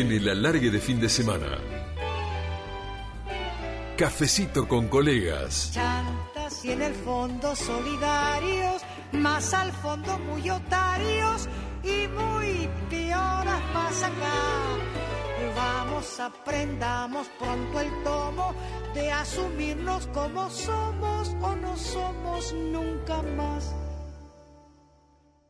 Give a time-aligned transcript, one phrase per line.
[0.00, 1.58] en el alargue de fin de semana.
[3.96, 5.70] Cafecito con colegas.
[5.72, 11.48] Chantas y en el fondo solidarios, más al fondo muy otarios
[11.84, 14.74] y muy pioras más acá.
[15.54, 18.54] Vamos, aprendamos pronto el tomo
[18.94, 23.72] de asumirnos como somos o no somos nunca más.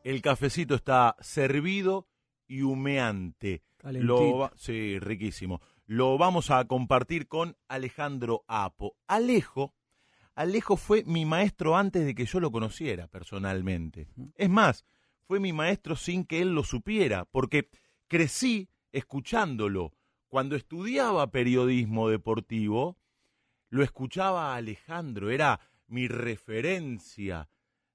[0.02, 2.08] El cafecito está servido
[2.46, 3.62] y humeante.
[3.92, 5.60] Lo sí, riquísimo.
[5.86, 8.96] Lo vamos a compartir con Alejandro Apo.
[9.06, 9.74] Alejo,
[10.34, 14.08] Alejo fue mi maestro antes de que yo lo conociera personalmente.
[14.36, 14.84] Es más,
[15.26, 17.68] fue mi maestro sin que él lo supiera, porque
[18.08, 19.92] crecí escuchándolo.
[20.28, 22.98] Cuando estudiaba periodismo deportivo,
[23.68, 27.48] lo escuchaba a Alejandro, era mi referencia.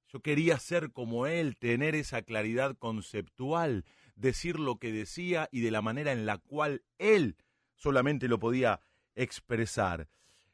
[0.07, 3.85] Yo quería ser como él, tener esa claridad conceptual,
[4.19, 7.37] decir lo que decía y de la manera en la cual él
[7.75, 8.81] solamente lo podía
[9.15, 10.09] expresar.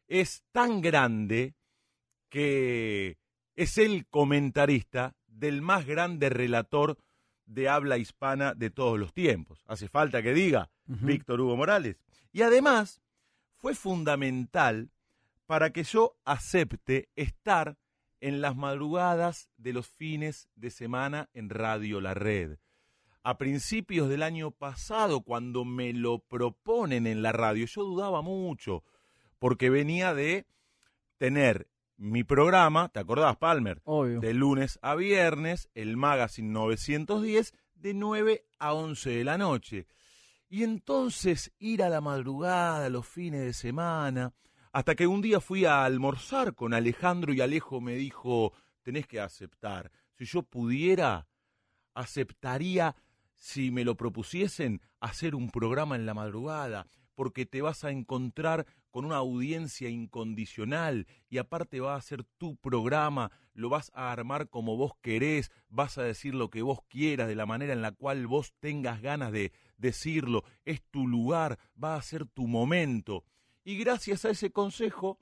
[0.07, 1.55] Es tan grande
[2.29, 3.17] que
[3.55, 6.97] es el comentarista del más grande relator
[7.45, 9.63] de habla hispana de todos los tiempos.
[9.67, 11.97] Hace falta que diga Víctor Hugo Morales.
[12.31, 13.01] Y además
[13.55, 14.91] fue fundamental
[15.47, 17.77] para que yo acepte estar
[18.19, 22.57] en las madrugadas de los fines de semana en Radio La Red
[23.25, 28.83] a principios del año pasado, cuando me lo proponen en la radio, yo dudaba mucho,
[29.39, 30.45] porque venía de
[31.17, 31.67] tener
[31.97, 33.81] mi programa, ¿te acordás, Palmer?
[33.83, 34.19] Obvio.
[34.19, 39.87] De lunes a viernes, el Magazine 910, de 9 a 11 de la noche.
[40.47, 44.35] Y entonces ir a la madrugada, los fines de semana,
[44.71, 49.19] hasta que un día fui a almorzar con Alejandro y Alejo me dijo, tenés que
[49.19, 51.27] aceptar, si yo pudiera,
[51.95, 52.95] aceptaría
[53.35, 58.65] si me lo propusiesen, hacer un programa en la madrugada, porque te vas a encontrar
[58.91, 64.49] con una audiencia incondicional y aparte va a ser tu programa, lo vas a armar
[64.49, 67.91] como vos querés, vas a decir lo que vos quieras, de la manera en la
[67.91, 73.23] cual vos tengas ganas de decirlo, es tu lugar, va a ser tu momento.
[73.63, 75.19] Y gracias a ese consejo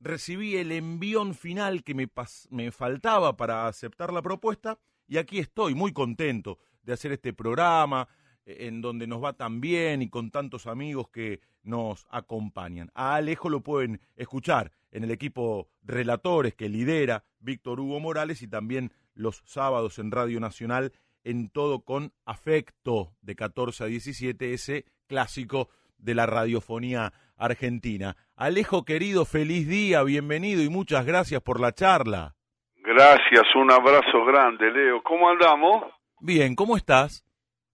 [0.00, 2.08] recibí el envión final que me,
[2.50, 8.08] me faltaba para aceptar la propuesta y aquí estoy muy contento de hacer este programa,
[8.46, 12.90] eh, en donde nos va tan bien y con tantos amigos que nos acompañan.
[12.94, 18.48] A Alejo lo pueden escuchar en el equipo relatores que lidera Víctor Hugo Morales y
[18.48, 20.92] también los sábados en Radio Nacional
[21.24, 25.68] en todo con afecto de 14 a 17, ese clásico
[25.98, 28.16] de la radiofonía argentina.
[28.36, 32.34] Alejo querido, feliz día, bienvenido y muchas gracias por la charla.
[32.76, 35.02] Gracias, un abrazo grande, Leo.
[35.02, 35.84] ¿Cómo andamos?
[36.26, 37.22] Bien, ¿cómo estás?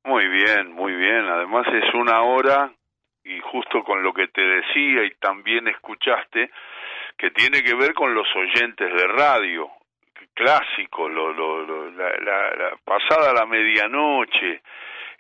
[0.03, 1.25] Muy bien, muy bien.
[1.25, 2.73] Además es una hora
[3.23, 6.51] y justo con lo que te decía y también escuchaste,
[7.17, 9.71] que tiene que ver con los oyentes de radio,
[10.35, 14.63] clásico, lo, lo, la, la, pasada la medianoche,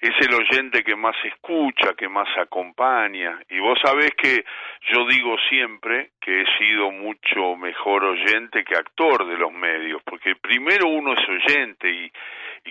[0.01, 3.39] es el oyente que más escucha, que más acompaña.
[3.51, 4.45] Y vos sabés que
[4.93, 10.37] yo digo siempre que he sido mucho mejor oyente que actor de los medios, porque
[10.37, 12.11] primero uno es oyente y,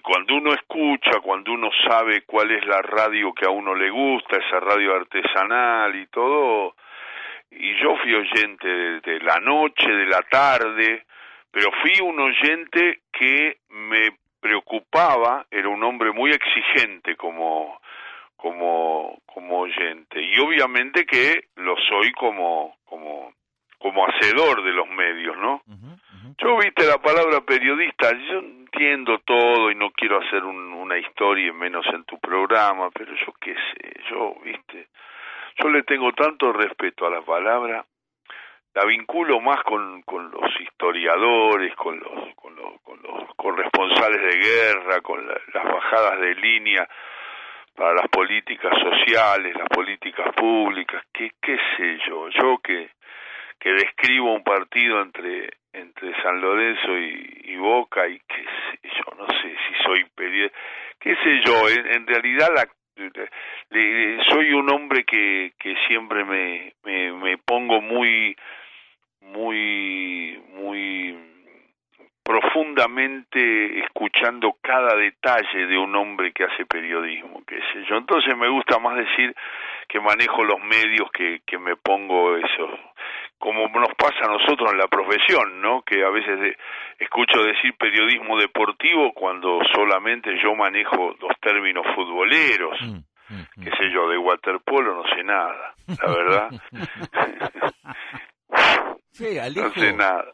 [0.01, 4.37] cuando uno escucha, cuando uno sabe cuál es la radio que a uno le gusta,
[4.37, 6.75] esa radio artesanal y todo,
[7.51, 11.05] y yo fui oyente de, la noche, de la tarde,
[11.51, 14.09] pero fui un oyente que me
[14.39, 17.79] preocupaba, era un hombre muy exigente como
[18.35, 23.33] como como oyente y obviamente que lo soy como como
[23.79, 25.61] como hacedor de los medios, ¿no?
[26.37, 31.85] Yo viste la palabra periodista, yo entiendo todo y no quiero hacer una historia menos
[31.87, 34.87] en tu programa, pero yo qué sé, yo, viste,
[35.61, 37.85] yo le tengo tanto respeto a la palabra,
[38.73, 44.37] la vinculo más con, con los historiadores, con los, con los, con los corresponsales de
[44.37, 46.87] guerra, con las bajadas de línea
[47.75, 52.89] para las políticas sociales, las políticas públicas, qué, qué sé yo, yo que
[53.59, 59.27] que describo un partido entre entre San Lorenzo y, Boca y qué sé yo, no
[59.27, 60.57] sé si soy periodista,
[60.99, 62.65] qué sé yo, en, realidad la,
[64.29, 68.35] soy un hombre que, que siempre me, me, me pongo muy,
[69.21, 71.17] muy, muy
[72.79, 77.97] profundamente escuchando cada detalle de un hombre que hace periodismo, qué sé yo.
[77.97, 79.35] Entonces me gusta más decir
[79.87, 82.69] que manejo los medios que, que me pongo eso,
[83.37, 85.81] como nos pasa a nosotros en la profesión, ¿no?
[85.81, 86.55] Que a veces
[86.99, 92.79] escucho decir periodismo deportivo cuando solamente yo manejo los términos futboleros.
[92.81, 92.99] Mm,
[93.29, 93.63] mm.
[93.63, 96.49] qué sé yo, de waterpolo no sé nada, la verdad.
[99.11, 99.67] Sí, Alejo.
[99.67, 100.33] no sé nada.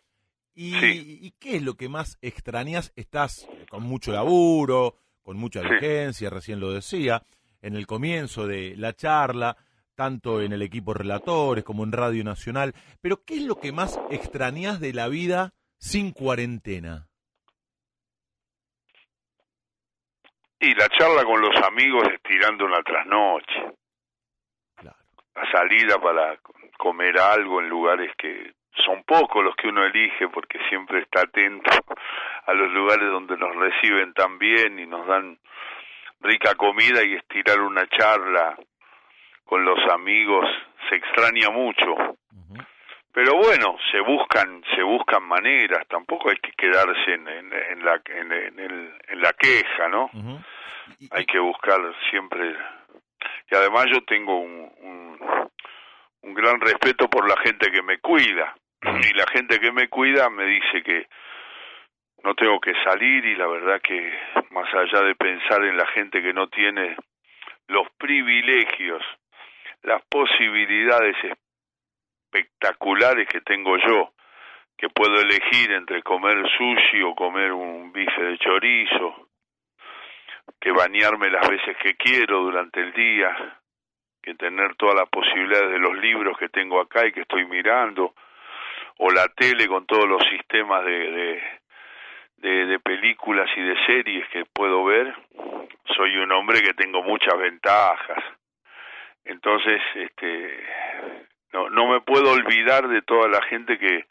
[0.56, 1.19] ¿Y, Sí.
[1.22, 2.94] y qué es lo que más extrañas?
[2.96, 5.68] Estás con mucho laburo, con mucha Sí.
[5.69, 7.22] vigencia, recién lo decía,
[7.62, 9.57] en el comienzo de la charla,
[9.96, 12.74] tanto en el equipo relatores como en Radio Nacional.
[13.02, 17.08] Pero ¿qué es lo que más extrañas de la vida sin cuarentena?
[20.60, 23.75] Y la charla con los amigos estirando una trasnoche,
[24.75, 24.98] Claro.
[25.36, 26.40] la salida para
[26.78, 31.72] comer algo en lugares que son pocos los que uno elige porque siempre está atento
[32.45, 35.38] a los lugares donde nos reciben tan bien y nos dan
[36.22, 38.57] rica comida y estirar una charla
[39.44, 40.45] con los amigos
[40.89, 42.18] se extraña mucho.
[43.12, 48.01] Pero bueno, se buscan se buscan maneras, tampoco hay que quedarse en, en, en la
[48.06, 50.10] en, en el, en la queja, ¿no?
[51.12, 51.80] Hay que buscar
[52.10, 52.56] siempre
[53.50, 55.50] y además yo tengo un, un,
[56.22, 58.54] un gran respeto por la gente que me cuida
[58.86, 61.08] y la gente que me cuida me dice que
[62.24, 64.14] no tengo que salir y la verdad que
[64.52, 66.96] más allá de pensar en la gente que no tiene
[67.68, 69.04] los privilegios
[69.84, 71.16] las posibilidades
[72.32, 74.14] espectaculares que tengo yo
[74.78, 79.30] que puedo elegir entre comer sushi o comer un bife de chorizo
[80.60, 83.60] que bañarme las veces que quiero durante el día,
[84.22, 88.14] que tener todas las posibilidades de los libros que tengo acá y que estoy mirando,
[88.97, 91.44] o la tele con todos los sistemas de, de,
[92.38, 95.13] de, de películas y de series que puedo ver,
[95.95, 98.24] soy un hombre que tengo muchas ventajas.
[99.25, 100.63] Entonces, este,
[101.51, 104.06] no, no me puedo olvidar de toda la gente que,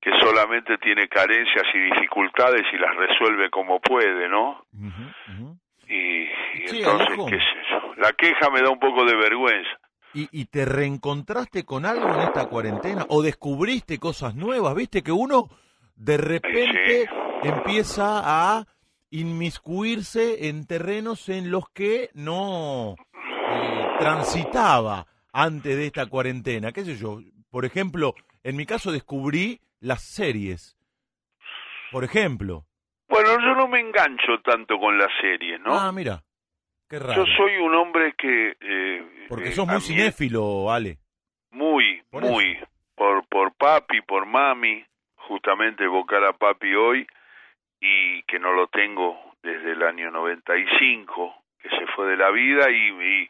[0.00, 4.64] que solamente tiene carencias y dificultades y las resuelve como puede, ¿no?
[4.72, 5.56] Ujú.
[5.88, 9.78] Y, y Sí, entonces, qué sé yo, la queja me da un poco de vergüenza.
[10.14, 13.04] ¿Y, ¿Y te reencontraste con algo en esta cuarentena?
[13.08, 14.74] ¿O descubriste cosas nuevas?
[14.74, 15.48] ¿Viste que uno
[15.96, 17.08] de repente
[17.42, 18.66] empieza a
[19.10, 22.94] inmiscuirse en terrenos en los que no
[23.50, 26.72] eh, transitaba antes de esta cuarentena?
[26.72, 27.20] ¿Qué sé yo?
[27.50, 30.76] Por ejemplo, en mi caso descubrí las series.
[31.92, 32.66] Por ejemplo.
[33.08, 35.74] Bueno, yo no me engancho tanto con la serie, ¿no?
[35.74, 36.22] Ah, mira.
[36.94, 37.24] Qué raro.
[37.26, 38.56] yo soy un hombre que...
[38.60, 40.98] eh, Porque eh, sos muy cinéfilo, Ale.
[41.50, 42.56] Muy, Por muy.
[42.94, 44.84] Por, por papi, por mami,
[45.16, 47.04] justamente evocar a papi hoy
[47.80, 52.70] y que no lo tengo desde el año 95, que se fue de la vida
[52.70, 53.28] y,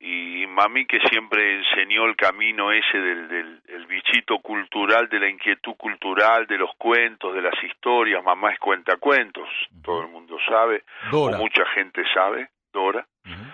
[0.00, 5.20] y, y mami que siempre enseñó el camino ese del, del el bichito cultural, de
[5.20, 8.24] la inquietud cultural, de los cuentos, de las historias.
[8.24, 9.48] Mamá es cuentacuentos,
[9.84, 10.82] todo el mundo sabe,
[11.12, 11.36] Dora.
[11.36, 13.44] o mucha gente sabe, Dora Ujú.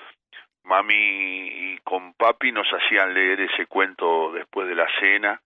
[0.65, 5.41] mami y con papi nos hacían leer ese cuento después de la cena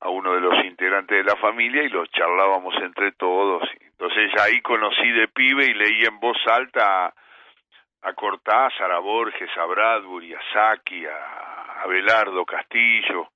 [0.00, 3.62] a uno de los integrantes de la familia y lo charlábamos entre todos.
[3.80, 7.14] Entonces ahí conocí de pibe y leí en voz alta a,
[8.02, 13.30] a Cortázar, a Borges, a Bradbury, a Saki, a Abelardo Castillo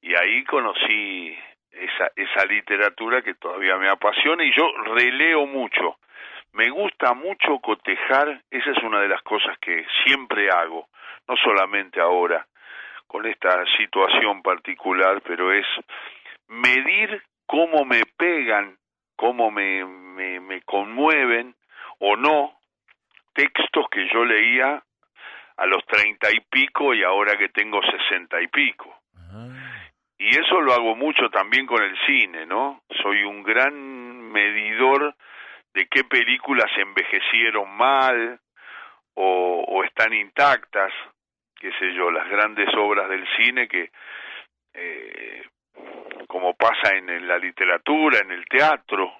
[0.00, 1.36] y ahí conocí
[1.70, 5.98] esa, esa literatura que todavía me apasiona y yo releo mucho.
[6.52, 10.88] Me gusta mucho cotejar, esa es una de las cosas que siempre hago,
[11.28, 12.46] no solamente ahora
[13.06, 15.66] con esta situación particular, pero es
[16.48, 18.76] medir cómo me pegan,
[19.16, 21.54] cómo me, me, me conmueven
[21.98, 22.54] o no
[23.34, 24.82] textos que yo leía
[25.56, 28.94] a los treinta y pico y ahora que tengo sesenta y pico.
[29.16, 29.48] Ah.
[30.18, 32.82] Y eso lo hago mucho también con el cine, ¿no?
[33.02, 33.74] Soy un gran
[34.32, 35.14] medidor
[35.74, 38.40] de qué películas envejecieron mal
[39.14, 40.92] o, están intactas,
[41.58, 43.90] qué sé yo, las grandes obras del cine que,
[44.74, 45.42] eh,
[46.26, 49.12] como pasa en, en la literatura, en el teatro,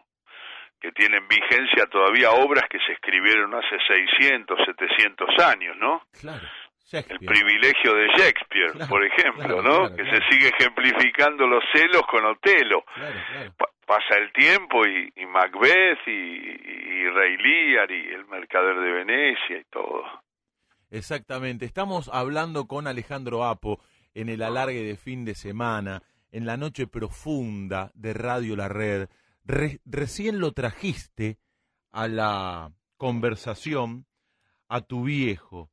[0.81, 6.03] que tienen vigencia todavía obras que se escribieron hace 600, 700 años, ¿no?
[6.19, 6.47] Claro.
[6.93, 9.79] El privilegio de Shakespeare, Claro, por ejemplo, claro, ¿no?
[9.89, 12.83] claro, que se sigue ejemplificando los celos con Otelo.
[12.95, 13.55] Claro, claro.
[13.57, 18.93] Pa- pasa el tiempo y, y Macbeth y, y Rey Lear y el mercader de
[18.93, 20.05] Venecia y todo.
[20.91, 21.65] Exactamente.
[21.65, 23.81] Estamos hablando con Alejandro Apo
[24.15, 29.09] en el alargue de fin de semana, en la noche profunda de Radio La Red.
[29.45, 31.39] Re- recién lo trajiste
[31.93, 34.07] a la conversación
[34.69, 35.71] a tu viejo.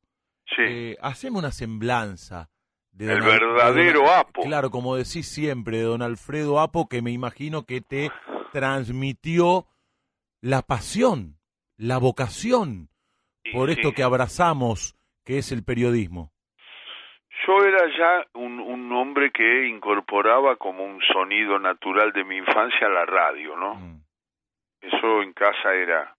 [0.56, 2.48] Sí, Eh, haceme una semblanza.
[2.90, 4.42] De el don verdadero don- Apo.
[4.42, 8.10] Claro, como decís siempre, de don Alfredo Apo, que me imagino que te
[8.52, 9.66] transmitió
[10.40, 11.36] la pasión,
[11.76, 12.88] la vocación
[13.52, 16.32] por esto sí, que abrazamos, ¿Qué es el periodismo?
[17.46, 22.88] Yo era ya un, un hombre que incorporaba como un sonido natural de mi infancia
[22.88, 23.74] la radio, ¿no?
[23.74, 24.00] Mm.
[24.80, 26.16] Eso en casa era.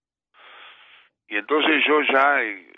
[1.28, 2.69] Y entonces yo ya, eh,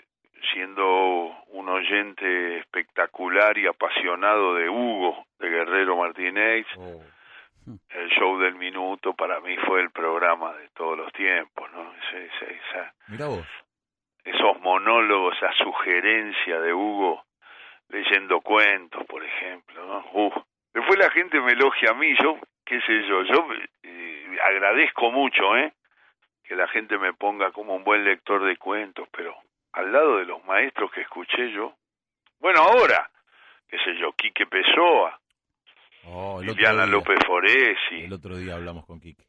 [0.52, 7.02] siendo un oyente espectacular y apasionado de Hugo, de Guerrero Martínez, Oh.
[7.90, 11.92] el show del minuto para mí fue el programa de todos los tiempos, ¿no?
[11.94, 12.92] Esa-
[13.28, 13.46] vos.
[14.24, 17.24] esos monólogos, esa sugerencia de Hugo
[17.88, 20.04] leyendo cuentos, por ejemplo, ¿no?
[20.12, 20.34] Uf.
[20.72, 23.46] Después la gente me elogia a mí, yo, qué sé yo, yo
[23.82, 25.72] eh, agradezco mucho, ¿eh?
[26.44, 29.36] Que la gente me ponga como un buen lector de cuentos, pero
[29.72, 31.74] al lado de los maestros que escuché yo,
[32.40, 33.10] bueno, ahora,
[33.68, 35.18] qué sé yo, Quique Pessoa,
[36.04, 39.22] Oh, el día- López Foresi, El otro día hablamos con Quique.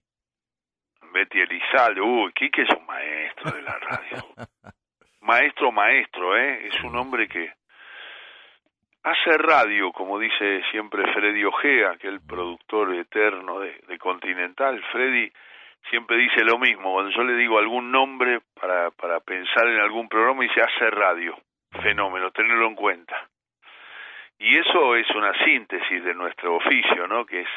[1.13, 4.25] Betty Elizalde, uy, Quique es un maestro de la radio.
[5.21, 6.67] maestro, maestro, ¿eh?
[6.67, 7.53] Es un hombre que
[9.03, 14.83] hace radio, como dice siempre Freddy Ojea, aquel productor eterno de, de Continental.
[14.91, 15.31] Freddy
[15.89, 20.07] siempre dice lo mismo, cuando yo le digo algún nombre para, para pensar en algún
[20.07, 21.37] programa, dice hace radio.
[21.81, 23.27] Fenómeno, tenerlo en cuenta.
[24.37, 27.25] Y eso es una síntesis de nuestro oficio, ¿no?
[27.25, 27.49] Que es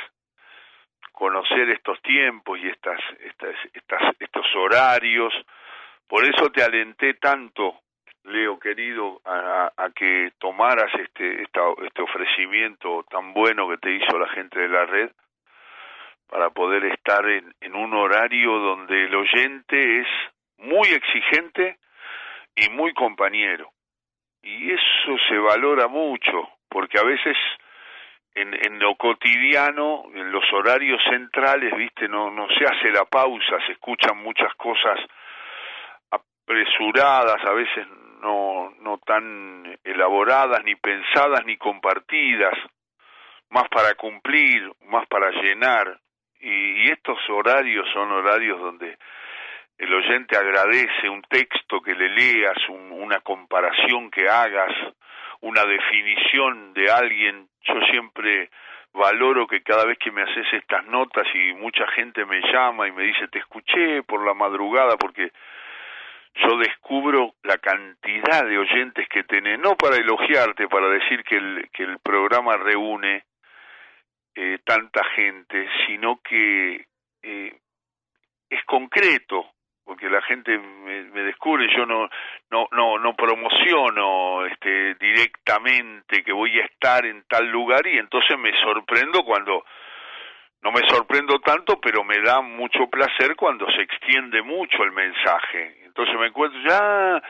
[1.12, 5.32] conocer estos tiempos y estas, estas, estas, estos horarios.
[6.06, 7.80] Por eso te alenté tanto,
[8.24, 14.18] Leo querido, a, a que tomaras este, esta, este ofrecimiento tan bueno que te hizo
[14.18, 15.10] la gente de la red
[16.28, 20.06] para poder estar en, un horario donde el oyente es
[20.58, 21.78] muy exigente
[22.54, 23.70] y muy compañero.
[24.42, 27.36] Y eso se valora mucho, porque a veces
[28.34, 33.58] en, en lo cotidiano, en los horarios centrales, viste, no, no se hace la pausa,
[33.66, 34.98] se escuchan muchas cosas
[36.10, 37.86] apresuradas, a veces
[38.20, 42.54] no, no tan elaboradas, ni pensadas, ni compartidas,
[43.50, 45.98] más para cumplir, más para llenar.
[46.46, 48.96] Y, y estos horarios son horarios donde
[49.78, 54.72] el oyente agradece un texto que le leas, un, una comparación que hagas,
[55.40, 57.48] una definición de alguien.
[57.62, 58.50] Yo siempre
[58.92, 62.92] valoro que cada vez que me haces estas notas y mucha gente me llama y
[62.92, 65.32] me dice te escuché por la madrugada porque
[66.36, 71.68] yo descubro la cantidad de oyentes que tenés, no para elogiarte, para decir que el,
[71.72, 73.24] que el programa reúne
[74.36, 76.84] eh, tanta gente, sino que
[77.22, 77.58] eh,
[78.50, 79.46] es concreto,
[79.82, 82.08] porque la gente me, me descubre, yo no,
[82.50, 88.38] no, no, no promociono este, directamente que voy a estar en tal lugar y entonces
[88.38, 89.64] me sorprendo cuando,
[90.60, 95.78] no me sorprendo tanto, pero me da mucho placer cuando se extiende mucho el mensaje.
[95.84, 97.22] Entonces me encuentro, ya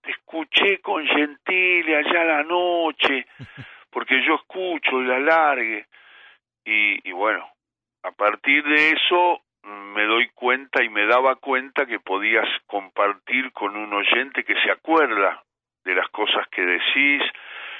[0.00, 3.26] te escuché con Gentile allá a la noche,
[3.90, 5.86] porque yo escucho y la largue.
[6.66, 7.48] Y, y bueno,
[8.02, 13.76] a partir de eso me doy cuenta y me daba cuenta que podías compartir con
[13.76, 15.42] un oyente que se acuerda
[15.84, 17.22] de las cosas que decís,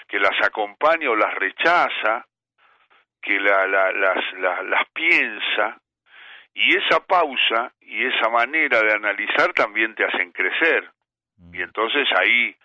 [0.06, 2.26] que las acompaña o las rechaza,
[3.20, 5.80] que la, la, las, la, las piensa,
[6.54, 10.88] y esa pausa y esa manera de analizar también te hacen crecer.
[11.52, 12.56] Y entonces ahí,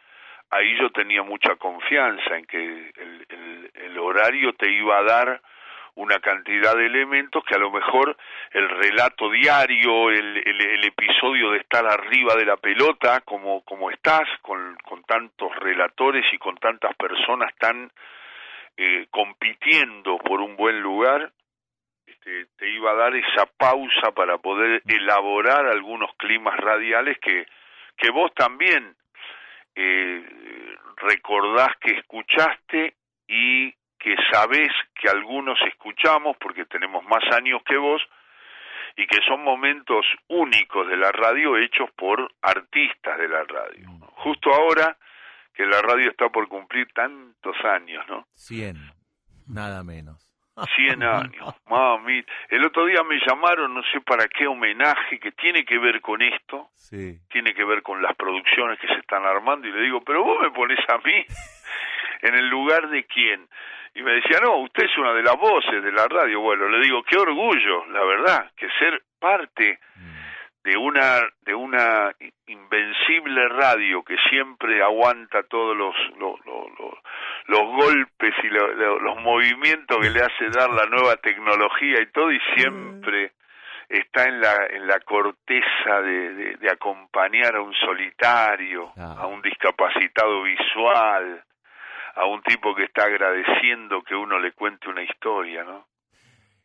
[0.51, 5.41] ahí yo tenía mucha confianza en que el, el, el horario te iba a dar
[5.95, 8.15] una cantidad de elementos que a lo mejor
[8.51, 14.27] el relato diario, el, el, episodio de estar arriba de la pelota, como, como estás,
[14.41, 17.91] con, con tantos relatores y con tantas personas tan
[18.77, 21.31] eh, compitiendo por un buen lugar,
[22.05, 27.45] este, te iba a dar esa pausa para poder elaborar algunos climas radiales que,
[27.97, 28.95] que vos también
[29.75, 30.25] eh,
[30.97, 32.95] recordás que escuchaste
[33.27, 38.01] y que sabés que algunos escuchamos porque tenemos más años que vos
[38.97, 43.89] y que son momentos únicos de la radio hechos por artistas de la radio.
[44.15, 44.97] Justo ahora
[45.53, 48.25] que la radio está por cumplir tantos años, ¿no?
[48.35, 48.75] 100,
[49.47, 50.27] nada menos.
[50.75, 52.23] 100 años, mami.
[52.49, 56.21] El otro día me llamaron, no sé para qué homenaje, que tiene que ver con
[56.21, 57.19] esto, sí.
[57.29, 60.39] tiene que ver con las producciones que se están armando, y le digo, pero vos
[60.41, 61.25] me pones a mí
[62.21, 63.47] en el lugar de quién.
[63.93, 66.39] Y me decía, no, usted es una de las voces de la radio.
[66.39, 69.79] Bueno, le digo, qué orgullo, la verdad, que ser parte
[70.63, 72.11] de una de una
[72.45, 76.93] invencible radio que siempre aguanta todos los los, los, los,
[77.47, 82.31] los golpes y los, los movimientos que le hace dar la nueva tecnología y todo
[82.31, 83.31] y siempre
[83.89, 90.43] está en la, en la corteza de, de, acompañar a un solitario, a un discapacitado
[90.43, 91.43] visual,
[92.15, 95.87] a un tipo que está agradeciendo que uno le cuente una historia, ¿no?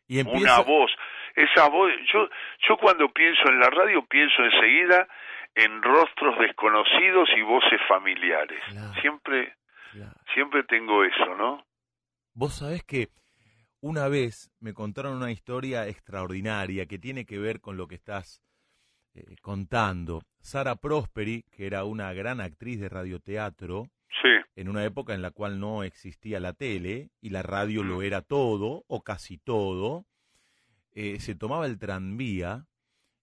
[0.07, 0.89] Y Una voz,
[1.35, 2.29] esa voz, yo,
[2.67, 5.07] yo cuando pienso en la radio pienso enseguida
[5.53, 8.61] en rostros desconocidos y voces familiares.
[9.01, 9.55] Siempre,
[10.33, 11.65] siempre tengo eso, ¿no?
[12.33, 13.09] Vos sabés que
[13.81, 18.41] una vez me contaron una historia extraordinaria que tiene que ver con lo que estás
[19.13, 20.21] eh, contando.
[20.39, 23.87] Sara Prosperi, que era una gran actriz de radioteatro,
[24.21, 24.29] sí.
[24.55, 28.21] en una época en la cual no existía la tele y la radio lo era
[28.21, 30.05] todo o casi todo,
[30.93, 32.65] eh, se tomaba el tranvía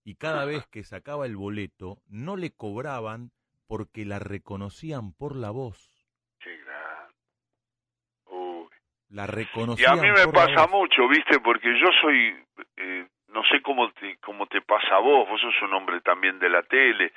[0.04, 3.30] y cada vez que sacaba el boleto no le cobraban
[3.66, 5.90] porque la reconocían por la voz.
[9.10, 9.96] La reconocían.
[9.96, 11.38] Y a mí me pasa mucho, ¿viste?
[11.38, 12.34] Porque yo soy,
[12.76, 16.40] eh, no sé cómo te, cómo te pasa a vos, vos sos un hombre también
[16.40, 17.12] de la tele,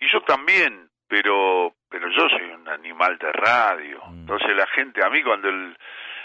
[0.00, 4.00] y yo también, pero pero yo soy un animal de radio.
[4.06, 4.20] Mm.
[4.20, 5.76] Entonces la gente, a mí cuando el,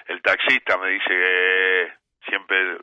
[0.05, 1.93] el taxista me dice, eh,
[2.29, 2.77] siempre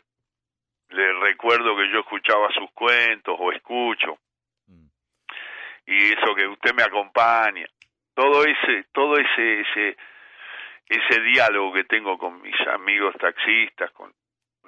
[0.90, 4.18] le recuerdo que yo escuchaba sus cuentos o escucho.
[4.66, 4.86] Mm.
[5.86, 7.66] Y eso que usted me acompaña,
[8.14, 9.96] todo ese, todo ese, ese,
[10.88, 14.12] ese diálogo que tengo con mis amigos taxistas, con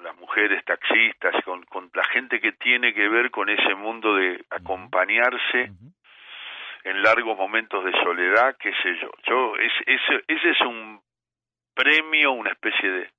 [0.03, 4.45] las mujeres taxistas, con, con la gente que tiene que ver con ese mundo de
[4.50, 5.73] acompañarse
[6.85, 9.11] en largos momentos de soledad, qué sé yo.
[9.26, 11.00] Yo ese, ese es un
[11.75, 13.11] premio, una especie de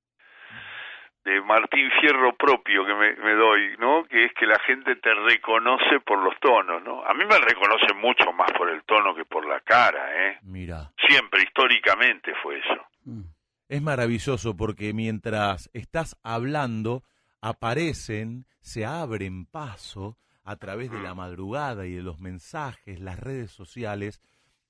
[1.26, 4.06] de Martín Fierro propio que me, me, doy, ¿no?
[4.06, 7.04] Que es que la gente te reconoce por los tonos, ¿no?
[7.04, 10.38] A mí me reconocen mucho más por el tono que por la cara, ¿eh?
[10.44, 10.92] Mira.
[11.08, 12.86] Siempre, históricamente fue eso.
[13.06, 13.24] Mm.
[13.68, 17.02] Es maravilloso porque mientras estás hablando,
[17.42, 23.52] aparecen, se abren paso a través de la madrugada y de los mensajes, las redes
[23.52, 24.22] sociales,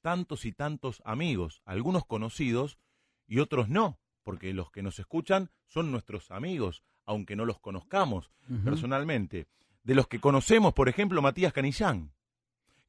[0.02, 2.80] tantos y tantos amigos, algunos conocidos
[3.28, 8.32] y otros no porque los que nos escuchan son nuestros amigos, aunque no los conozcamos
[8.64, 9.48] personalmente.
[9.84, 12.12] De los que conocemos, por ejemplo, Matías Canillán.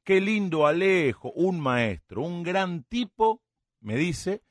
[0.03, 3.43] Qué lindo Alejo, un maestro, un gran tipo,
[3.81, 4.41] me dice,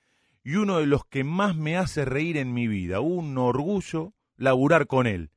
[0.45, 3.01] y uno de los que más me hace reír en mi vida.
[3.01, 5.31] Un orgullo laburar con él.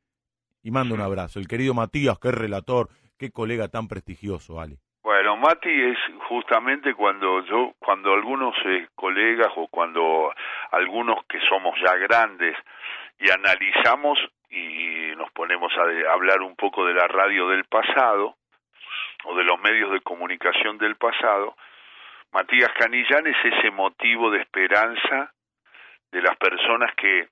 [0.70, 1.40] Y mando un abrazo.
[1.40, 4.78] El querido Matías, qué relator, qué colega tan prestigioso, Ale.
[5.02, 10.32] Bueno, Mati es justamente cuando yo, cuando algunos eh, colegas o cuando
[10.70, 12.56] algunos que somos ya grandes
[13.18, 14.20] y analizamos
[14.52, 18.36] y nos ponemos a, hablar un poco de la radio del pasado
[19.24, 21.56] o de los medios de comunicación del pasado,
[22.32, 25.34] Matías Canillán es ese motivo de esperanza
[26.12, 27.28] de las personas que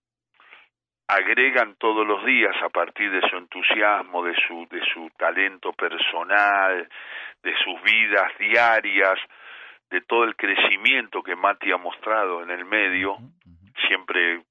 [1.07, 6.87] agregan todos los días a partir de su entusiasmo, de su, de su talento personal,
[7.43, 9.17] de sus vidas diarias,
[9.89, 13.17] de todo el crecimiento que Mati ha mostrado en el medio,
[13.87, 14.41] siempre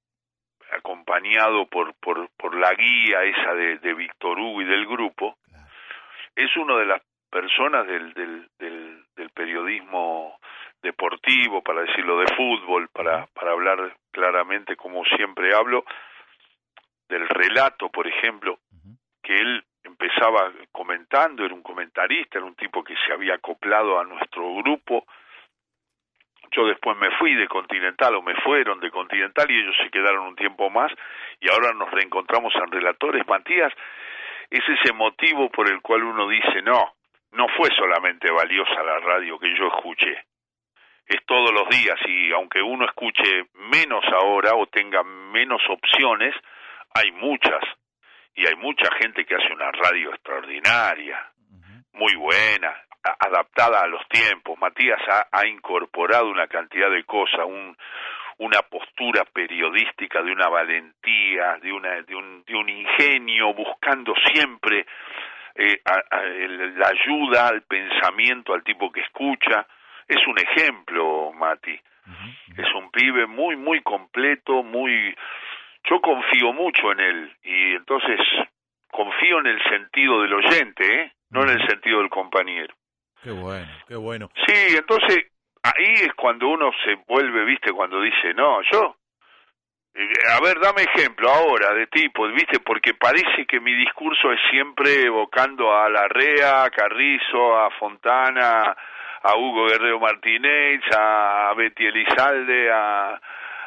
[0.71, 5.37] acompañado por, por, por la guía esa de, de Víctor Hugo y del grupo,
[6.35, 10.39] es una de las personas del, del, del, del, periodismo
[10.81, 15.83] deportivo, para decirlo de fútbol, para, para hablar claramente como siempre hablo,
[17.09, 18.59] del relato, por ejemplo,
[19.21, 24.03] que él empezaba comentando, era un comentarista, era un tipo que se había acoplado a
[24.03, 25.05] nuestro grupo.
[26.51, 30.27] Yo después me fui de Continental o me fueron de Continental y ellos se quedaron
[30.27, 30.91] un tiempo más
[31.39, 33.27] y ahora nos reencontramos en Relatores.
[33.27, 33.73] Matías,
[34.49, 36.93] es ese motivo por el cual uno dice, no,
[37.31, 40.25] no fue solamente valiosa la radio que yo escuché,
[41.05, 46.33] es todos los días y aunque uno escuche menos ahora o tenga menos opciones,
[46.93, 47.63] hay muchas
[48.35, 51.31] y hay mucha gente que hace una radio extraordinaria,
[51.93, 52.73] muy buena,
[53.19, 54.57] adaptada a los tiempos.
[54.59, 54.99] Matías
[55.31, 57.75] ha, incorporado una cantidad de cosas, un,
[58.37, 64.85] una postura periodística, de una valentía, de, una, de, un, de un ingenio, buscando siempre
[65.55, 65.81] eh,
[66.75, 69.65] la ayuda al pensamiento, al tipo que escucha.
[70.07, 71.79] Es un ejemplo, Mati.
[72.55, 75.13] Es un pibe muy, muy completo, muy
[75.89, 78.19] yo confío mucho en él y entonces
[78.91, 81.11] confío en el sentido del oyente, ¿eh?
[81.29, 82.73] no en el sentido del compañero.
[83.23, 84.29] Qué bueno, qué bueno.
[84.45, 85.25] Sí, entonces
[85.63, 88.95] ahí es cuando uno se vuelve, viste, cuando dice, no, yo,
[89.93, 94.39] eh, a ver, dame ejemplo ahora de tipo, viste, porque parece que mi discurso es
[94.51, 98.75] siempre evocando a Larrea, a Carrizo, a Fontana,
[99.23, 103.19] a Hugo Guerrero Martínez, a Betty Elizalde, a,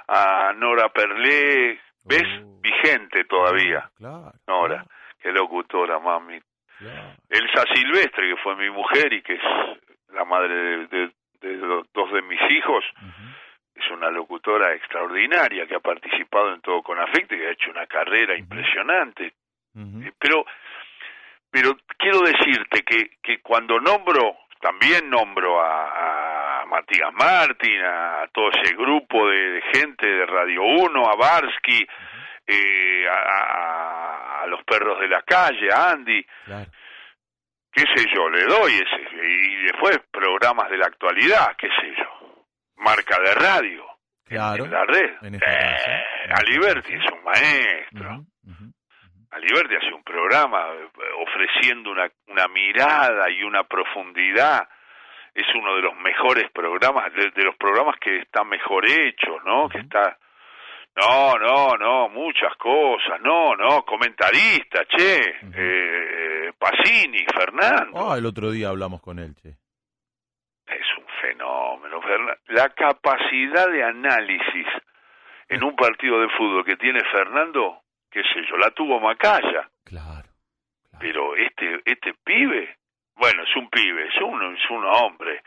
[0.09, 2.23] a Nora Perlé, ¿Ves?
[2.43, 2.61] Oh.
[2.61, 3.91] Vigente todavía.
[3.97, 4.33] Claro.
[4.47, 4.85] Nora.
[5.21, 6.39] qué locutora, mami.
[7.29, 9.43] Elsa Silvestre, que fue mi mujer y que es
[10.13, 11.11] la madre de,
[11.93, 12.85] dos de mis hijos,
[13.75, 17.71] es una locutora extraordinaria que ha participado en todo con afecto y que ha hecho
[17.71, 19.35] una carrera impresionante.
[19.77, 20.45] Eh, pero,
[21.51, 26.30] pero quiero decirte que, que cuando nombro, también nombro a,
[26.71, 31.87] Matías Martín, a, todo ese grupo de, gente de Radio 1, a Barsky,
[32.47, 36.25] eh, a, a, los perros de la calle, a Andy.
[37.73, 39.17] Qué sé yo, le doy ese.
[39.23, 42.45] Y después programas de la actualidad, qué sé yo.
[42.77, 43.85] Marca de radio.
[44.25, 44.65] Claro.
[44.65, 45.11] En la red.
[45.23, 46.05] eh,
[46.35, 48.25] Aliberti es un maestro.
[49.33, 50.89] Aliberti hace un programa eh,
[51.27, 54.69] ofreciendo una, una mirada y una profundidad
[55.35, 59.69] es uno de los mejores programas, de, los programas que está mejor hecho, ¿no?
[59.69, 60.19] Que está
[60.97, 63.21] no, no, no, muchas cosas.
[63.21, 65.39] No, no, comentarista, che.
[65.55, 68.11] eh, Pacini, Fernando.
[68.11, 69.51] Ah, el otro día hablamos con él, che.
[70.67, 72.01] Es un fenómeno.
[72.49, 74.67] La capacidad de análisis
[75.49, 79.69] en un partido de fútbol que tiene Fernando, qué sé yo, la tuvo Macaya.
[79.85, 80.29] Claro.
[81.01, 82.77] Pero este, este pibe,
[83.21, 85.43] bueno, es un pibe, es un, es un hombre.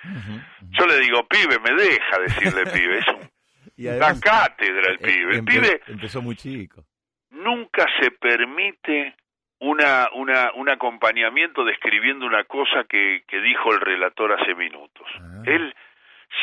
[0.69, 3.33] Yo le digo pibe, me deja decirle pibe, es un
[3.77, 5.35] y la cátedra el eh, pibe.
[5.37, 6.85] El pibe empezó muy chico.
[7.31, 9.15] Nunca se permite
[9.59, 15.07] una, una, un acompañamiento describiendo una cosa que, que dijo el relator hace minutos.
[15.19, 15.41] Ah.
[15.45, 15.73] Él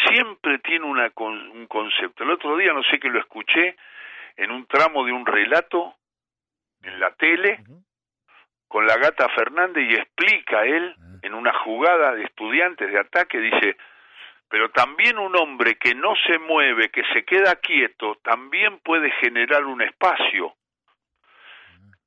[0.08, 2.24] siempre tiene una, un concepto.
[2.24, 3.76] El otro día no sé que lo escuché
[4.36, 5.94] en un tramo de un relato
[6.82, 7.62] en la tele
[8.66, 11.09] con la gata Fernández y explica él ah.
[11.22, 13.76] En una jugada de estudiantes de ataque, dice,
[14.48, 19.64] pero también un hombre que no se mueve, que se queda quieto, también puede generar
[19.64, 20.54] un espacio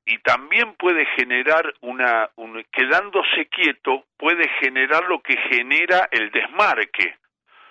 [0.06, 2.28] y también puede generar una,
[2.70, 7.16] quedándose quieto, puede generar lo que genera el desmarque,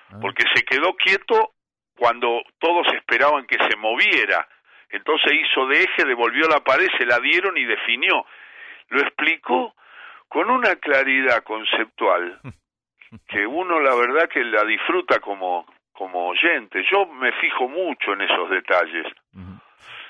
[0.10, 0.18] ah.
[0.20, 1.54] porque se quedó quieto
[1.96, 4.48] cuando todos esperaban que se moviera,
[4.94, 8.26] entonces hizo de eje, devolvió la pared, se la dieron y definió.
[8.90, 9.76] Lo explicó
[10.34, 12.40] con una claridad conceptual
[13.28, 16.84] que uno la verdad que la disfruta como, como oyente.
[16.92, 19.06] Yo me fijo mucho en esos detalles.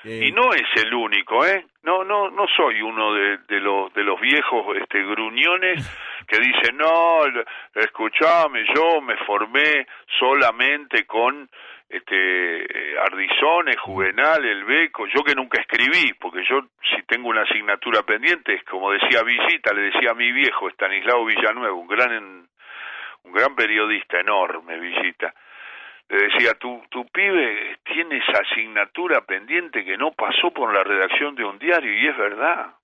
[0.04, 1.66] Y no es el único, ¿eh?
[1.82, 5.86] No, no, no soy uno de, de los de los viejos este gruñones
[6.26, 7.20] que dicen no,
[7.74, 9.86] escuchame, yo me formé
[10.18, 11.48] solamente con
[11.96, 16.60] este Ardizones, Juvenal, El Beco, yo que nunca escribí, porque yo
[16.94, 21.24] si tengo una asignatura pendiente, es como decía Visita, le decía a mi viejo Estanislao
[21.24, 22.48] Villanueva, un gran
[23.24, 25.34] un gran periodista enorme, Visita,
[26.08, 31.34] le decía, tu, tu pibe tiene esa asignatura pendiente que no pasó por la redacción
[31.34, 32.74] de un diario, y es verdad,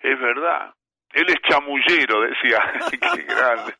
[0.00, 0.74] es verdad.
[1.14, 2.58] Él es chamullero, decía.
[2.90, 3.74] Qué grande.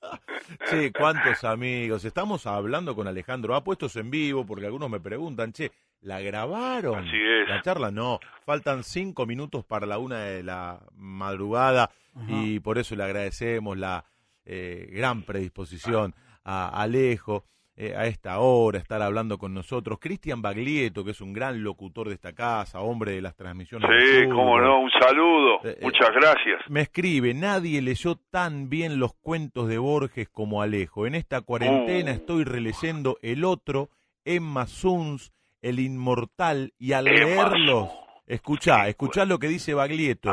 [0.66, 2.04] Sí, cuántos amigos.
[2.04, 3.54] Estamos hablando con Alejandro.
[3.54, 7.06] Ha puestos en vivo porque algunos me preguntan, che, ¿la grabaron?
[7.06, 7.48] Así es.
[7.48, 8.20] La charla no.
[8.46, 11.90] Faltan cinco minutos para la una de la madrugada
[12.28, 14.04] y por eso le agradecemos la
[14.44, 17.44] eh, gran predisposición a Alejo.
[17.76, 19.98] Eh, a esta hora, estar hablando con nosotros.
[20.00, 23.90] Cristian Baglietto, que es un gran locutor de esta casa, hombre de las transmisiones.
[24.00, 25.58] Sí, cómo no, un saludo.
[25.64, 26.60] Eh, Muchas gracias.
[26.68, 31.08] Me escribe, nadie leyó tan bien los cuentos de Borges como Alejo.
[31.08, 32.14] En esta cuarentena uh.
[32.14, 33.90] estoy releyendo El Otro,
[34.24, 37.90] Emma Suns, El Inmortal, y al leerlo,
[38.28, 40.32] escuchá, escuchá lo que dice Baglietto.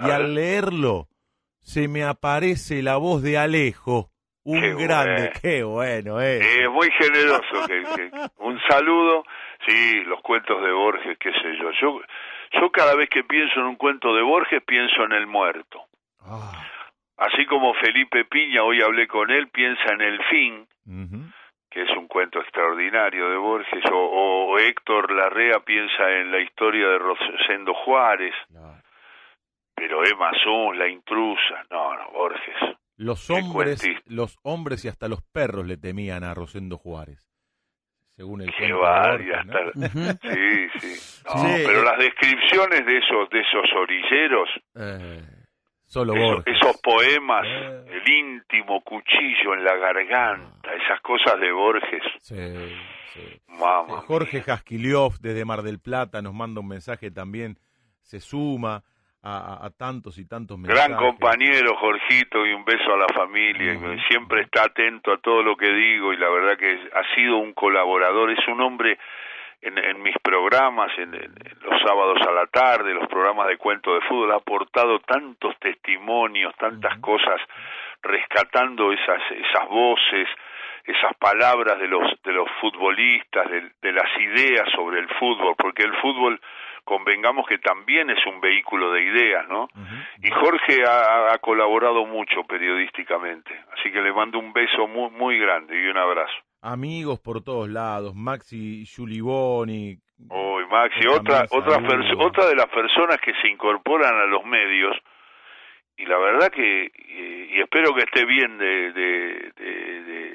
[0.00, 1.08] y al leerlo,
[1.60, 4.10] se me aparece la voz de Alejo.
[4.44, 6.38] Un grande, qué bueno, eh.
[6.42, 7.66] eh muy generoso.
[7.66, 9.24] Que, un saludo.
[9.66, 11.70] Sí, los cuentos de Borges, qué sé yo.
[11.80, 12.00] Yo,
[12.52, 15.84] yo cada vez que pienso en un cuento de Borges, pienso en el muerto.
[16.20, 16.52] Ah.
[17.16, 20.66] Así como Felipe Piña, hoy hablé con él, piensa en El Fin,
[21.70, 26.98] que es un cuento extraordinario de Borges, o, Héctor Larrea piensa en la historia de
[26.98, 28.34] Rosendo Juárez
[29.74, 32.76] pero Emma Sun, la intrusa, no, no, Borges.
[32.96, 37.28] Los hombres, los hombres y hasta los perros le temían a Rosendo Juárez,
[38.14, 38.68] según el Qué
[40.22, 41.20] Sí, sí.
[41.34, 45.22] No, pero las descripciones de esos, de esos orilleros, eh,
[45.86, 46.54] solo Borges.
[46.54, 47.84] esos poemas, eh.
[47.88, 50.74] el íntimo cuchillo en la garganta, ah.
[50.84, 52.02] esas cosas de Borges.
[52.20, 52.36] Sí,
[53.14, 53.40] sí.
[54.06, 57.58] Jorge Jasquiliov desde Mar del Plata nos manda un mensaje también,
[58.02, 58.84] se suma
[59.26, 60.86] a, tantos y tantos mensajes.
[60.86, 63.78] Gran compañero, Jorgito, y un beso a la familia.
[64.08, 67.54] Siempre está atento a todo lo que digo y la verdad que ha sido un
[67.54, 68.30] colaborador.
[68.30, 68.98] Es un hombre
[69.62, 74.32] en, mis programas, en, los sábados a la tarde, los programas de cuento de fútbol,
[74.32, 77.40] ha aportado tantos testimonios, tantas cosas,
[78.02, 80.28] rescatando esas, esas voces,
[80.84, 83.46] esas palabras de los, de los futbolistas,
[83.80, 86.38] de, las ideas sobre el fútbol, porque el fútbol
[86.84, 89.68] convengamos que también es un vehículo de ideas, ¿no?
[90.22, 95.38] Y Jorge ha, ha, colaborado mucho periodísticamente, así que le mando un beso muy, muy
[95.38, 99.98] grande y un abrazo amigos por todos lados, Maxi Giuliboni.
[100.30, 101.78] Uy, Maxi, otra, otra,
[102.18, 104.96] otra de las personas que se incorporan a los medios,
[105.96, 106.90] y la verdad que,
[107.50, 109.52] y, espero que esté bien de, de,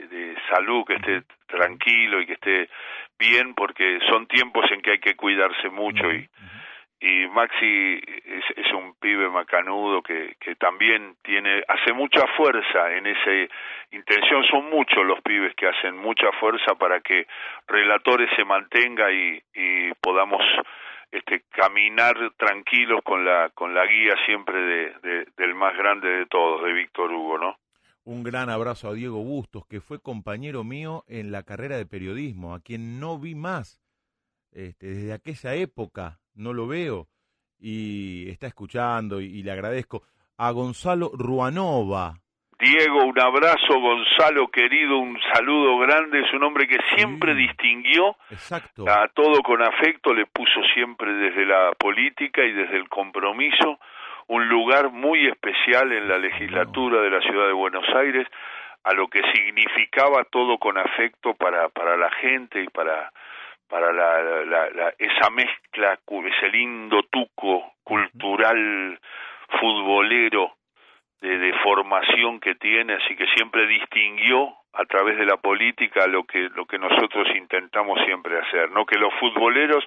[0.07, 2.69] de, salud, que esté tranquilo y que esté
[3.19, 6.27] bien, porque son tiempos en que hay que cuidarse mucho y
[7.01, 13.07] y Maxi es, es, un pibe macanudo que, que también tiene hace mucha fuerza en
[13.07, 13.53] esa
[13.91, 17.25] intención son muchos los pibes que hacen mucha fuerza para que
[17.67, 20.41] relatores se mantenga y, y podamos
[21.11, 26.63] este caminar tranquilos con la con la guía siempre de, del más grande de todos
[26.65, 27.55] de Víctor Hugo no
[28.09, 32.55] un gran abrazo a Diego Bustos que fue compañero mío en la carrera de periodismo
[32.55, 33.79] a quien no vi más
[34.51, 37.07] este, desde aquella época no lo veo
[37.59, 40.03] y está escuchando y, le agradezco.
[40.37, 42.15] A Gonzalo Ruanova.
[42.57, 48.85] Diego, un abrazo, Gonzalo querido, un saludo grande, es un hombre que siempre distinguió Exacto.
[48.89, 53.79] a todo con afecto, le puso siempre desde la política y desde el compromiso
[54.29, 58.27] un lugar muy especial en la legislatura de la ciudad de Buenos Aires,
[58.83, 63.11] a lo que significaba todo con afecto para, para la gente y para,
[63.67, 68.99] para la, la, esa mezcla, ese lindo tuco cultural
[69.59, 70.53] futbolero
[71.21, 76.23] de, de, formación que tiene, así que siempre distinguió a través de la política lo
[76.23, 79.83] que lo que nosotros intentamos siempre hacer, no que los futboleros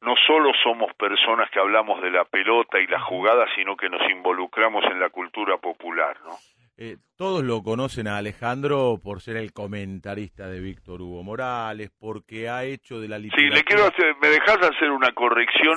[0.00, 4.02] no solo somos personas que hablamos de la pelota y la jugada, sino que nos
[4.10, 6.32] involucramos en la cultura popular, ¿no?
[6.78, 12.48] Eh, todos lo conocen a Alejandro por ser el comentarista de Víctor Hugo Morales, porque
[12.48, 13.50] ha hecho de la literatura...
[13.50, 15.76] Sí, le quiero hacer, ¿me dejas hacer una corrección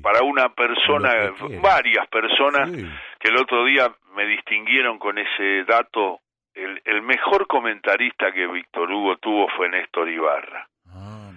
[0.00, 1.10] para una persona,
[1.60, 6.20] varias personas, que el otro día me distinguieron con ese dato?
[6.58, 10.68] El, el mejor comentarista que Víctor Hugo tuvo fue Néstor Ibarra.
[10.88, 11.30] Ah,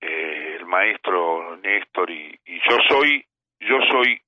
[0.00, 3.24] eh, el maestro Néstor y, y yo soy,
[3.60, 4.20] yo soy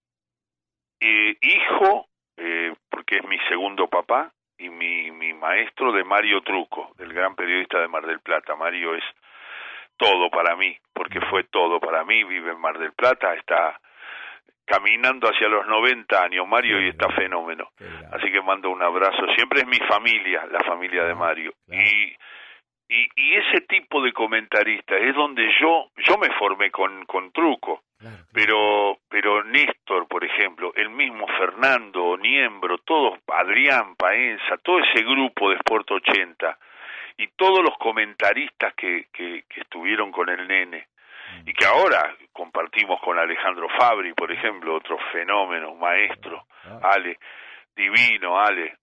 [1.01, 2.07] eh, hijo
[2.39, 7.35] eh, porque es mi segundo papá y mi, mi maestro de Mario Truco, del gran
[7.35, 8.57] periodista de Mar del Plata.
[8.57, 9.05] Mario es
[9.99, 13.79] todo para mí, porque fue todo para mí, vive en Mar del Plata, está
[14.67, 17.71] caminando hacia los 90 años Mario y está fenómeno.
[18.13, 19.25] Así que mando un abrazo.
[19.35, 21.55] Siempre es mi familia, la familia de Mario.
[21.69, 22.13] Y,
[22.89, 27.83] y, y ese tipo de comentarista es donde yo yo me formé con, con Truco.
[28.31, 35.49] Pero, pero Néstor, por ejemplo, el mismo Fernando, Niembro, todos, Adrián, Paenza, todo ese grupo
[35.49, 36.59] de Sport 80
[37.17, 40.89] y todos los comentaristas que, que, que estuvieron con el nene
[41.45, 46.45] y que ahora compartimos con Alejandro Fabri, por ejemplo, otro fenómeno, maestro,
[46.83, 47.19] Ale,
[47.75, 48.75] divino, Ale,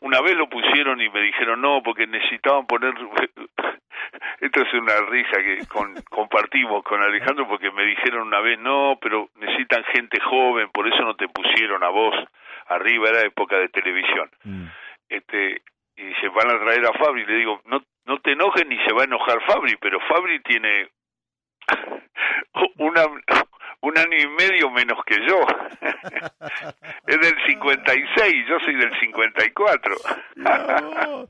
[0.00, 2.94] una vez lo pusieron y me dijeron no, porque necesitaban poner...
[4.40, 5.58] Esto es una risa que
[6.08, 11.02] compartimos con Alejandro porque me dijeron una vez no, pero necesitan gente joven, por eso
[11.02, 12.14] no te pusieron a vos
[12.66, 14.30] arriba, era época de televisión.
[14.44, 14.66] Mm.
[15.08, 15.62] Este,
[15.96, 18.92] y se van a traer a Fabri, le digo, no, no te enojes ni se
[18.94, 20.88] va a enojar Fabri, pero Fabri tiene
[22.78, 23.04] una
[23.82, 25.40] un año y medio menos que yo.
[27.06, 29.94] es del 56, yo soy del 54.
[30.36, 31.28] no,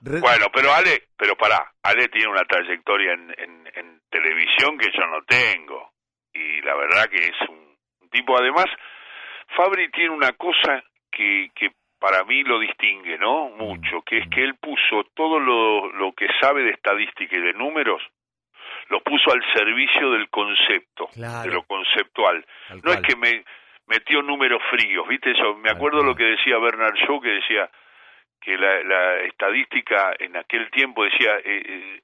[0.00, 5.06] Bueno, pero Ale, pero pará, Ale tiene una trayectoria en, en, en, televisión que yo
[5.06, 5.92] no tengo.
[6.32, 7.76] Y la verdad que es un,
[8.10, 8.66] tipo, además,
[9.56, 13.50] Fabri tiene una cosa que, que para mí lo distingue, ¿no?
[13.50, 17.52] Mucho, que es que él puso todo lo, lo que sabe de estadística y de
[17.52, 18.02] números
[18.90, 22.44] lo puso al servicio del concepto, de lo conceptual.
[22.82, 23.44] No es que me
[23.86, 25.32] metió números fríos, ¿viste?
[25.38, 27.70] Yo me acuerdo lo que decía Bernard Shaw, que decía
[28.40, 32.00] que la, estadística en aquel tiempo decía, eh, eh,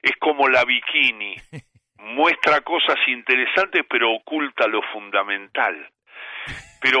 [0.00, 1.34] es como la bikini,
[1.98, 5.90] muestra cosas interesantes pero oculta lo fundamental.
[6.80, 7.00] Pero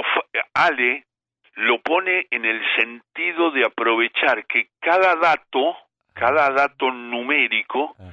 [0.54, 1.06] Ale
[1.54, 5.76] lo pone en el sentido de aprovechar que cada dato,
[6.12, 8.10] cada dato numérico, ah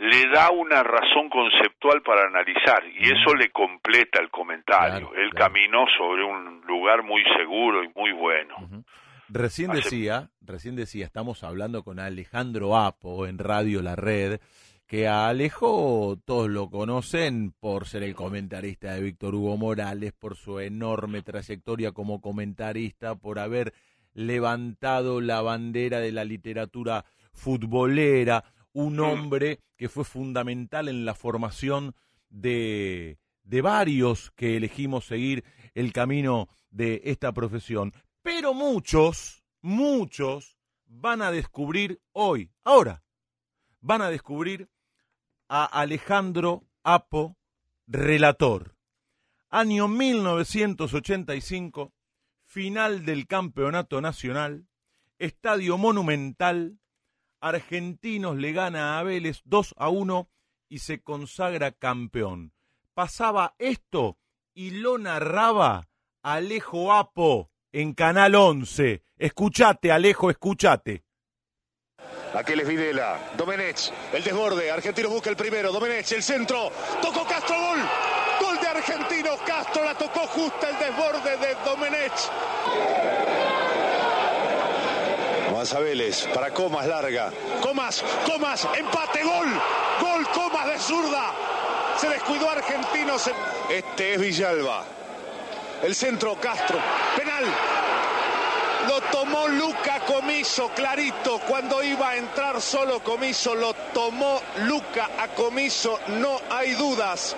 [0.00, 5.12] le da una razón conceptual para analizar y eso le completa el comentario.
[5.14, 8.82] Él caminó sobre un lugar muy seguro y muy bueno.
[9.28, 14.40] Recién decía, recién decía, estamos hablando con Alejandro Apo en Radio La Red,
[14.86, 20.34] que a Alejo todos lo conocen por ser el comentarista de Víctor Hugo Morales, por
[20.34, 23.74] su enorme trayectoria como comentarista, por haber
[24.14, 31.94] levantado la bandera de la literatura futbolera, un hombre que fue fundamental en la formación
[32.28, 37.92] de, de varios que elegimos seguir el camino de esta profesión.
[38.22, 40.56] Pero muchos, muchos
[40.86, 43.04] van a descubrir hoy, ahora,
[43.80, 44.68] van a descubrir
[45.48, 47.36] a Alejandro Apo,
[47.86, 48.74] relator.
[49.48, 51.92] Año 1985,
[52.44, 54.68] final del Campeonato Nacional,
[55.18, 56.78] Estadio Monumental,
[57.40, 60.28] Argentinos le gana a Vélez 2 a 1
[60.68, 62.52] y se consagra campeón.
[62.94, 64.18] Pasaba esto
[64.54, 65.88] y lo narraba
[66.22, 69.02] Alejo Apo en Canal 11.
[69.16, 71.04] Escuchate, Alejo, escuchate.
[72.34, 76.70] Aquel es Videla, Domenech, el desborde, Argentino busca el primero, Domenech, el centro,
[77.02, 77.78] tocó Castro, gol,
[78.40, 83.39] gol de Argentinos, Castro la tocó justo el desborde de Domenech.
[85.60, 85.78] Avanza
[86.32, 89.46] para Comas larga, Comas, Comas, empate, gol,
[90.00, 91.34] gol, Comas de zurda,
[91.98, 93.30] se descuidó Argentinos,
[93.68, 94.84] este es Villalba,
[95.82, 96.78] el centro, Castro,
[97.14, 97.44] penal,
[98.88, 105.28] lo tomó Luca Comiso, clarito, cuando iba a entrar solo Comiso, lo tomó Luca a
[105.28, 107.36] Comiso, no hay dudas.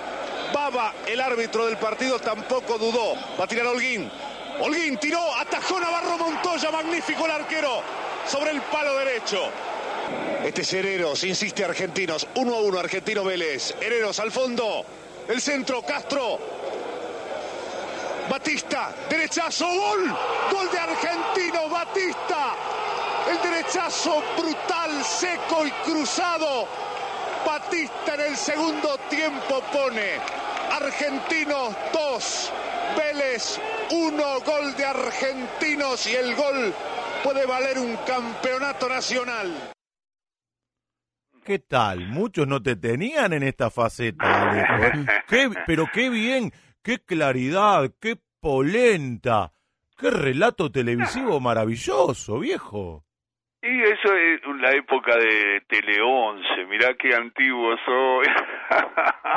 [0.55, 3.15] Baba, el árbitro del partido, tampoco dudó.
[3.41, 4.11] Va a tirar Holguín.
[4.61, 7.83] Holguín tiró, atajó Navarro Montoya, magnífico el arquero,
[8.27, 9.51] sobre el palo derecho.
[10.45, 13.75] Este es Hereros, insiste Argentinos, 1 a 1 Argentino Vélez.
[13.81, 14.85] Hereros al fondo,
[15.29, 16.39] el centro, Castro,
[18.29, 20.17] Batista, derechazo, gol,
[20.51, 22.55] gol de Argentino, Batista.
[23.31, 26.67] El derechazo brutal, seco y cruzado.
[27.47, 30.19] Batista en el segundo tiempo pone
[30.71, 32.53] Argentinos 2,
[32.97, 33.59] Vélez
[33.91, 36.75] 1, gol de Argentinos y el gol
[37.23, 39.73] puede valer un campeonato nacional.
[41.45, 42.07] ¿Qué tal?
[42.09, 45.07] Muchos no te tenían en esta faceta, Alejo.
[45.29, 49.53] ¿Qué, pero qué bien qué claridad, qué polenta,
[49.99, 53.05] qué relato televisivo maravilloso, viejo.
[53.63, 58.27] Y eso es la época de Tele 11, mirá qué antiguo soy.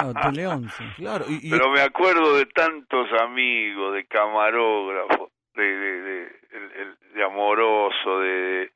[0.04, 1.26] No, Tele 11, claro.
[1.30, 1.52] Y, y...
[1.52, 8.72] Pero me acuerdo de tantos amigos, de camarógrafos, de, de, de, de, de Amoroso, de,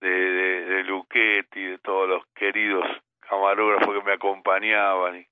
[0.00, 2.84] de, de, de de todos los queridos
[3.20, 5.16] camarógrafos que me acompañaban.
[5.16, 5.26] Y,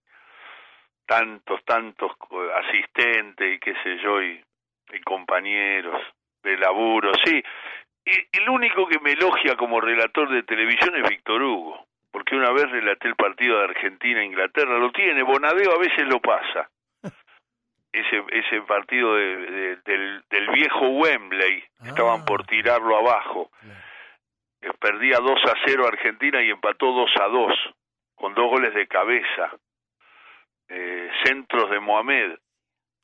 [1.10, 2.12] tantos, tantos
[2.54, 4.40] asistentes y qué sé yo, y,
[4.92, 6.00] y compañeros
[6.40, 7.42] de laburo, sí.
[8.04, 12.52] Y el único que me elogia como relator de televisión es Víctor Hugo, porque una
[12.52, 16.70] vez relaté el partido de Argentina-Inglaterra, lo tiene, Bonadeo a veces lo pasa.
[17.92, 23.50] Ese, ese partido de, de, del, del, viejo Wembley, ah, estaban por tirarlo abajo.
[23.60, 24.74] Claro.
[24.78, 27.52] Perdía 2 a 0 Argentina y empató 2 a 2,
[28.14, 29.50] con dos goles de cabeza
[30.70, 32.38] eh, centros de Mohamed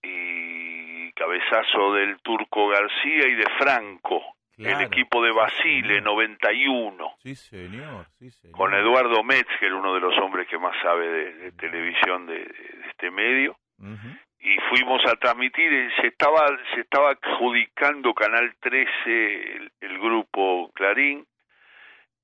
[0.02, 4.22] y cabezazo del turco García y de Franco,
[4.54, 4.78] claro.
[4.78, 7.16] el equipo de Basile, 91.
[7.18, 8.56] Sí, señor, sí, señor.
[8.56, 12.88] Con Eduardo Metzger, uno de los hombres que más sabe de, de televisión de, de,
[12.88, 13.56] este medio.
[13.78, 14.20] Uh -huh.
[14.46, 21.26] Y fuimos a transmitir, se estaba, se estaba adjudicando Canal 13 el, grupo Clarín,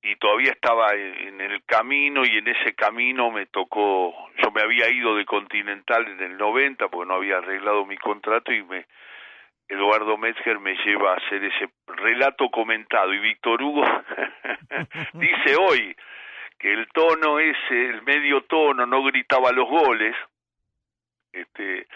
[0.01, 4.89] y todavía estaba en el camino y en ese camino me tocó, yo me había
[4.89, 8.87] ido de Continental en el 90 porque no había arreglado mi contrato y me
[9.69, 13.85] Eduardo Metzger me lleva a hacer ese relato comentado y Víctor Hugo
[15.15, 15.97] dice hoy
[16.57, 20.15] que el tono ese, el medio tono, no gritaba los goles,
[21.33, 21.87] este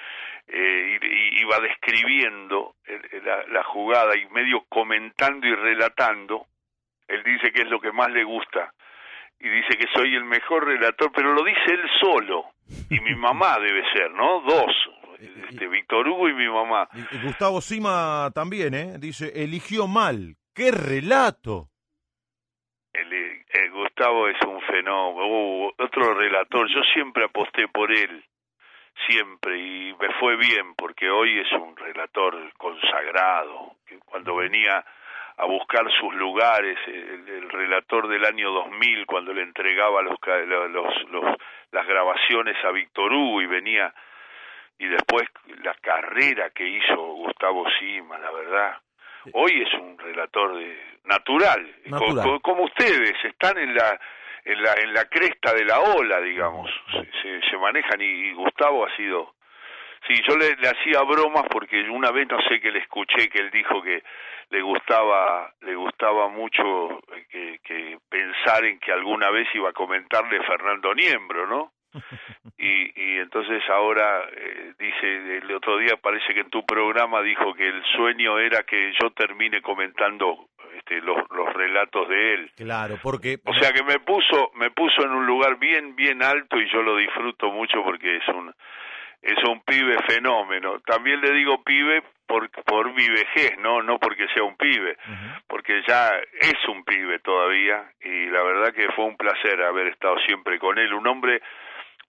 [0.48, 2.76] eh, y, iba describiendo
[3.24, 6.46] la, la jugada y medio comentando y relatando
[7.08, 8.72] él dice que es lo que más le gusta
[9.38, 12.46] y dice que soy el mejor relator, pero lo dice él solo
[12.90, 14.40] y mi mamá debe ser, ¿no?
[14.40, 14.72] Dos,
[15.50, 16.88] este, Víctor Hugo y mi mamá.
[17.12, 18.94] Y Gustavo Sima también, ¿eh?
[18.98, 21.68] Dice, eligió mal, qué relato.
[22.92, 28.24] El, el Gustavo es un fenómeno, uh, otro relator, yo siempre aposté por él,
[29.06, 34.84] siempre, y me fue bien, porque hoy es un relator consagrado, que cuando venía
[35.38, 41.10] a buscar sus lugares, el, el, relator del año 2000 cuando le entregaba los, los,
[41.10, 41.36] los,
[41.72, 43.92] las grabaciones a Víctor Hugo y venía
[44.78, 45.24] y después
[45.62, 48.76] la carrera que hizo Gustavo Sima, la verdad.
[49.32, 52.14] Hoy es un relator de, natural, natural.
[52.22, 53.98] Como, como, ustedes están en la
[54.46, 56.70] en la en la cresta de la ola, digamos,
[57.22, 59.34] se, se, manejan y, Gustavo ha sido
[60.06, 63.40] Sí, yo le, le, hacía bromas porque una vez no sé que le escuché que
[63.40, 64.04] él dijo que
[64.50, 70.40] le gustaba le gustaba mucho que, que pensar en que alguna vez iba a comentarle
[70.44, 71.72] Fernando Niembro, ¿no?
[72.58, 77.52] Y, y entonces ahora eh, dice, el otro día parece que en tu programa dijo
[77.54, 82.50] que el sueño era que yo termine comentando este, los, los relatos de él.
[82.56, 83.38] Claro, porque...
[83.44, 86.82] O sea que me puso, me puso en un lugar bien, bien alto y yo
[86.82, 88.52] lo disfruto mucho porque es un,
[89.22, 90.80] es un pibe fenómeno.
[90.80, 94.96] También le digo pibe por, por mi vejez, no, no porque sea un pibe,
[95.46, 100.16] porque ya es un pibe todavía y la verdad que fue un placer haber estado
[100.26, 101.40] siempre con él, un hombre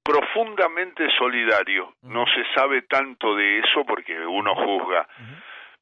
[0.08, 1.93] profundamente solidario.
[2.03, 5.05] No se sabe tanto de eso porque uno juzga,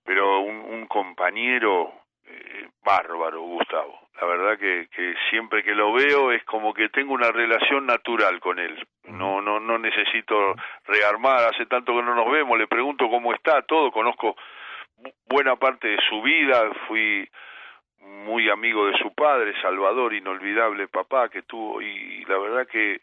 [0.04, 1.94] pero un, un compañero
[2.26, 4.00] eh, bárbaro, Gustavo.
[4.20, 8.40] La verdad que, que siempre que lo veo es como que tengo una relación natural
[8.40, 8.76] con él.
[9.04, 10.56] No, no, no necesito
[10.86, 11.44] rearmar.
[11.44, 12.58] Hace tanto que no nos vemos.
[12.58, 13.92] Le pregunto cómo está, todo.
[13.92, 14.36] Conozco
[15.28, 16.72] buena parte de su vida.
[16.88, 17.30] Fui
[18.00, 21.82] muy amigo de su padre, Salvador, inolvidable papá que tuvo.
[21.82, 23.02] Y la verdad que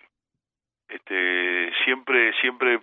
[0.95, 2.81] este siempre siempre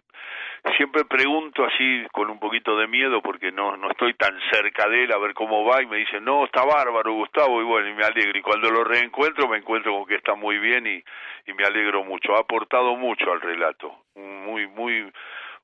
[0.78, 5.04] siempre pregunto así con un poquito de miedo porque no no estoy tan cerca de
[5.04, 7.94] él a ver cómo va y me dice no está bárbaro Gustavo y bueno y
[7.94, 11.04] me alegro y cuando lo reencuentro me encuentro con que está muy bien y,
[11.50, 12.36] y me alegro mucho.
[12.36, 15.12] Ha aportado mucho al relato muy muy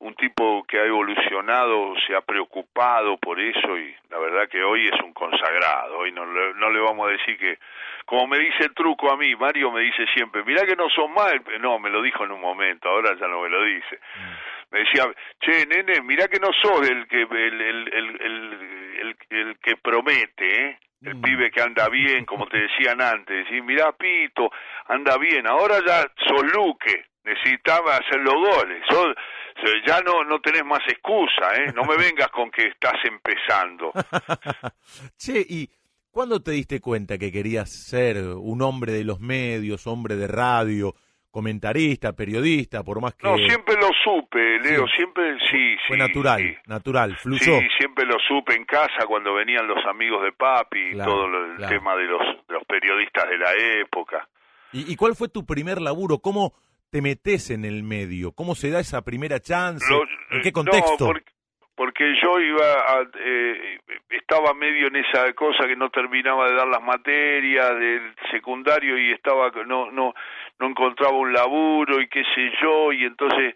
[0.05, 4.87] un tipo que ha evolucionado, se ha preocupado por eso y la verdad que hoy
[4.87, 7.57] es un consagrado, hoy no, no le vamos a decir que,
[8.05, 11.11] como me dice el truco a mí, Mario me dice siempre, mirá que no son
[11.11, 13.99] mal, no, me lo dijo en un momento, ahora ya no me lo dice.
[14.15, 14.73] Mm.
[14.75, 15.05] Me decía,
[15.39, 20.79] che, nene, mirá que no sos el que, el, el, el, el, que promete, ¿eh?
[21.01, 21.21] el mm.
[21.21, 24.51] pibe que anda bien, como te decían antes, y mirá Pito,
[24.87, 28.83] anda bien, ahora ya sos Luque, necesitaba hacer los goles,
[29.87, 31.71] ya no, no tenés más excusa, ¿eh?
[31.73, 33.91] No me vengas con que estás empezando.
[35.17, 35.69] che, ¿y
[36.11, 40.93] cuándo te diste cuenta que querías ser un hombre de los medios, hombre de radio,
[41.31, 43.27] comentarista, periodista, por más que...
[43.27, 47.59] No, siempre lo supe, Leo, siempre, sí, Fue natural, natural, fluyó.
[47.59, 51.57] Sí, siempre lo supe en casa cuando venían los amigos de papi, y todo el
[51.67, 53.51] tema de los, de los periodistas de la
[53.81, 54.25] época.
[54.71, 56.19] ¿Y, ¿Y cuál fue tu primer laburo?
[56.19, 56.53] ¿Cómo
[56.95, 58.31] te metes en el medio?
[58.31, 59.85] ¿Cómo se da esa primera chance?
[60.31, 61.11] ¿En qué contexto?
[61.11, 61.19] No,
[61.75, 63.79] porque, yo iba a, eh,
[64.11, 69.11] estaba medio en esa cosa que no terminaba de dar las materias del secundario y
[69.11, 70.13] estaba no no
[70.57, 73.55] no encontraba un laburo y qué sé yo y entonces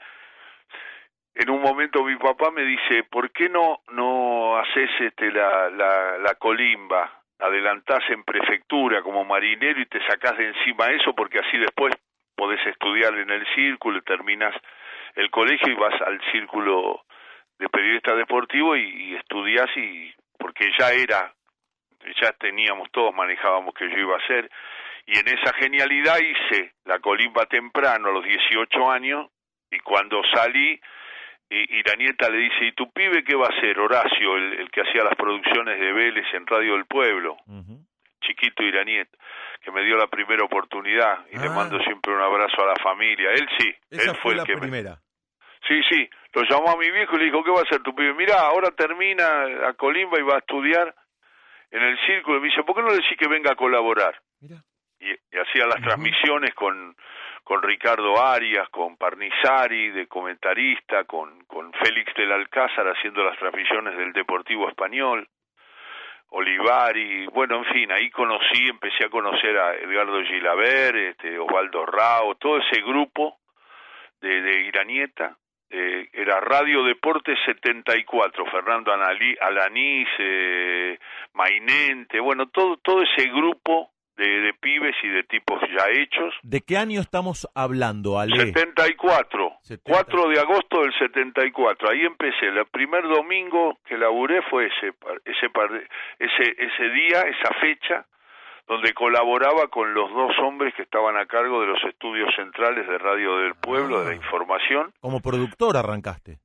[1.35, 6.17] en un momento mi papá me dice ¿por qué no no haces este la la,
[6.17, 7.09] la colimba
[7.39, 11.95] adelantás en prefectura como marinero y te sacás de encima eso porque así después
[12.39, 14.55] podés estudiar en el círculo, terminas
[15.15, 17.03] el colegio y vas al círculo
[17.59, 21.33] de periodista deportivo y, estudias y porque ya era,
[22.21, 24.49] ya teníamos todos, manejábamos que yo iba a hacer
[25.05, 29.27] y en esa genialidad hice la colimba temprano a los 18 años
[29.69, 30.79] y cuando salí
[31.51, 33.79] y, la nieta le dice, ¿y tu pibe qué va a hacer?
[33.79, 37.37] Horacio, el, que hacía las producciones de Vélez en Radio del Pueblo,
[38.21, 39.17] chiquito y la nieta
[39.62, 41.51] que me dio la primera oportunidad y le ah.
[41.51, 43.32] mando siempre un abrazo a la familia.
[43.32, 44.99] Él sí, él fue, el que primera.
[45.68, 47.93] Sí, sí, lo llamó a mi viejo y le dijo, ¿qué va a hacer tu
[47.93, 48.14] pibe?
[48.14, 50.95] Mira, ahora termina a Colimba y va a estudiar
[51.72, 52.38] en el círculo.
[52.38, 54.20] Y me dice, ¿por qué no le decís que venga a colaborar?
[54.99, 56.95] Y, hacía las transmisiones con,
[57.43, 63.97] con Ricardo Arias, con Parnizari de comentarista, con, con Félix del Alcázar haciendo las transmisiones
[63.97, 65.28] del Deportivo Español.
[66.32, 72.36] Olivari, bueno, en fin, ahí conocí, empecé a conocer a Edgardo Gilaber, este, Osvaldo Rao,
[72.36, 73.39] todo ese grupo
[74.21, 75.36] de, de Iranieta,
[75.71, 80.99] eh, era Radio Deportes 74, Fernando Analí, Alanís, eh,
[81.34, 86.34] Mainente, bueno, todo, todo ese grupo de, pibes y de tipos ya hechos.
[86.43, 88.36] ¿De qué año estamos hablando, Ale?
[88.36, 89.53] 74,
[89.84, 91.89] 4 de agosto del 74.
[91.89, 92.47] Ahí empecé.
[92.47, 94.93] El primer domingo que laburé fue ese,
[95.26, 95.47] ese,
[96.20, 98.05] ese, ese día, esa fecha,
[98.67, 102.97] donde colaboraba con los dos hombres que estaban a cargo de los estudios centrales de
[102.97, 104.15] Radio del Pueblo, de la ah.
[104.15, 104.93] información.
[104.99, 106.39] Como productor arrancaste.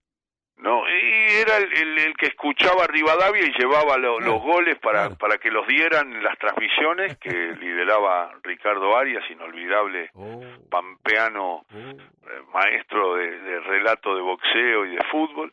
[0.57, 5.36] No, y era el, el, que escuchaba a Rivadavia y llevaba los goles para, para
[5.38, 7.30] que los dieran en las transmisiones que
[7.61, 10.42] lideraba Ricardo Arias, inolvidable oh.
[10.70, 11.64] pampeano, oh.
[11.70, 15.52] Eh, maestro de, de, relato de boxeo y de fútbol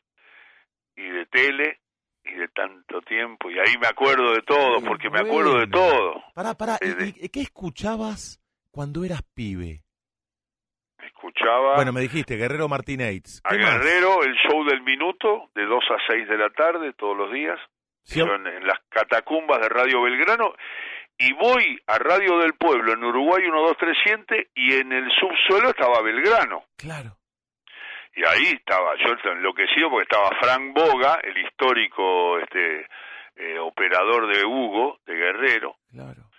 [0.96, 1.80] y de tele
[2.24, 3.50] y de tanto tiempo.
[3.50, 6.24] Y ahí me acuerdo de todo, porque me acuerdo de todo.
[6.34, 8.40] Pará, pará, ¿y, qué escuchabas
[8.72, 9.84] cuando eras pibe?
[11.22, 13.42] Escuchaba Bueno, me dijiste, Guerrero Martínez.
[13.44, 13.56] a.
[13.56, 17.60] Guerrero el show del minuto de 2 a 6 de la tarde todos los días.
[18.04, 20.56] Sí, en las catacumbas de Radio Belgrano
[21.20, 26.64] y voy a Radio del Pueblo en Uruguay 12300 y en el subsuelo estaba Belgrano.
[26.76, 27.16] Claro.
[28.16, 32.88] Y ahí estaba, yo enloquecido porque estaba Frank Boga, el histórico este
[33.36, 35.76] eh, operador de Hugo, de Guerrero.
[35.92, 36.31] Claro.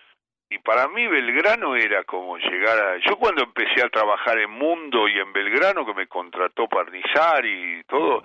[0.53, 2.97] Y para mí Belgrano era como llegar a...
[2.97, 7.83] Yo cuando empecé a trabajar en Mundo y en Belgrano, que me contrató Parnizar y
[7.85, 8.23] todo,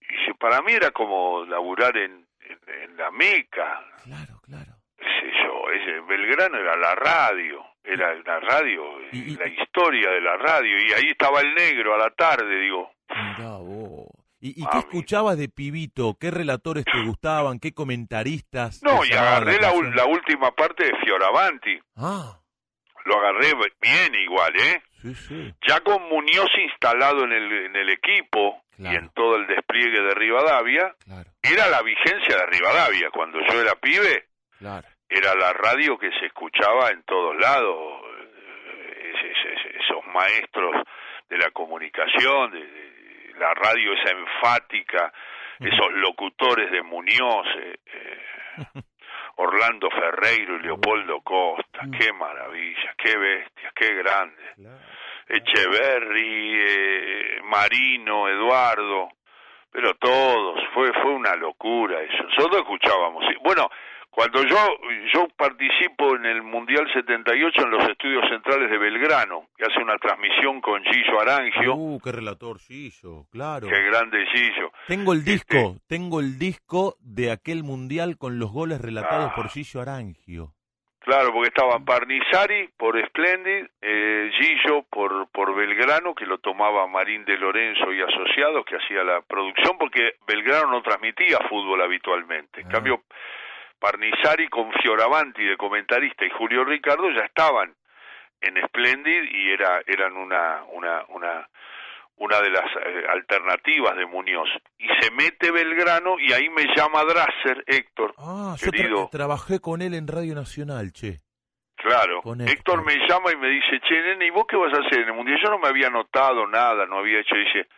[0.00, 4.72] y para mí era como laburar en, en, en la Meca, Claro, claro.
[4.98, 8.82] sé yo, ese, Belgrano era la radio, era la radio,
[9.12, 12.92] y- la historia de la radio, y ahí estaba el negro a la tarde, digo,
[13.08, 13.97] Mirá vos.
[14.40, 16.16] ¿Y, y qué escuchabas de pibito?
[16.20, 17.58] ¿Qué relatores te gustaban?
[17.58, 18.80] ¿Qué comentaristas?
[18.82, 19.72] no, y agarré la,
[20.06, 22.38] última parte de Fioravanti, Ah,
[23.04, 24.82] lo agarré bien igual, ¿eh?
[25.02, 25.54] sí, sí.
[25.66, 28.94] ya con Muñoz instalado en el, en el equipo Claro.
[28.94, 33.10] y en todo el despliegue de Rivadavia, Claro, era la vigencia de Rivadavia.
[33.10, 34.28] Cuando yo era pibe,
[34.58, 34.86] claro.
[35.08, 38.02] era la radio que se escuchaba en todos lados.
[38.20, 39.34] Eh,
[39.80, 40.76] esos maestros
[41.28, 42.87] de la comunicación, de, de
[43.38, 45.12] la radio esa enfática,
[45.60, 48.82] esos locutores de Muñoz, eh, eh,
[49.36, 54.56] Orlando Ferreiro y Leopoldo Costa, qué maravilla, qué bestias, qué grandes.
[55.28, 59.08] Echeverry, eh, Marino, Eduardo,
[59.70, 62.24] pero todos, fue fue una locura eso.
[62.24, 63.24] Nosotros escuchábamos.
[63.42, 63.68] Bueno,
[64.18, 64.56] cuando yo
[65.14, 69.96] yo participo en el Mundial 78 en los estudios centrales de Belgrano, que hace una
[69.98, 73.68] transmisión con Gillo Arangio, Uh, qué relator, Gillo, claro.
[73.68, 74.72] qué grande Gillo.
[74.88, 79.34] Tengo el disco, Este- tengo el disco de aquel mundial con los goles relatados Ah.
[79.36, 80.52] por Gillo Arangio.
[80.98, 87.24] Claro, porque estaban Parnizari por Splendid, eh, Gillo por, por Belgrano, que lo tomaba Marín
[87.24, 92.60] de Lorenzo y asociados, que hacía la producción, porque Belgrano no transmitía fútbol habitualmente.
[92.62, 92.70] En Ah.
[92.72, 93.02] cambio,
[93.78, 97.74] Parnizari con Fioravanti de comentarista y Julio Ricardo ya estaban
[98.40, 101.48] en Splendid y era, eran una, una, una,
[102.16, 104.48] una de las eh, alternativas de Muñoz.
[104.78, 109.08] Y se mete Belgrano y ahí me llama Drasser, Héctor, Ah, yo tra- querido.
[109.10, 111.18] trabajé con él en Radio Nacional, che.
[111.76, 112.84] Claro, Con Héctor Héctor.
[112.84, 115.14] me llama y me dice, che, nene, ¿y vos qué vas a hacer en el
[115.14, 115.38] Mundial?
[115.42, 117.77] Yo no me había notado nada, no había hecho, dice, ¿y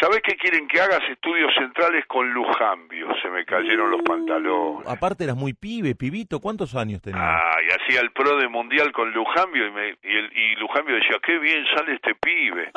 [0.00, 3.08] sabés qué quieren que hagas estudios centrales con Lujambio?
[3.22, 4.86] Se me cayeron los pantalones.
[4.88, 7.22] Aparte eras muy pibe, pibito, ¿cuántos años tenías?
[7.22, 10.96] Ah, y hacía el pro de Mundial con Lujambio y, me, y, el, y Lujambio
[10.96, 12.70] decía, qué bien sale este pibe.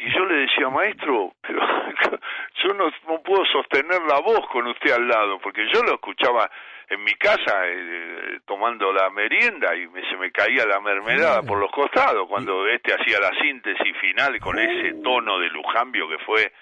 [0.00, 1.58] Y yo le decía, maestro, pero
[2.62, 6.48] yo no, no puedo sostener la voz con usted al lado, porque yo lo escuchaba
[6.90, 11.58] en mi casa eh, tomando la merienda y me, se me caía la mermelada por
[11.58, 16.52] los costados cuando este hacía la síntesis final con ese tono de Lujambio que fue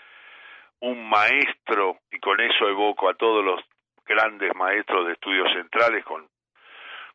[0.80, 3.60] un maestro y con eso evoco a todos los
[4.04, 6.26] grandes maestros de estudios centrales con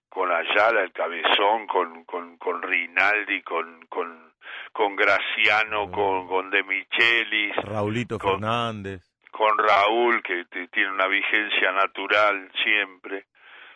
[0.09, 4.33] con Ayala, el Cabezón, con, con, con Rinaldi, con, con,
[4.73, 9.09] con Graciano, con, con De Michelis, Raulito con- Fernández.
[9.31, 13.25] Con Raúl, que tiene una vigencia natural siempre,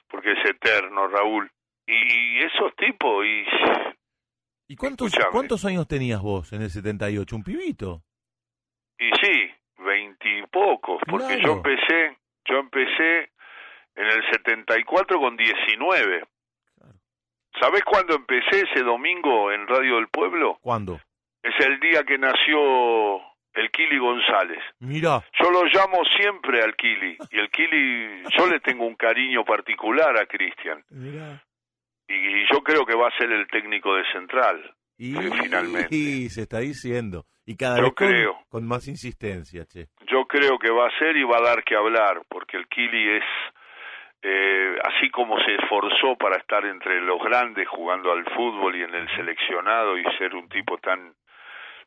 [0.08, 1.49] porque es eterno Raúl.
[1.88, 3.45] Y esos tipos, y
[4.68, 5.32] ¿Y cuántos, Escuchame.
[5.32, 7.36] cuántos años tenías vos en el 78?
[7.36, 8.01] ¿Un pibito?
[8.97, 11.41] Y sí, veintipocos, porque Claro.
[11.43, 13.30] yo empecé, yo empecé
[13.95, 16.24] en el 74 con 19.
[16.78, 16.93] Claro.
[17.62, 20.58] ¿Sabés cuándo empecé ese domingo en Radio del Pueblo?
[20.62, 20.99] ¿Cuándo?
[21.43, 23.22] Es el día que nació
[23.56, 24.60] el Kili González.
[24.80, 29.43] Mirá, Yo lo llamo siempre al Kili, y el Kili, yo le tengo un cariño
[29.45, 31.41] particular a Cristian, mirá.
[32.08, 34.76] y, y yo creo que va a ser el técnico de Central.
[34.97, 35.88] Y, finalmente.
[35.95, 37.26] y se está diciendo.
[37.45, 38.39] Y cada Yo vez con, creo.
[38.49, 39.88] con más insistencia, che.
[40.08, 43.18] yo creo que va a ser y va a dar que hablar, porque el Kili
[43.18, 43.24] es,
[44.24, 48.95] eh, así como se esforzó para estar entre los grandes jugando al fútbol y en
[48.95, 51.14] el seleccionado y ser un tipo tan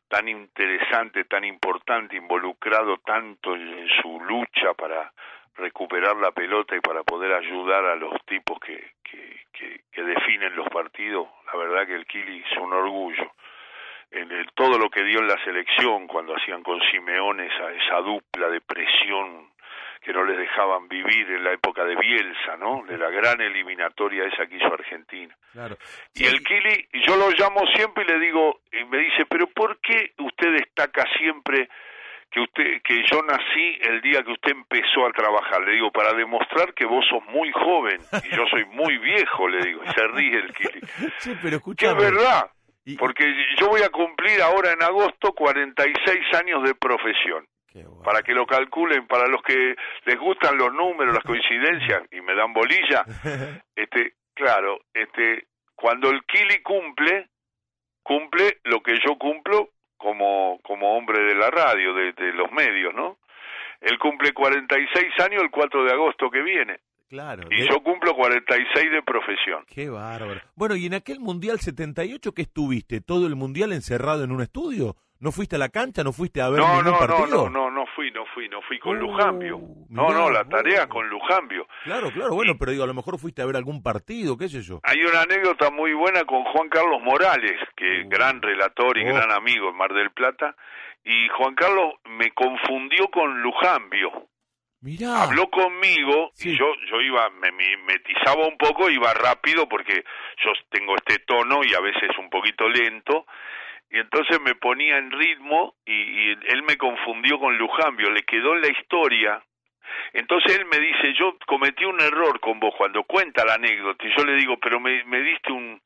[0.09, 5.11] tan interesante, tan importante, involucrado tanto en, su lucha para
[5.55, 10.55] recuperar la pelota y para poder ayudar a los tipos que, que, que, que definen
[10.55, 13.31] los partidos, la verdad que el Kili es un orgullo.
[14.11, 18.01] En el, todo lo que dio en la selección cuando hacían con Simeone esa, esa
[18.01, 19.49] dupla de presión
[20.09, 22.83] que no les dejaban vivir en la época de Bielsa, ¿no?
[22.87, 25.35] De la gran eliminatoria esa que hizo Argentina.
[25.53, 25.77] Claro.
[26.15, 29.79] Y el Kili, yo lo llamo siempre y le digo, y me dice, pero ¿por
[29.81, 31.69] qué usted destaca siempre
[32.31, 35.61] que usted que yo nací el día que usted empezó a trabajar.
[35.61, 39.63] Le digo, para demostrar que vos sos muy joven y yo soy muy viejo, le
[39.63, 39.83] digo.
[39.83, 40.79] Y se ríe el Kili.
[41.19, 42.03] Sí, pero Que escuchame.
[42.03, 42.51] es verdad.
[42.97, 43.25] Porque
[43.59, 47.45] yo voy a cumplir ahora en agosto 46 años de profesión.
[47.73, 48.01] Bueno.
[48.03, 52.33] Para que lo calculen, para los que les gustan los números, las coincidencias y me
[52.35, 53.03] dan bolilla,
[53.75, 57.29] este, claro, este, cuando el Kili cumple,
[58.03, 62.93] cumple lo que yo cumplo como, como hombre de la radio, de, de los medios,
[62.95, 63.17] ¿no?
[63.81, 67.47] Él cumple 46 años el 4 de agosto que viene Claro.
[67.49, 69.63] y de- yo cumplo 46 de profesión.
[69.67, 70.41] Qué bárbaro.
[70.55, 73.01] Bueno, y en aquel Mundial 78, ¿qué estuviste?
[73.01, 74.95] ¿Todo el Mundial encerrado en un estudio?
[75.21, 76.01] ¿No fuiste a la cancha?
[76.03, 77.49] ¿No fuiste a ver No, ningún no, no, partido?
[77.49, 79.59] no, no, no fui, no fui, no fui con Uh, Lujambio.
[79.89, 80.93] No, mirá, no, la tarea vos.
[80.93, 81.67] con Lujambio.
[81.83, 84.61] Claro, claro, bueno, pero digo, a lo mejor fuiste a ver algún partido, qué sé
[84.61, 84.79] yo.
[84.83, 88.09] Hay una anécdota muy buena con Juan Carlos Morales, que Uh.
[88.09, 89.13] gran relator y Oh.
[89.13, 90.55] gran amigo en Mar del Plata,
[91.03, 94.27] y Juan Carlos me confundió con Lujambio.
[94.81, 95.23] Mirá.
[95.23, 96.31] Habló conmigo.
[96.33, 96.51] Sí.
[96.51, 99.95] y yo yo iba me mimetizaba un poco, iba rápido porque
[100.45, 103.25] yo tengo este tono y a veces un poquito lento
[103.91, 108.55] y entonces me ponía en ritmo y, y él me confundió con Lujambio, le quedó
[108.55, 109.43] en la historia.
[110.13, 114.13] Entonces él me dice, yo cometí un error con vos cuando cuenta la anécdota y
[114.15, 115.81] yo le digo, pero me, me diste un,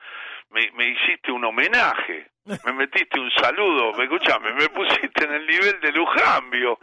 [0.50, 5.46] me, me hiciste un homenaje, me metiste un saludo, me escuchame, me pusiste en el
[5.46, 6.78] nivel de Lujambio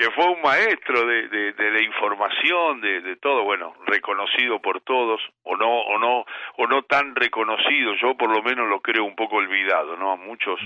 [0.00, 4.80] que fue un maestro de, de, de la información, de, de todo, bueno, reconocido por
[4.80, 6.24] todos, o no, o no,
[6.56, 10.12] o no tan reconocido, yo por lo menos lo creo un poco olvidado, ¿no?
[10.12, 10.58] A muchos,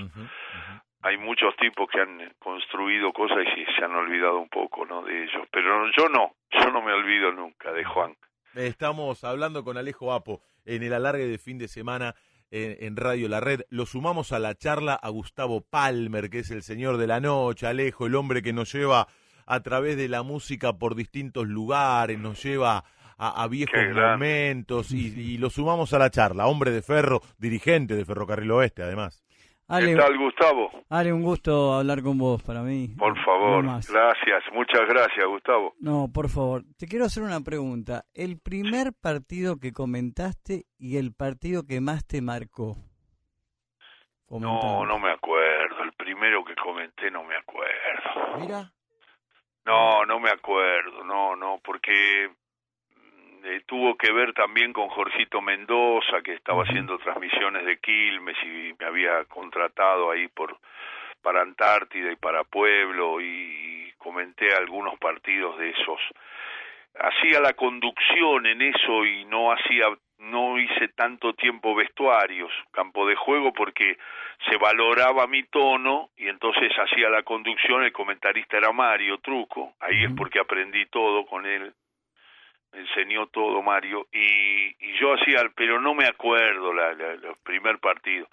[1.02, 5.02] hay muchos tipos que han construido cosas y se han olvidado un poco, ¿no?
[5.02, 8.14] De ellos, pero yo no, yo no me olvido nunca de Juan.
[8.54, 12.14] Estamos hablando con Alejo Apo en el alargue de fin de semana
[12.50, 13.62] en, Radio La Red.
[13.68, 17.66] Lo sumamos a la charla a Gustavo Palmer, que es el señor de la noche,
[17.66, 19.08] Alejo, el hombre que nos lleva
[19.46, 22.84] a través de la música por distintos lugares, nos lleva
[23.18, 26.46] a, a viejos momentos y, y lo sumamos a la charla.
[26.46, 29.24] Hombre de ferro, dirigente de Ferrocarril Oeste, además.
[29.66, 30.70] ¿Qué tal, Gustavo?
[30.90, 32.88] Ale, un gusto hablar con vos para mí.
[32.98, 35.74] Por favor, gracias, muchas gracias, Gustavo.
[35.80, 36.62] No, por favor.
[36.78, 38.04] Te quiero hacer una pregunta.
[38.12, 42.76] El primer partido que comentaste y el partido que más te marcó.
[44.28, 44.86] No, Comentame.
[44.86, 48.38] no me acuerdo, el primero que comenté no me acuerdo.
[48.40, 48.72] Mira.
[49.64, 52.28] No, no me acuerdo, no, no, porque
[53.44, 58.74] eh, tuvo que ver también con Jorgito Mendoza, que estaba haciendo transmisiones de Quilmes y
[58.78, 60.56] me había contratado ahí por
[61.20, 66.00] para Antártida y para Pueblo y comenté algunos partidos de esos.
[66.98, 69.88] Hacía la conducción en eso y no hacía
[70.18, 73.98] no hice tanto tiempo vestuarios, campo de juego porque
[74.48, 80.04] se valoraba mi tono y entonces hacía la conducción, el comentarista era Mario Truco, ahí
[80.04, 81.74] es porque aprendí todo con él,
[82.74, 87.78] enseñó todo Mario y, y yo hacía, pero no me acuerdo la, la- el primer
[87.78, 88.28] partido.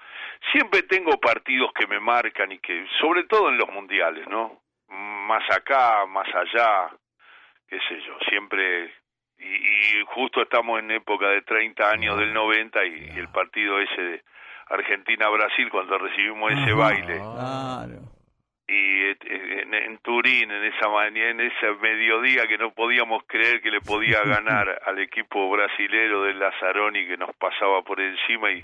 [0.52, 4.62] Siempre tengo partidos que me marcan y que, sobre todo en los mundiales, ¿no?
[4.90, 6.90] Más acá, más allá,
[7.68, 8.94] qué sé yo, siempre
[9.38, 13.80] y, y justo estamos en época de 30 años del 90 y, y el partido
[13.80, 14.24] ese de
[14.68, 18.11] Argentina-Brasil cuando recibimos ese baile Claro.
[18.72, 19.18] Y eh,
[19.64, 23.82] en, en Turín en esa mañana en ese mediodía que no podíamos creer que le
[23.82, 28.64] podía ganar al equipo brasilero de Lazzaroni que nos pasaba por encima y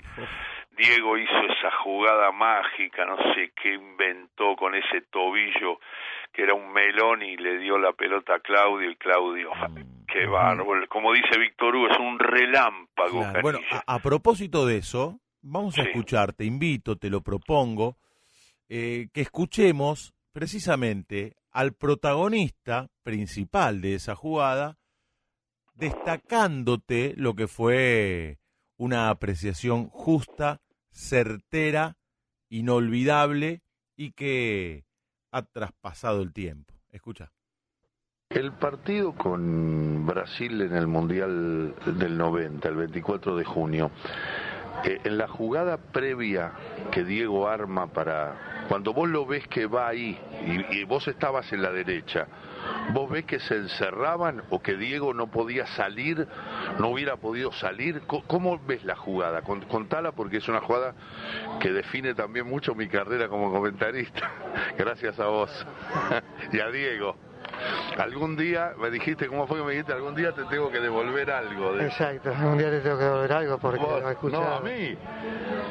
[0.76, 5.80] Diego hizo esa jugada mágica, no sé qué inventó con ese tobillo
[6.32, 9.50] que era un melón y le dio la pelota a Claudio y Claudio,
[10.06, 13.20] qué bárbaro, como dice Víctor Hugo, es un relámpago.
[13.20, 13.40] Claro.
[13.42, 15.88] Bueno, a propósito de eso, vamos a Sí.
[15.88, 17.96] escuchar, te invito, te lo propongo,
[18.68, 24.78] eh, que escuchemos precisamente al protagonista principal de esa jugada,
[25.74, 28.38] destacándote lo que fue
[28.76, 30.60] una apreciación justa,
[30.90, 31.96] certera,
[32.48, 33.62] inolvidable
[33.96, 34.84] y que
[35.32, 36.74] ha traspasado el tiempo.
[36.90, 37.32] Escucha.
[38.30, 43.90] El partido con Brasil en el Mundial del 90, el 24 de junio,
[44.84, 46.52] eh, en la jugada previa
[46.92, 48.57] que Diego arma para...
[48.68, 50.18] Cuando vos lo ves que va ahí
[50.70, 52.26] y, vos estabas en la derecha,
[52.92, 56.26] ¿vos ves que se encerraban o que Diego no podía salir,
[56.78, 58.02] no hubiera podido salir?
[58.02, 59.42] Co- ¿Cómo ves la jugada?
[59.42, 60.94] Con- Contala porque es una jugada
[61.60, 64.30] que define también mucho mi carrera como comentarista.
[64.78, 65.66] Gracias a vos
[66.52, 67.16] y a Diego.
[67.98, 69.92] Algún día, me dijiste, ¿cómo fue que me dijiste?
[69.92, 71.74] Algún día te tengo que devolver algo.
[71.74, 71.86] De...
[71.86, 74.42] Exacto, un día te tengo que devolver algo porque Vos- no escuchado.
[74.44, 74.96] no, a mí.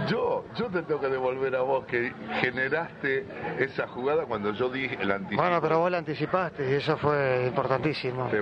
[0.09, 3.25] Yo, yo te tengo que devolver a vos que generaste
[3.59, 5.41] esa jugada cuando yo dije el anticipo.
[5.41, 8.27] Bueno, pero vos la anticipaste y eso fue importantísimo.
[8.27, 8.41] Te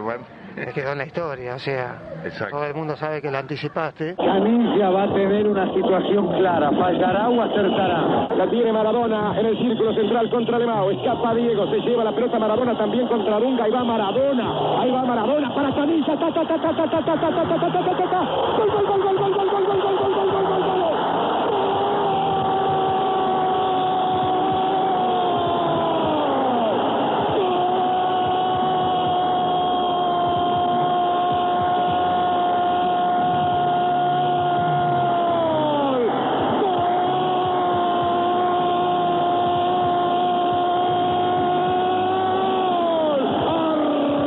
[0.55, 2.55] Me quedó en la historia, o sea, Exacto.
[2.55, 4.15] todo el mundo sabe que la anticipaste.
[4.15, 6.71] Canilla va a tener una situación clara.
[6.71, 8.27] ¿Fallará o acertará?
[8.35, 10.91] La tiene Maradona en el círculo central contra Lemao.
[10.91, 13.65] Escapa Diego, se lleva la pelota Maradona también contra Dunga.
[13.65, 14.81] Ahí va Maradona.
[14.81, 16.17] Ahí va Maradona para Canilla.
[16.17, 18.21] Ta, ta, ta, ta, ta, ta, ta, ta, ta, ta, ta, ta, ta, ta.
[18.57, 20.95] Gol, gol, gol, gol, gol, gol, gol, gol, gol, gol, gol, gol, gol, gol.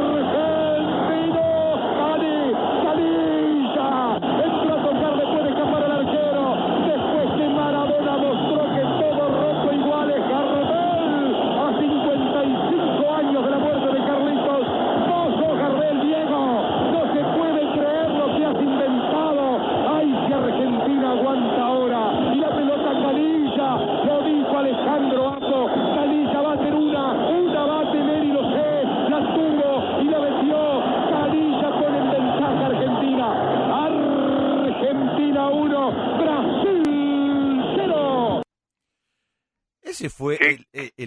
[0.08, 1.42] Argentino,
[1.98, 2.52] Cali,
[2.84, 3.90] Canilla,
[4.44, 6.44] entró a tocar después de escapar al arquero,
[6.86, 13.58] después que Maradona mostró que todo roto igual es Gardel, a 55 años de la
[13.58, 14.66] muerte de Carlitos,
[15.08, 16.42] vos sos Gardel, Diego,
[16.92, 19.44] no se puede creer lo que has inventado,
[19.94, 22.02] ay si Argentina aguanta ahora,
[22.34, 27.80] y la pelota Canilla, lo dijo Alejandro Apo, Canilla va a tener una, una va
[27.80, 32.66] a tener y lo sé, la tuvo y la metió, Canilla pone en ventaja a
[32.66, 33.26] Argentina,
[34.64, 38.42] Argentina 1, Brasil 0.
[39.82, 40.38] Ese fue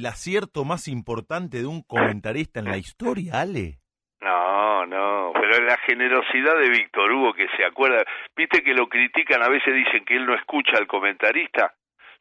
[0.02, 3.78] el, acierto más importante de un comentarista en la historia, Ale.
[4.20, 8.04] No, no, pero es la generosidad de Víctor Hugo que se acuerda.
[8.36, 11.74] Viste que lo critican, a veces dicen que él no escucha al comentarista.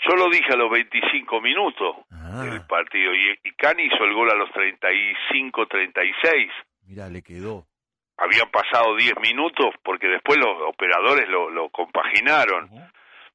[0.08, 4.14] Yo lo dije a los 25 minutos Ah, del partido y, y Cani hizo el
[4.14, 6.52] gol a los 35, 36.
[6.86, 7.66] mira, le quedó.
[8.16, 12.70] Habían pasado 10 minutos porque después los operadores lo, lo compaginaron.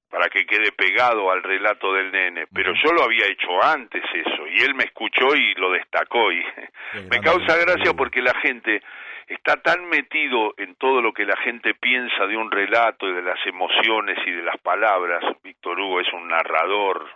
[0.10, 2.46] Para que quede pegado al relato del nene.
[2.54, 6.44] Pero yo lo había hecho antes eso y él me escuchó y lo destacó y
[7.10, 8.82] me causa gracia porque la gente
[9.28, 13.24] está tan metido en todo lo que la gente piensa de un relato y de
[13.24, 15.24] las emociones y de las palabras.
[15.44, 17.08] Víctor Hugo es un narrador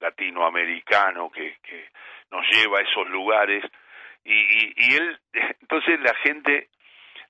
[0.00, 1.88] latinoamericano que, que
[2.30, 3.64] nos lleva a esos lugares
[4.24, 5.20] y, y, y él,
[5.60, 6.68] entonces la gente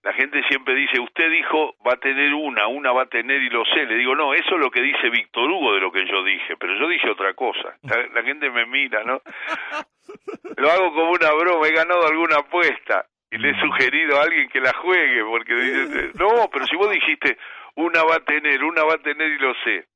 [0.07, 3.51] la gente siempre dice, usted dijo va a tener una, una va a tener y
[3.51, 3.85] lo sé.
[3.87, 6.57] Le digo, no, eso es lo que dice Víctor Hugo de lo que yo dije,
[6.57, 7.77] pero yo dije otra cosa.
[7.83, 9.21] La, la gente me mira, ¿no?
[10.57, 14.49] Lo hago como una broma, he ganado alguna apuesta y le he sugerido a alguien
[14.49, 17.37] que la juegue, porque dice, no, pero si vos dijiste,
[17.75, 19.87] una va a tener, una va a tener y lo sé.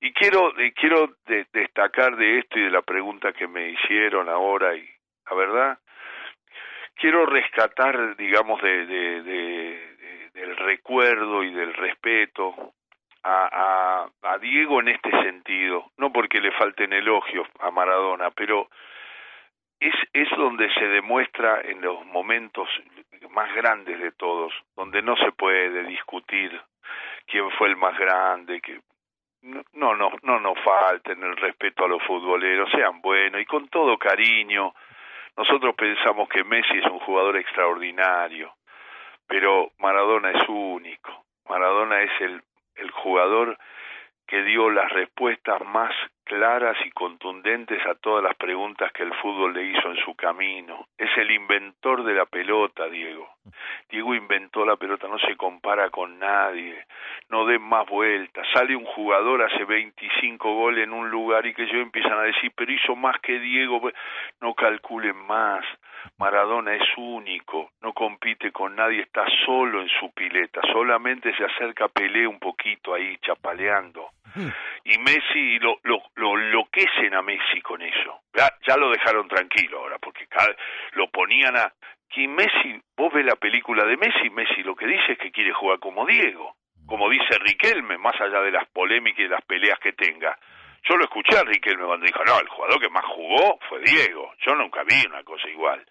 [0.00, 4.28] Y quiero, y quiero de- destacar de esto y de la pregunta que me hicieron
[4.28, 4.84] ahora, y
[5.30, 5.78] la verdad,
[6.96, 12.72] quiero rescatar, digamos, de, de- de- de- del recuerdo y del respeto
[13.22, 18.68] a, a, a Diego en este sentido, no porque le falten elogios a Maradona, pero
[19.80, 22.68] es, es donde se demuestra en los momentos
[23.30, 26.60] más grandes de todos, donde no se puede discutir
[27.26, 28.80] quién fue el más grande, que
[29.42, 33.68] no, no, no, no nos falten el respeto a los futboleros, sean buenos y con
[33.68, 34.74] todo cariño.
[35.36, 38.54] Nosotros pensamos que Messi es un jugador extraordinario,
[39.26, 41.24] pero Maradona es único.
[41.48, 42.42] Maradona es el,
[42.76, 43.58] el jugador
[44.26, 49.54] que dio las respuestas más claras y contundentes a todas las preguntas que el fútbol
[49.54, 50.88] le hizo en su camino.
[50.98, 53.28] Es el inventor de la pelota, Diego.
[53.88, 56.86] Diego inventó la pelota, no se compara con nadie,
[57.28, 58.46] no den más vueltas.
[58.52, 62.52] Sale un jugador, hace 25 goles en un lugar y que ellos empiezan a decir,
[62.54, 63.80] pero hizo más que Diego,
[64.40, 65.64] no calculen más.
[66.18, 71.88] Maradona es único, no compite con nadie, está solo en su pileta, solamente se acerca,
[71.88, 74.10] pelea un poquito ahí, chapaleando.
[74.88, 78.20] Y Messi lo, lo, lo enloquecen a Messi con eso.
[78.32, 80.54] Ya, ya lo dejaron tranquilo ahora, porque cada-
[80.92, 81.72] lo ponían a...
[82.08, 85.52] Que Messi, vos ves la película de Messi, Messi lo que dice es que quiere
[85.52, 86.54] jugar como Diego,
[86.86, 90.38] como dice Riquelme, más allá de las polémicas y las peleas que tenga.
[90.88, 94.32] Yo lo escuché a Riquelme cuando dijo, no, el jugador que más jugó fue Diego.
[94.46, 95.84] Yo nunca vi una cosa igual.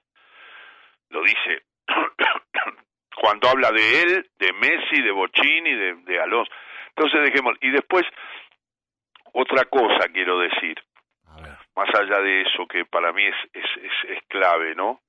[1.09, 1.63] Lo dice
[3.15, 6.51] cuando habla de él, de Messi, de Bochini, de, de Alonso.
[6.89, 8.03] Entonces dejemos, y después
[9.33, 10.81] otra cosa quiero decir,
[11.27, 11.57] A ver.
[11.75, 15.01] más allá de eso que para mí es, es, es, es clave, ¿no?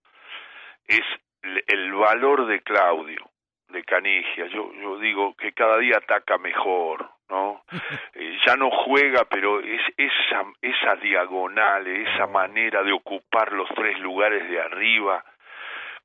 [0.89, 1.03] Es
[1.43, 3.31] el, el valor de Claudio,
[3.69, 4.47] de Canigia.
[4.55, 7.63] Yo, yo digo que cada día ataca mejor, ¿no?
[8.15, 13.99] Eh, ya no juega, pero es esa, esa diagonal, esa manera de ocupar los tres
[14.01, 15.23] lugares de arriba,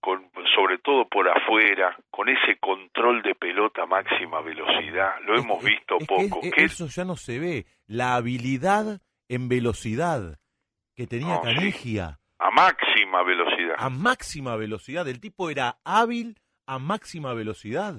[0.01, 5.14] con, sobre todo por afuera, con ese control de pelota a máxima velocidad.
[5.26, 6.39] Lo hemos es- visto es poco.
[6.43, 7.66] es- ¿Qué- eso ya no se ve.
[7.88, 8.99] La habilidad
[9.30, 10.38] en velocidad
[10.95, 11.55] que tenía No, sí.
[11.55, 13.76] Canigia a máxima velocidad.
[13.78, 15.07] a máxima velocidad.
[15.07, 16.36] El tipo era hábil
[16.74, 17.96] a máxima velocidad.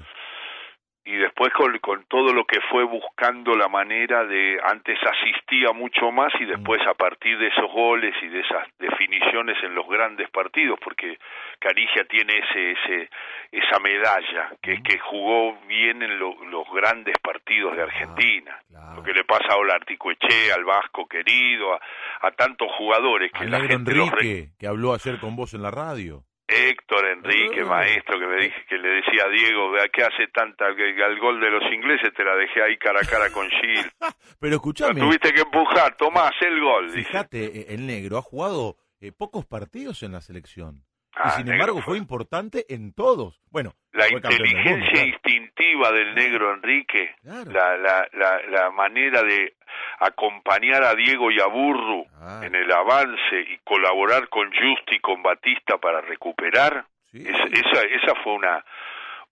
[1.05, 6.13] y después con, con todo lo que fue buscando la manera de antes asistía mucho
[6.13, 10.31] más y después a partir de esos goles y de esas definiciones en los grandes
[10.31, 11.19] partidos porque
[11.59, 13.11] Canigia tiene ese ese
[13.51, 18.95] esa medalla que es que jugó bien en lo- los grandes partidos de Argentina claro.
[18.95, 21.81] lo que le pasa a Olarticoechea al Vasco querido a,
[22.29, 25.63] a tantos jugadores que Al la gente re- Enrique, que habló ayer con vos en
[25.63, 26.23] la radio.
[26.53, 27.67] Héctor Enrique, Ah.
[27.67, 31.41] maestro, que me dije que le decía a Diego, qué hace tanta que al gol
[31.41, 33.81] de los ingleses te la dejé ahí cara a cara con Gil.
[34.41, 36.91] Pero escuchame, tuviste que empujar, Tomás, el gol.
[36.91, 40.85] fíjate, eh, el negro ha jugado eh, pocos partidos en la selección.
[41.15, 43.39] Ah, y sin negro embargo fue- importante en todos.
[43.51, 45.09] Bueno, La mundo, inteligencia claro.
[45.09, 47.51] instintiva del negro Enrique, Claro.
[47.53, 49.55] la, la, la, la manera de
[50.01, 52.41] acompañar a Diego y a Burru Ah.
[52.45, 57.19] en el avance y colaborar con Justi y con Batista para recuperar, Sí.
[57.27, 58.65] es- esa, esa fue una,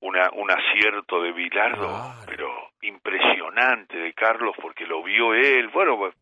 [0.00, 2.22] una, un acierto de Bilardo, Claro.
[2.26, 2.48] pero
[2.82, 5.68] impresionante de Carlos porque lo vio él.
[5.68, 6.14] Bueno, pues,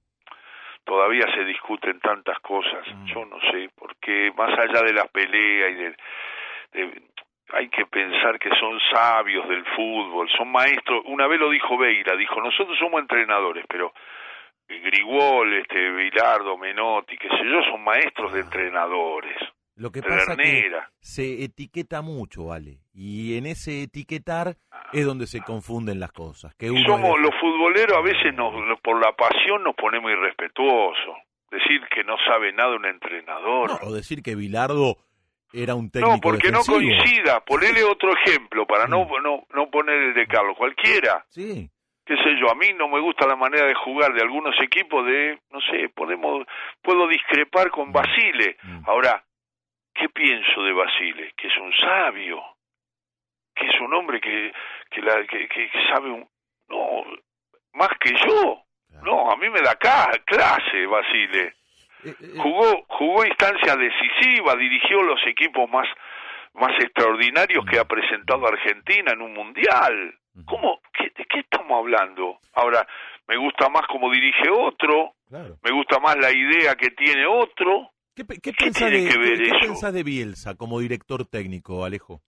[0.89, 2.82] todavía se discuten tantas cosas.
[2.95, 3.05] Mm.
[3.12, 5.97] Yo no sé, porque más allá de la pelea y de,
[6.72, 7.03] de-
[7.53, 11.03] hay que pensar que son sabios del fútbol, son maestros.
[11.07, 13.93] Una vez lo dijo Beira, dijo, nosotros somos entrenadores, pero
[14.68, 19.36] Grigol, este, Bilardo, Menotti, qué sé yo, son maestros de entrenadores.
[19.79, 20.91] Lo que pasa que Pedernera.
[21.01, 22.79] se etiqueta mucho, ¿vale?
[22.93, 24.57] Y en ese etiquetar
[24.93, 26.53] es donde se confunden las cosas.
[26.57, 28.53] Que uno Somos los futboleros a veces nos,
[28.83, 31.16] por la pasión nos ponemos irrespetuosos.
[31.51, 33.70] Decir que no sabe nada un entrenador.
[33.70, 34.97] No, o decir que Bilardo
[35.53, 36.76] era un técnico No, porque no defensivo.
[36.99, 37.41] coincida.
[37.45, 39.22] Ponele otro ejemplo para no, Mm.
[39.22, 40.57] no, no poner el de Carlos.
[40.59, 41.24] Cualquiera.
[41.29, 41.70] Sí,
[42.05, 45.07] qué sé yo, a mí no me gusta la manera de jugar de algunos equipos
[45.07, 46.45] de, no sé, podemos,
[46.83, 48.57] puedo discrepar con Basile.
[48.62, 48.83] Mm.
[48.87, 49.24] Ahora,
[49.99, 51.32] ¿qué pienso de Basile?
[51.36, 52.42] Que es un sabio,
[53.55, 54.53] que es un hombre que,
[54.90, 56.28] que, la, que, que sabe, un,
[56.68, 57.03] no,
[57.74, 58.62] más que yo.
[59.03, 61.55] No, a mí me da clase Basile.
[62.05, 65.86] Eh, eh, Jugó, jugó instancias decisivas, dirigió los equipos más,
[66.55, 70.14] más extraordinarios que ha presentado Argentina en un mundial.
[70.46, 70.80] ¿Cómo?
[70.92, 72.38] ¿Qué- ¿De qué estamos hablando?
[72.55, 72.86] Ahora,
[73.26, 75.57] me gusta más cómo dirige otro, claro.
[75.62, 77.90] me gusta más la idea que tiene otro.
[78.19, 82.21] ¿Qué, qué ¿Qué pensás tiene de, qué- Bielsa como director técnico, Alejo?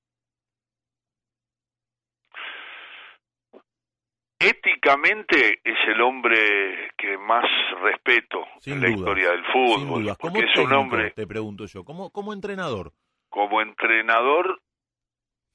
[4.38, 7.44] Éticamente es el hombre que más
[7.82, 10.16] respeto Sin en la historia del Sin fútbol.
[10.16, 12.92] Como porque es un hombre te pregunto yo, como, como entrenador.
[13.28, 14.60] como entrenador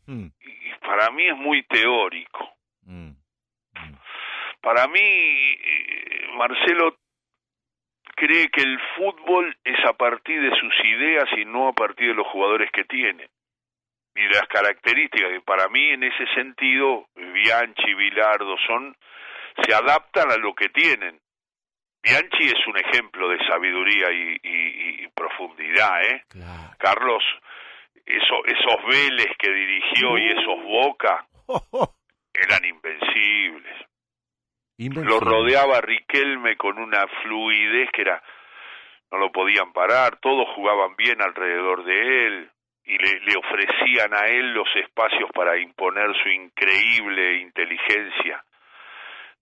[0.08, 2.48] Mm, y para mí es muy teórico.
[2.84, 3.96] mm, mm.
[4.62, 7.00] Para mí, eh, Marcelo
[8.16, 12.14] cree que el fútbol es a partir de sus ideas y no a partir de
[12.16, 13.28] los jugadores que tiene.
[14.16, 18.96] Y de las características que para mí en ese sentido, Bianchi, Bilardo, son,
[19.64, 21.20] se adaptan a lo que tienen.
[22.02, 26.24] Bianchi es un ejemplo de sabiduría y, y- y profundidad, ¿eh?
[26.30, 26.76] Claro.
[26.78, 27.24] Carlos,
[28.06, 31.26] eso, esos Vélez que dirigió y esos Boca
[32.34, 33.76] eran invencibles.
[34.78, 38.22] Lo rodeaba Riquelme con una fluidez que era
[39.12, 42.50] no lo podían parar, todos jugaban bien alrededor de él
[42.86, 48.44] y le, le ofrecían a él los espacios para imponer su increíble inteligencia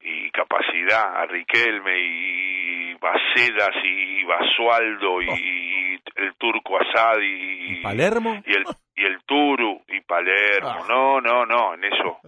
[0.02, 7.80] y capacidad a Riquelme y Bacedas y Basualdo y, y el turco Asad y, Oh.
[7.80, 8.42] ¿Y Palermo?
[8.46, 8.64] y el
[8.96, 10.70] y el Turu y Palermo.
[10.70, 10.86] Ah.
[10.88, 12.20] No, no, no, en eso.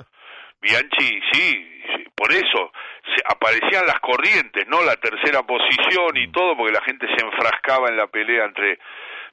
[0.66, 1.68] Bianchi, sí,
[2.16, 2.72] por eso
[3.16, 4.82] se aparecían las corrientes, ¿no?
[4.84, 6.18] La tercera posición Mm.
[6.18, 8.80] y todo, porque la gente se enfrascaba en la pelea entre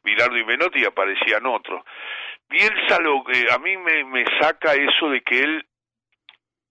[0.04, 1.82] Bilardo y Menotti y aparecían otros.
[2.50, 5.64] Bielsa lo que a mí me, me saca eso de que él,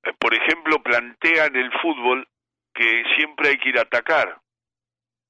[0.04, 2.28] eh, por ejemplo, plantea en el fútbol
[2.74, 4.38] que siempre hay que ir a atacar,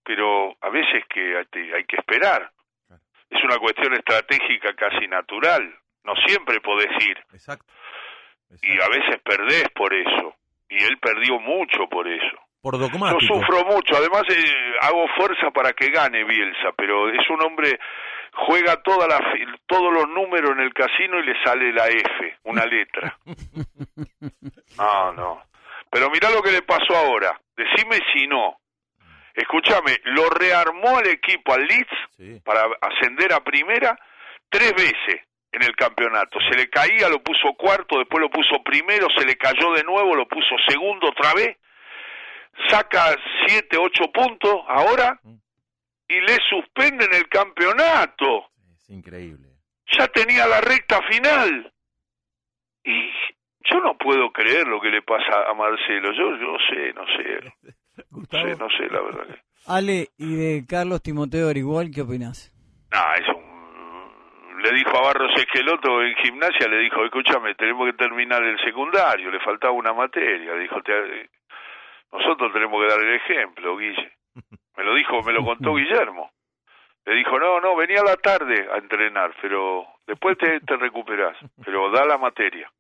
[0.03, 2.51] pero a veces que hay que- hay que esperar.
[3.29, 5.73] Es una cuestión estratégica casi natural.
[6.03, 7.65] No siempre podés ir Exacto.
[8.61, 10.35] Y a veces perdés por eso.
[10.69, 12.37] Y él perdió mucho por eso.
[12.61, 13.19] Por Yo dogmático.
[13.35, 17.79] sufro mucho, además eh, hago fuerza para que gane Bielsa, pero es un hombre
[18.33, 19.19] juega toda la
[19.65, 23.17] todos los números en el casino y le sale la F, una letra.
[24.77, 25.41] No, no.
[25.89, 27.39] Pero mirá lo que le pasó ahora.
[27.55, 28.57] Decime si no.
[29.33, 32.39] Escúchame, lo rearmó al equipo al Leeds Sí.
[32.45, 33.97] para ascender a primera
[34.49, 35.21] tres veces.
[35.51, 36.39] En el campeonato.
[36.49, 40.15] Se le caía, lo puso cuarto, después lo puso primero, se le cayó de nuevo,
[40.15, 41.57] lo puso segundo otra vez.
[42.69, 43.15] Saca
[43.47, 45.19] siete, ocho puntos ahora
[46.07, 48.49] y le suspenden el campeonato.
[48.77, 49.47] Es increíble.
[49.97, 51.73] Ya tenía la recta final.
[52.83, 53.09] Y
[53.71, 56.11] yo no puedo creer lo que le pasa a Marcelo.
[56.13, 57.73] Yo, yo sé, no sé.
[58.09, 59.27] No sé, no sé, la verdad.
[59.27, 62.51] que- Ale, y de Carlos Timoteo igual, ¿qué opinas?
[62.91, 63.50] No, es un...
[64.59, 69.31] Le dijo a Barros Esqueloto en gimnasia, le dijo, escúchame, tenemos que terminar el secundario,
[69.31, 70.53] le faltaba una materia.
[70.53, 71.29] Le dijo, "Te-
[72.11, 74.11] nosotros tenemos que dar el ejemplo, Guille.
[74.77, 76.31] Me lo dijo, me lo contó Guillermo.
[77.05, 81.37] Le dijo, no, no, venía a la tarde a entrenar, pero después te, te recuperás,
[81.63, 82.71] pero da la materia.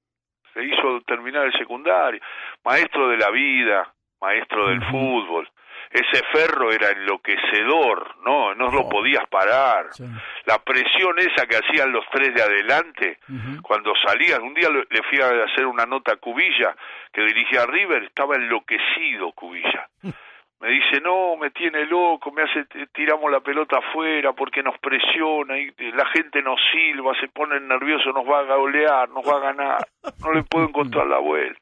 [0.53, 2.21] Se hizo terminar el secundario,
[2.63, 3.91] maestro de la vida,
[4.21, 5.49] maestro del fútbol.
[5.91, 8.55] Ese ferro era enloquecedor, ¿no?
[8.55, 9.87] No lo podías parar.
[9.91, 10.05] Sí.
[10.45, 13.19] La presión esa que hacían los tres de adelante,
[13.61, 16.75] cuando salían, un día le fui a hacer una nota a Cubilla,
[17.11, 19.89] que dirigía a River, estaba enloquecido Cubilla.
[20.61, 25.57] Me dice, no, me tiene loco, me hace, tiramos la pelota afuera porque nos presiona
[25.57, 29.37] y y la gente nos silba, se pone nervioso, nos va a golear, nos va
[29.37, 29.87] a ganar,
[30.23, 31.59] no le puedo encontrar la vuelta.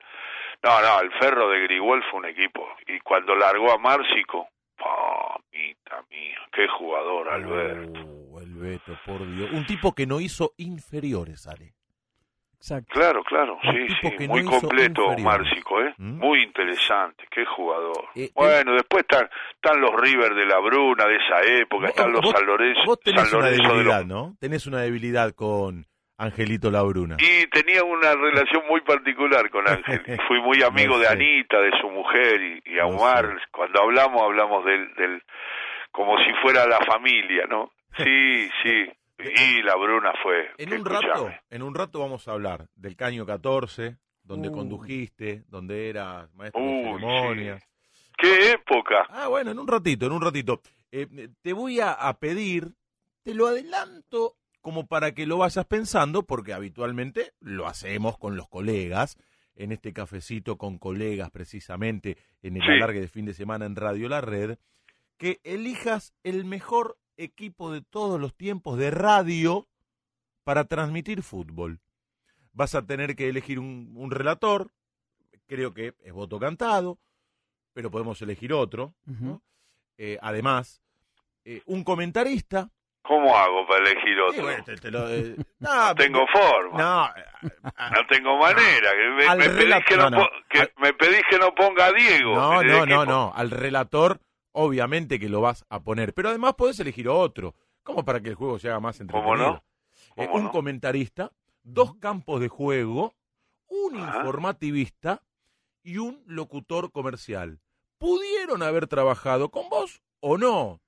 [0.63, 2.67] No, no, el Ferro de Grigol fue un equipo.
[2.87, 7.99] Y cuando largó a Márcico, mamita mía, qué jugador, Alberto.
[8.31, 9.51] Oh, el Beto, por Dios.
[9.51, 11.73] Un tipo que no hizo inferiores, Ale.
[12.57, 12.89] Exacto.
[12.91, 15.15] Claro, claro, sí, sí, que muy no completo.
[15.19, 15.93] Márcico, ¿eh?
[15.97, 16.17] ¿Mm?
[16.17, 18.09] Muy interesante, qué jugador.
[18.15, 22.21] Eh, bueno, después están, están los River de la Bruna de esa época, están los
[22.21, 24.07] vos, San Lorenzo, vos tenés San una Lorenzo de debilidad, los...
[24.07, 24.35] ¿no?
[24.41, 25.85] Tenés una debilidad con
[26.19, 27.15] Angelito Labruna.
[27.17, 30.01] Y tenía una relación muy particular con Ángel.
[30.27, 31.07] Fui muy amigo de.
[31.07, 33.25] Anita, de su mujer y, y a Omar.
[33.25, 33.45] sé.
[33.51, 35.23] Cuando hablamos, hablamos del, del,
[35.91, 37.71] como si fuera la familia, ¿no?
[37.97, 38.85] Sí, sí.
[39.17, 40.51] Y la Bruna fue.
[40.57, 44.51] En un rato, en un rato vamos a hablar del Caño 14, donde Uh.
[44.53, 47.69] condujiste, donde eras maestro Uy, de ceremonias.
[48.17, 49.07] ¡Qué época!
[49.09, 50.61] Ah, bueno, en un ratito, en un ratito.
[50.91, 51.07] Eh,
[51.41, 52.67] te voy a, a pedir,
[53.23, 58.47] te lo adelanto como para que lo vayas pensando, porque habitualmente lo hacemos con los
[58.49, 59.17] colegas,
[59.55, 62.69] en este cafecito con colegas precisamente, en el Sí.
[62.69, 64.57] alargue de fin de semana en Radio La Red,
[65.17, 69.67] que elijas el mejor equipo de todos los tiempos de radio
[70.45, 71.79] para transmitir fútbol.
[72.53, 74.71] Vas a tener que elegir un, un relator,
[75.45, 76.97] creo que es voto cantado,
[77.73, 78.93] pero podemos elegir otro.
[79.97, 80.81] Eh, además,
[81.43, 82.69] eh, un comentarista.
[83.01, 84.43] ¿Cómo hago para elegir otro?
[84.43, 86.77] bueno, te- te lo- eh, no tengo forma.
[86.77, 87.09] No,
[87.91, 88.91] No tengo manera.
[89.35, 90.09] me, pedís que no,
[90.77, 92.35] me pedís que no ponga a Diego.
[92.35, 93.31] no, no, no, no.
[93.35, 94.19] Al relator,
[94.51, 96.13] obviamente que lo vas a poner.
[96.13, 97.55] Pero además podés elegir otro.
[97.83, 99.33] Como para que el juego se haga más entretenido.
[99.35, 99.63] ¿Cómo no?
[100.15, 100.51] Eh, ¿Cómo un no?
[100.51, 101.31] comentarista,
[101.63, 103.15] dos campos de juego,
[103.67, 104.17] un Ajá.
[104.17, 105.23] informativista
[105.81, 107.59] y un locutor comercial.
[107.97, 110.81] ¿Pudieron haber trabajado con vos o no?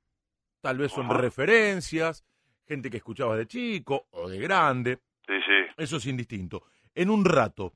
[0.62, 1.18] Tal vez son Ajá.
[1.18, 2.24] referencias,
[2.68, 4.99] gente que escuchabas de chico o de grande.
[5.28, 5.74] Sí, sí.
[5.78, 6.64] Eso es indistinto.
[6.95, 7.74] En un rato.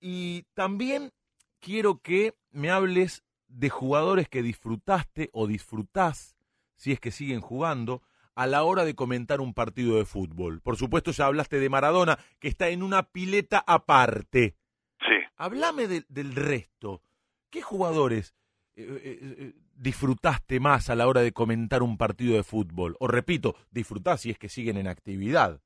[0.00, 1.12] Y también
[1.60, 6.36] quiero que me hables de jugadores que disfrutaste o disfrutás,
[6.76, 8.02] si es que siguen jugando,
[8.34, 10.60] a la hora de comentar un partido de fútbol.
[10.60, 14.56] Por supuesto, ya hablaste de Maradona, que está en una pileta aparte.
[15.00, 15.14] Sí.
[15.36, 17.00] Hablame de- del resto.
[17.48, 18.34] ¿Qué jugadores
[18.76, 22.96] eh, eh, eh, disfrutaste más a la hora de comentar un partido de fútbol?
[23.00, 25.60] O repito, disfrutás si es que siguen en actividad.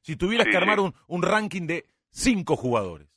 [0.00, 0.84] Si tuvieras Sí, que armar sí.
[0.84, 3.08] un, un ranking de cinco jugadores,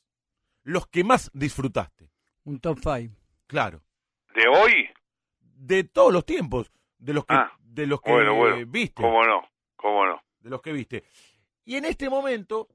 [0.62, 2.10] los que más disfrutaste,
[2.44, 3.14] Un top 5.
[3.46, 3.82] claro,
[4.34, 4.88] ¿De hoy?
[5.40, 8.66] de todos los tiempos, de los que, Ah, de los que bueno, bueno.
[8.70, 9.02] viste.
[9.02, 9.42] ¿Cómo no?
[9.76, 10.22] ¿Cómo no?
[10.40, 11.02] de los que viste.
[11.64, 12.68] Y en este momento,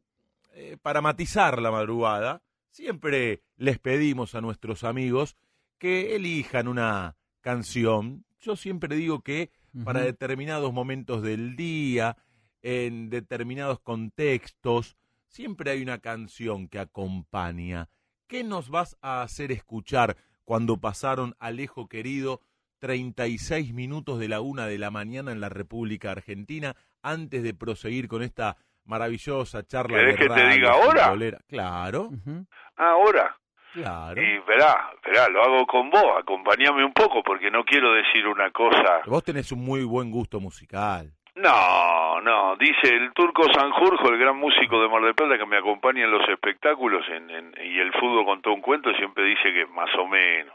[0.51, 5.37] eh, para matizar la madrugada, siempre les pedimos a nuestros amigos
[5.81, 8.23] que elijan una canción.
[8.39, 9.49] Yo siempre digo que
[9.83, 12.17] para determinados momentos del día,
[12.61, 17.89] en determinados contextos, siempre hay una canción que acompaña.
[18.27, 22.41] ¿Qué nos vas a hacer escuchar cuando pasaron Alejo querido
[22.77, 28.07] 36 minutos de la una de la mañana en la República Argentina antes de proseguir
[28.07, 31.39] con esta maravillosa charla ¿Querés de que te diga ahora?
[31.47, 32.45] Claro, Ujú.
[32.75, 33.40] Ahora.
[33.73, 34.21] Claro.
[34.21, 38.51] Y verá, verá, lo hago con vos, acompañame un poco porque no quiero decir una
[38.51, 39.01] cosa.
[39.05, 41.11] Vos tenés un muy buen gusto musical.
[41.35, 45.57] No, no, dice el turco Sanjurjo, el gran músico de Mar del Plata que me
[45.57, 49.65] acompaña en los espectáculos en, en- y el fútbol contó un cuento, siempre dice que
[49.67, 50.53] más o menos.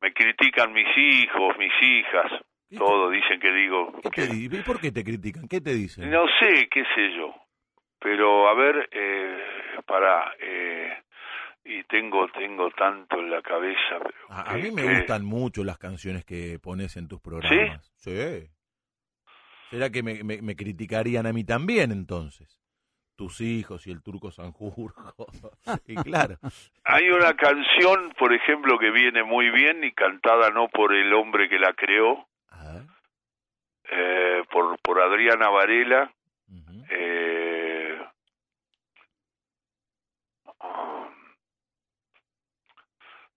[0.00, 2.30] Me critican mis hijos, mis hijas,
[2.76, 3.92] todo, dicen que digo...
[4.02, 5.46] ¿Qué te di- ¿Y por qué te critican?
[5.48, 6.10] ¿Qué te dicen?
[6.10, 7.34] No sé, qué sé yo.
[8.00, 9.44] Pero a ver, eh,
[9.86, 10.32] para...
[10.40, 10.92] Eh,
[11.64, 13.98] y tengo tengo tanto en la cabeza.
[14.02, 17.92] pero A, mí me que- gustan mucho las canciones que pones en tus programas.
[17.96, 18.50] Sí.
[19.70, 22.58] ¿Será que me, me- me criticarían a mí también entonces?
[23.16, 25.26] Tus hijos y el turco Sanjurjo.
[25.86, 26.36] y claro.
[26.84, 31.48] Hay una canción, por ejemplo, que viene muy bien y cantada no por el hombre
[31.48, 32.26] que la creó,
[33.90, 36.12] eh, por, por Adriana Varela.
[36.90, 37.98] eh,
[40.60, 41.08] ah,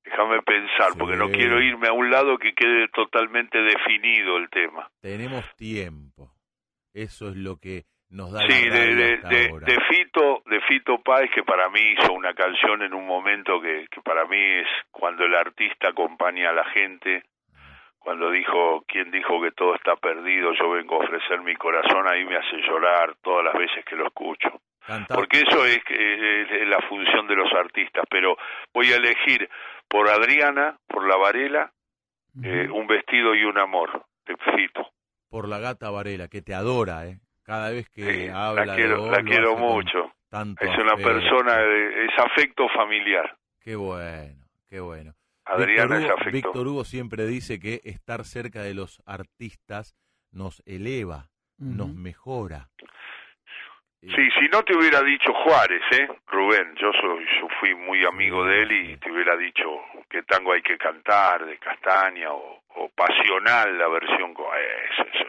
[0.06, 0.98] déjame pensar, Sí.
[1.00, 4.90] porque no quiero irme a un lado que quede totalmente definido el tema.
[5.02, 6.32] Tenemos tiempo.
[6.94, 11.30] Eso es lo que nos da Sí, la de, de, de, Fito, de Fito Páez,
[11.34, 15.26] que para mí hizo una canción en un momento que, que para mí es cuando
[15.26, 17.24] el artista acompaña a la gente,
[18.00, 22.24] cuando dijo, quien dijo que todo está perdido, yo vengo a ofrecer mi corazón, ahí
[22.24, 24.62] me hace llorar todas las veces que lo escucho.
[24.86, 28.38] Cantar- Porque eso es, es- es la función de los artistas, pero
[28.72, 29.50] voy a elegir
[29.88, 31.72] por Adriana, por la Varela,
[32.44, 34.90] eh, un vestido y un amor, de Fito.
[35.30, 37.20] por la gata Varela, que te adora, ¿eh?
[37.44, 40.12] Cada vez que Sí, habla la de quiero, vos, la quiero mucho.
[40.30, 41.12] tanto Es una afecto.
[41.12, 43.38] persona, de, es afecto familiar.
[43.60, 45.14] Qué bueno, qué bueno.
[45.46, 46.32] Adriana Víctor es Hugo, afecto.
[46.32, 49.96] Víctor Hugo siempre dice que estar cerca de los artistas
[50.32, 52.70] nos eleva, nos mejora.
[54.14, 56.08] Sí, si no te hubiera dicho Juárez, ¿eh?
[56.28, 59.64] Rubén, yo soy, yo fui muy amigo de él y te hubiera dicho
[60.10, 64.46] que tango hay que cantar de Castaña o, o Pasional, la versión con
[64.92, 65.26] eso, eso,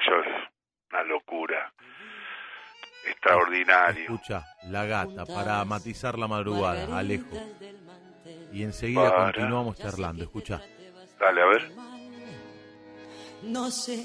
[0.00, 0.48] eso es
[0.90, 1.72] una locura,
[3.06, 4.02] extraordinario.
[4.02, 7.36] Escucha, la gata, para matizar la madrugada, Alejo.
[8.52, 9.24] Y enseguida Para.
[9.32, 10.60] continuamos charlando, escucha.
[11.18, 11.70] Dale, a ver.
[13.42, 14.04] No sé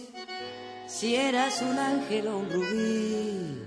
[0.88, 3.64] si eras un ángel o un rubí,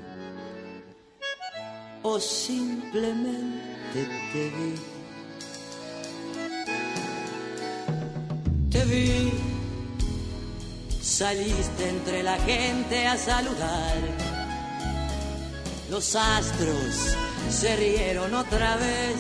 [2.09, 3.99] o simplemente
[4.33, 4.75] te vi.
[8.71, 9.33] Te vi,
[11.03, 13.97] saliste entre la gente a saludar.
[15.91, 17.17] Los astros
[17.51, 19.19] se rieron otra vez,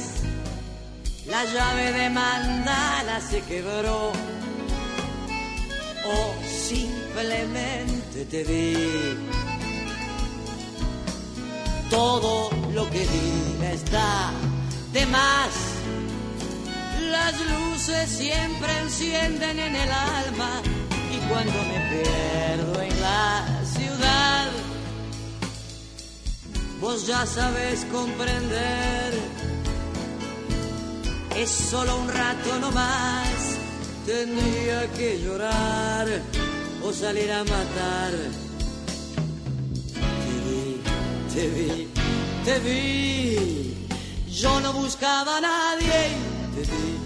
[1.26, 4.12] la llave de mandala se quebró
[6.14, 9.16] o simplemente te vi.
[11.90, 14.30] Todo lo que diga está
[14.92, 15.52] de más.
[17.10, 20.60] Las luces siempre encienden en el alma
[21.14, 24.48] y cuando me pierdo en la ciudad,
[26.78, 29.10] vos ya sabes comprender.
[31.34, 33.56] Es solo un rato nomás
[34.04, 36.06] tendría que llorar
[36.84, 38.12] o salir a matar.
[40.24, 40.80] Te vi,
[41.32, 41.95] te vi,
[42.46, 43.74] te vi.
[44.28, 45.98] Yo no buscaba a nadie,
[46.54, 47.05] te vi.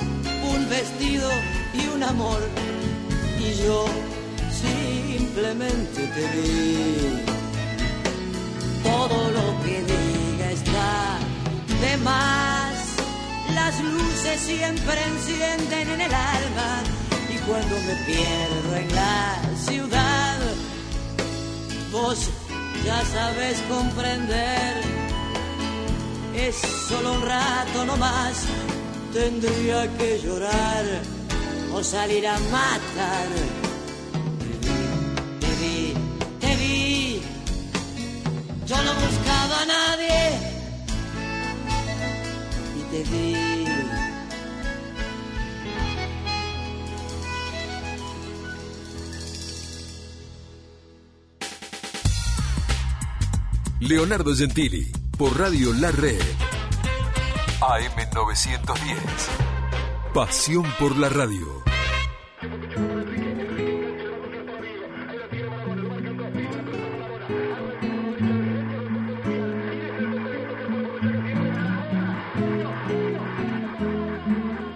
[0.71, 1.29] vestido
[1.73, 2.41] y un amor,
[3.37, 3.85] y yo
[4.65, 7.23] simplemente te vi.
[8.81, 10.93] Todo lo que diga está
[11.83, 12.73] de más.
[13.53, 16.71] Las luces siempre encienden en el alma,
[17.33, 20.39] y cuando me pierdo en la ciudad,
[21.91, 22.29] vos
[22.85, 24.73] ya sabes comprender.
[26.33, 26.55] Es
[26.87, 28.45] solo un rato nomás,
[29.13, 30.85] tendría que llorar
[31.73, 33.27] o salir a matar.
[34.39, 34.73] Te vi,
[35.39, 35.93] te vi,
[36.39, 37.21] te vi.
[38.65, 40.19] Yo no buscaba a nadie
[42.77, 43.35] y te vi.
[53.81, 56.40] Leonardo Gentili, por Radio La Red.
[57.61, 58.97] AM910.
[60.15, 61.61] Pasión por la radio.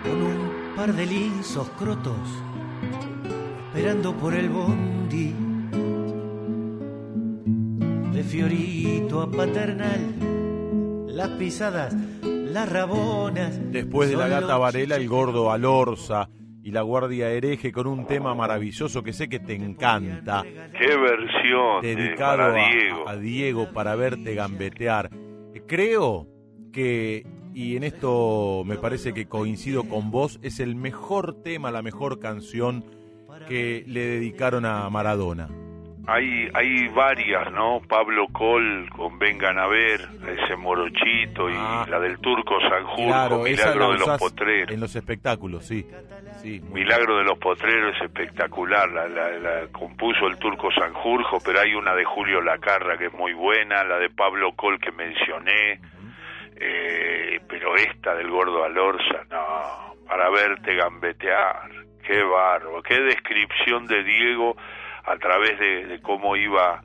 [0.04, 2.14] con un par de lisos crotos,
[3.68, 5.34] esperando por el bondi.
[8.14, 11.96] De Fiorito a Paternal, las pisadas,
[12.56, 13.60] las rabonas.
[13.72, 16.30] Después de la gata Varela, el gordo Alorza
[16.64, 20.44] y la guardia hereje con un tema maravilloso que sé que te encanta.
[20.44, 23.10] Qué versión de- dedicado para a- Diego.
[23.10, 25.10] A, Diego para verte gambetear.
[25.68, 26.28] Creo
[26.72, 31.82] que, y en esto me parece que coincido con vos, es el mejor tema, la
[31.82, 32.84] mejor canción
[33.48, 35.50] que le dedicaron a Maradona.
[36.08, 37.82] Hay, hay varias, ¿no?
[37.88, 43.28] Pablo Col con Vengan a ver, ese morochito y la del turco Sanjurjo, Ah.
[43.28, 44.72] Claro, Milagro la de los Potreros.
[44.72, 45.84] en los espectáculos, sí.
[46.44, 51.60] sí Milagro de los Potreros es espectacular, la, la- la compuso el turco Sanjurjo, pero
[51.62, 55.80] hay una de Julio Lacarra que es muy buena, la de Pablo Col que mencioné,
[56.58, 61.70] eh, pero esta del gordo Alorza, no, para verte gambetear,
[62.06, 64.56] qué barro, qué descripción de Diego
[65.06, 66.82] a través de, de cómo iba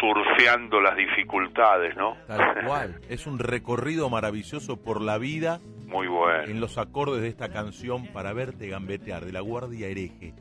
[0.00, 2.16] surfeando las dificultades, ¿no?
[2.26, 3.00] Tal cual.
[3.08, 6.44] Es un recorrido maravilloso por la vida Muy bueno.
[6.44, 10.34] en los acordes de esta canción para verte gambetear de la guardia hereje.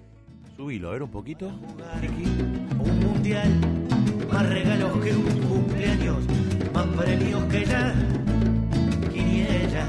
[0.58, 1.48] Subilo, a ver un poquito.
[1.48, 3.50] Un mundial,
[4.32, 6.28] más regalos que un cumpleaños,
[6.74, 7.94] más premios que la
[9.12, 9.88] quiniela,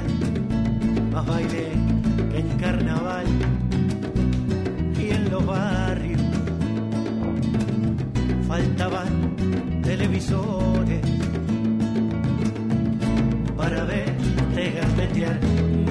[1.13, 1.69] más baile
[2.31, 3.27] que en carnaval
[4.99, 6.14] y en los barrios.
[8.55, 11.01] Faltaban televisores
[13.57, 15.41] para verte gambetear.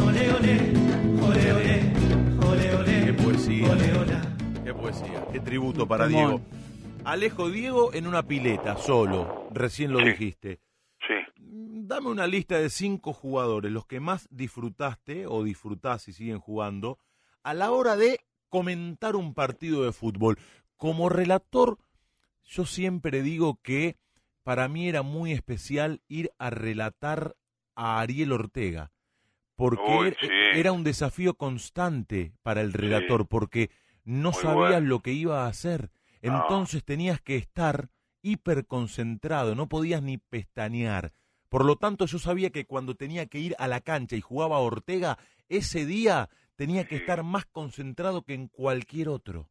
[0.02, 0.74] Ole, ole,
[1.28, 1.94] ole, ole,
[2.48, 3.06] ole, ole.
[3.06, 3.70] Qué poesía.
[3.70, 4.18] Ole, ole.
[4.64, 5.28] Qué poesía.
[5.34, 6.08] Qué tributo para.
[6.08, 6.40] Diego.
[7.04, 9.50] Alejo Diego en una pileta, solo.
[9.52, 10.62] Recién lo dijiste.
[11.06, 11.16] Sí.
[11.36, 16.98] Dame una lista de cinco jugadores, los que más disfrutaste o disfrutás y siguen jugando,
[17.44, 20.38] a la hora de comentar un partido de fútbol.
[20.78, 21.78] Como relator,
[22.44, 23.98] yo siempre digo que
[24.44, 27.36] para mí era muy especial ir a relatar
[27.76, 28.92] a Ariel Ortega,
[29.56, 30.28] porque Uy, era- sí.
[30.60, 33.70] era un desafío constante para el relator, porque
[34.04, 34.88] no Muy sabías bueno.
[34.88, 35.92] lo que iba a hacer.
[36.22, 36.42] No.
[36.42, 37.90] Entonces tenías que estar
[38.22, 41.14] hiper concentrado, no podías ni pestañear.
[41.50, 44.60] Por lo tanto, yo sabía que cuando tenía que ir a la cancha y jugaba
[44.60, 45.18] Ortega,
[45.50, 49.50] ese día tenía que estar más concentrado que en cualquier otro.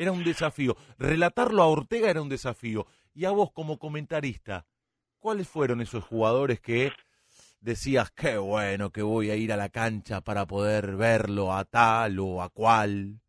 [0.00, 0.76] Era un desafío.
[0.98, 2.86] Relatarlo a Ortega era un desafío.
[3.14, 4.64] Y a vos como comentarista,
[5.18, 6.90] ¿cuáles fueron esos jugadores que
[7.60, 12.18] decías, qué bueno que voy a ir a la cancha para poder verlo a tal
[12.18, 13.20] o a cual?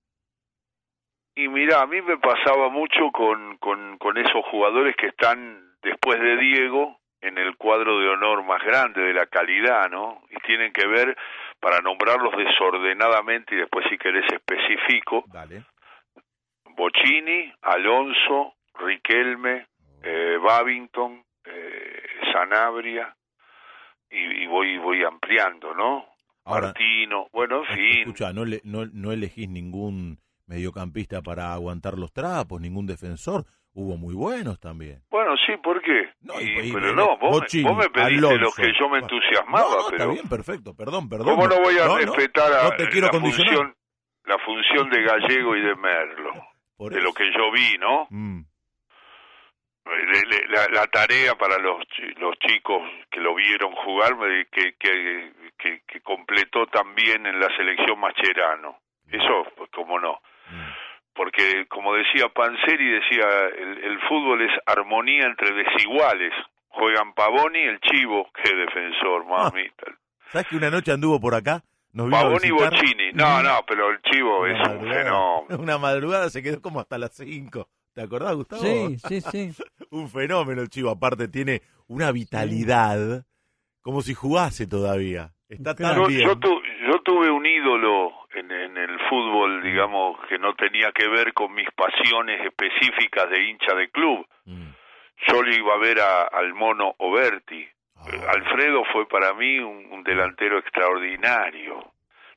[1.36, 6.22] Y mira, a mí me pasaba mucho con, con, con esos jugadores que están después
[6.22, 10.22] de Diego en el cuadro de honor más grande de la calidad, ¿no?
[10.30, 11.18] Y tienen que ver,
[11.60, 15.66] para nombrarlos desordenadamente y después si querés especifico, Dale.
[16.86, 19.68] Bocini, Alonso, Riquelme,
[20.02, 22.02] eh, Babington, eh,
[22.34, 23.16] Sanabria,
[24.10, 26.08] y, y voy, voy ampliando, ¿no?
[26.44, 28.00] Ahora- Martino, bueno, en fin.
[28.00, 30.18] Escucha, no, le- no, no elegís ningún
[30.48, 33.46] mediocampista para aguantar los trapos, ningún defensor.
[33.74, 35.04] Hubo muy buenos también.
[35.12, 36.10] Bueno, sí, ¿por qué?
[36.22, 38.38] No, Y- y- y- pero no, vos, me, vos me pediste Alonso.
[38.40, 41.28] lo que yo me entusiasmaba, No, no, pero está bien, perfecto, perdón, perdón.
[41.36, 43.54] ¿cómo no voy a respetar a no te quiero la condicionar.
[43.54, 43.76] función
[44.26, 46.32] la función de Gallego y de Merlo?
[46.82, 47.06] Por de eso.
[47.10, 48.08] lo que yo vi, ¿no?
[48.10, 48.42] Mm.
[49.86, 51.78] Le- La, la tarea para los
[52.18, 52.82] los chicos
[53.12, 58.80] que lo vieron jugar, me- que, que, que, que completó también en la selección Mascherano.
[59.12, 60.20] Eso, pues cómo no.
[61.14, 63.28] Porque, como decía Panzeri, decía,
[63.58, 66.34] el, el fútbol es armonía entre desiguales.
[66.70, 69.86] Juegan Pavoni y el Chivo, qué defensor, mamita.
[70.32, 71.62] ¿Sabes que una noche anduvo por acá?
[71.94, 72.52] Nos vino y.
[72.52, 73.12] Bocini.
[73.14, 75.04] No, no, pero el Chivo Una es un madrugada.
[75.04, 75.64] fenómeno.
[75.64, 77.68] Una madrugada se quedó como hasta las 5.
[77.94, 78.62] ¿Te acordás, Gustavo?
[78.62, 79.52] Sí, sí, sí.
[79.92, 80.90] un fenómeno el chivo.
[80.90, 83.26] Aparte tiene una vitalidad
[83.82, 85.32] como si jugase todavía.
[85.50, 86.28] Está tan Yo, bien.
[86.28, 91.10] yo, tu- yo tuve un ídolo en, en el fútbol, digamos, que no tenía que
[91.10, 94.26] ver con mis pasiones específicas de hincha de club.
[94.46, 94.70] Mm.
[95.28, 97.68] Yo le iba a ver a- al mono Oberti.
[98.04, 98.32] Ah.
[98.34, 101.92] Alfredo fue para mí un, un delantero extraordinario,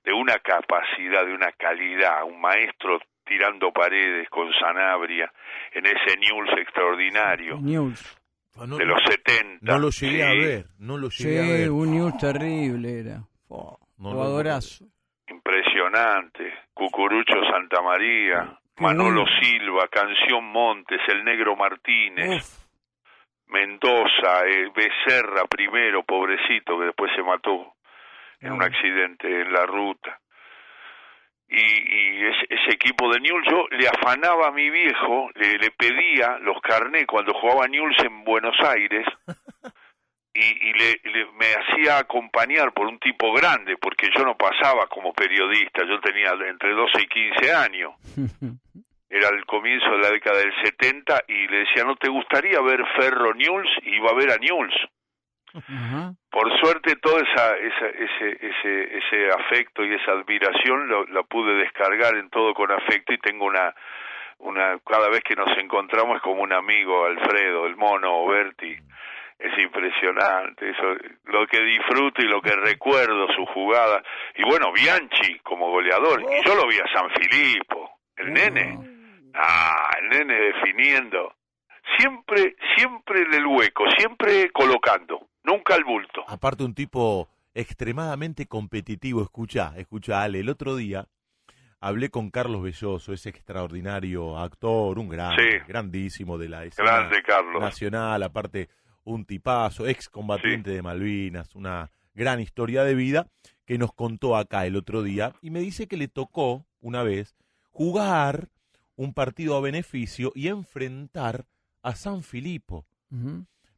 [0.04, 5.32] de una capacidad, de una calidad, un maestro tirando paredes con Sanabria
[5.72, 7.56] en ese News extraordinario.
[7.60, 8.18] News.
[8.66, 9.58] no, de los 70.
[9.62, 10.22] No lo llegué sí.
[10.22, 11.70] a ver, no lo llegué a Sí, ver.
[11.70, 13.20] un news terrible era.
[13.48, 14.84] Oh, No lo- jugadorazo.
[15.26, 16.52] Impresionante.
[16.74, 22.63] Cucurucho Santa María, Manolo Silva, Canción Montes, El Negro Martínez,
[23.48, 27.74] Mendoza, eh, Becerra primero, pobrecito, que después se mató
[28.40, 30.18] en un accidente en la ruta.
[31.48, 35.70] Y, y ese, ese equipo de Newell's, yo le afanaba a mi viejo, le, le
[35.72, 39.06] pedía los carnés cuando jugaba Newell's en Buenos Aires
[40.34, 44.86] y, y le, le- me hacía acompañar por un tipo grande, porque yo no pasaba
[44.88, 47.92] como periodista, yo tenía entre 12 y 15 años.
[49.16, 52.82] Era el comienzo de la década del 70 y le decía, ¿no te gustaría ver
[52.98, 53.70] Ferro Newell's?
[53.82, 54.74] Y iba a ver a Newell's.
[56.30, 61.54] Por suerte toda esa, esa- ese, ese, ese afecto y esa admiración lo, la pude
[61.54, 63.72] descargar en todo con afecto y tengo una,
[64.38, 68.76] una, cada vez que nos encontramos es como un amigo, Alfredo, el mono, Berti,
[69.38, 70.96] es impresionante, eso,
[71.26, 74.02] lo que disfruto y lo que recuerdo su jugada,
[74.34, 78.76] y bueno, Bianchi como goleador, y yo lo vi a San Filippo, el nene,
[79.34, 81.34] ah, el nene definiendo,
[81.98, 86.24] siempre, siempre en el hueco, siempre colocando, nunca al bulto.
[86.28, 91.06] Aparte un tipo extremadamente competitivo, escucha, escucha Ale, el otro día
[91.80, 95.58] hablé con Carlos Belloso, ese extraordinario actor, un gran, Sí.
[95.68, 97.60] grandísimo de la escena Grande, Carlos.
[97.60, 98.68] nacional, aparte
[99.04, 103.26] un tipazo, ex combatiente de Malvinas, una gran historia de vida
[103.66, 107.36] que nos contó acá el otro día y me dice que le tocó una vez
[107.70, 108.48] jugar
[108.96, 111.46] un partido a beneficio y enfrentar
[111.82, 112.86] a San Filipo.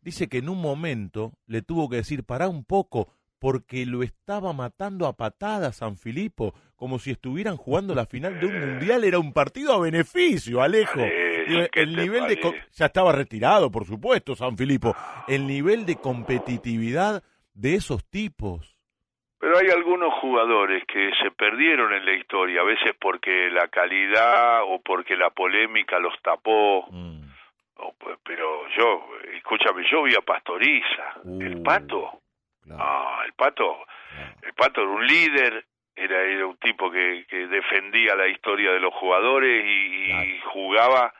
[0.00, 4.52] Dice que en un momento le tuvo que decir, pará un poco, porque lo estaba
[4.52, 9.18] matando a patadas San Filipo, como si estuvieran jugando la final de un mundial, era
[9.18, 11.00] un partido a beneficio, Alejo.
[11.48, 12.40] Digo, ¿qué el nivel de
[12.72, 14.94] ya estaba retirado, por supuesto, San Filipo.
[15.28, 17.22] El nivel de competitividad
[17.54, 18.75] de esos tipos.
[19.38, 24.62] Pero hay algunos jugadores que se perdieron en la historia, a veces porque la calidad
[24.64, 26.86] o porque la polémica los tapó.
[27.78, 32.20] O, pues, pero yo, escúchame, yo vi a Pastoriza, el pato.
[32.70, 33.84] Ah, el pato,
[34.42, 35.64] el pato era un líder,
[35.94, 41.14] era, era un tipo que, que defendía la historia de los jugadores y, y jugaba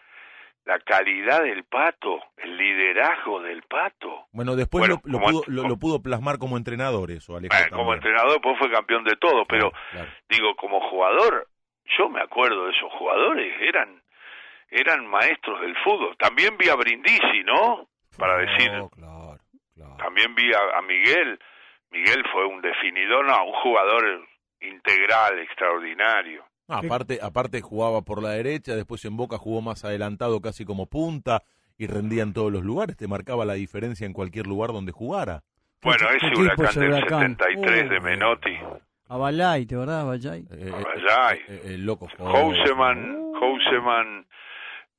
[0.66, 4.26] la calidad del pato, el liderazgo del pato.
[4.32, 7.54] Bueno, después Bueno, lo, lo como- pudo, lo- lo pudo plasmar como entrenador eso, Alejo.
[7.54, 10.10] Eh, como entrenador pues fue campeón de todo, pero claro.
[10.28, 11.46] digo como jugador,
[11.96, 14.02] yo me acuerdo de esos jugadores, eran
[14.68, 16.16] eran maestros del fútbol.
[16.18, 17.88] También vi a Brindisi, ¿no?
[18.18, 18.68] Para decir,
[19.98, 21.38] también vi a, a Miguel.
[21.92, 24.26] Miguel fue un definidor, no, un jugador
[24.60, 26.44] integral, extraordinario.
[26.68, 30.86] No, aparte, aparte jugaba por la derecha, después en Boca jugó más adelantado casi como
[30.86, 31.42] punta
[31.78, 35.42] y rendía en todos los lugares, te marcaba la diferencia en cualquier lugar donde jugara.
[35.82, 37.36] Bueno, ese huracán del Huracán?
[37.38, 38.02] 73 de Uh.
[38.02, 38.56] Menotti,
[39.08, 40.44] A Balay, ¿te acordás, Balay?
[40.50, 44.26] Abayay, el loco Houseman, Houseman,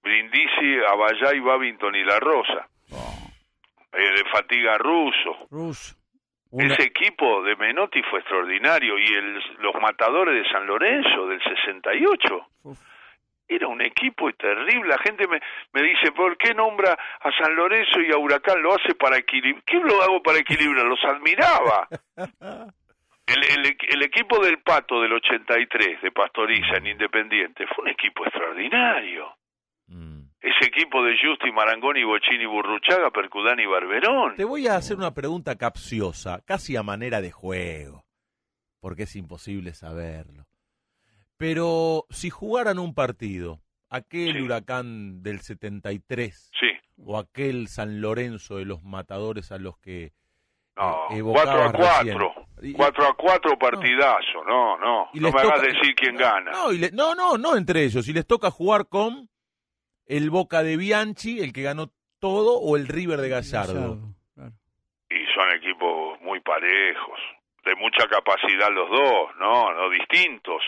[0.03, 2.69] Brindisi, Abayay, Babington y La Rosa.
[2.89, 5.47] Eh, de Fatiga Russo.
[6.51, 12.47] Ese equipo de Menotti fue extraordinario y el, los matadores de San Lorenzo del 68
[13.47, 14.89] era un equipo terrible.
[14.89, 15.39] La gente me,
[15.73, 18.61] me dice, ¿por qué nombra a San Lorenzo y a Huracán?
[18.61, 19.63] Lo hace para equilibrar.
[19.63, 20.85] ¿Qué lo hago para equilibrar?
[20.85, 21.87] Los admiraba.
[23.27, 28.23] El, el, el equipo del Pato del 83 de Pastoriza en Independiente fue un equipo
[28.25, 29.35] extraordinario.
[30.49, 34.35] Ese equipo de Justi, Marangoni, Bochini, Burruchaga, Percudani y Barberón.
[34.35, 38.05] Te voy a hacer una pregunta capciosa, casi a manera de juego,
[38.79, 40.45] porque es imposible saberlo.
[41.37, 43.59] Pero si jugaran un partido,
[43.89, 46.67] aquel huracán del 73 Sí.
[47.05, 50.13] o aquel San Lorenzo de los matadores a los que
[50.77, 52.17] No, eh, 4 a evocabas recién.
[52.17, 52.73] 4.
[52.75, 54.43] 4 a 4 partidazo.
[54.47, 55.07] No, no.
[55.13, 56.51] No me hagas toca- decir quién gana.
[56.51, 58.07] No, y le- no, no, no entre ellos.
[58.07, 59.29] Y les toca jugar con
[60.07, 61.89] el Boca de Bianchi, el que ganó
[62.19, 63.99] todo, o el River de Gallardo.
[65.09, 67.19] Y son equipos muy parejos.
[67.63, 69.73] De mucha capacidad los dos, ¿no?
[69.73, 70.63] No distintos.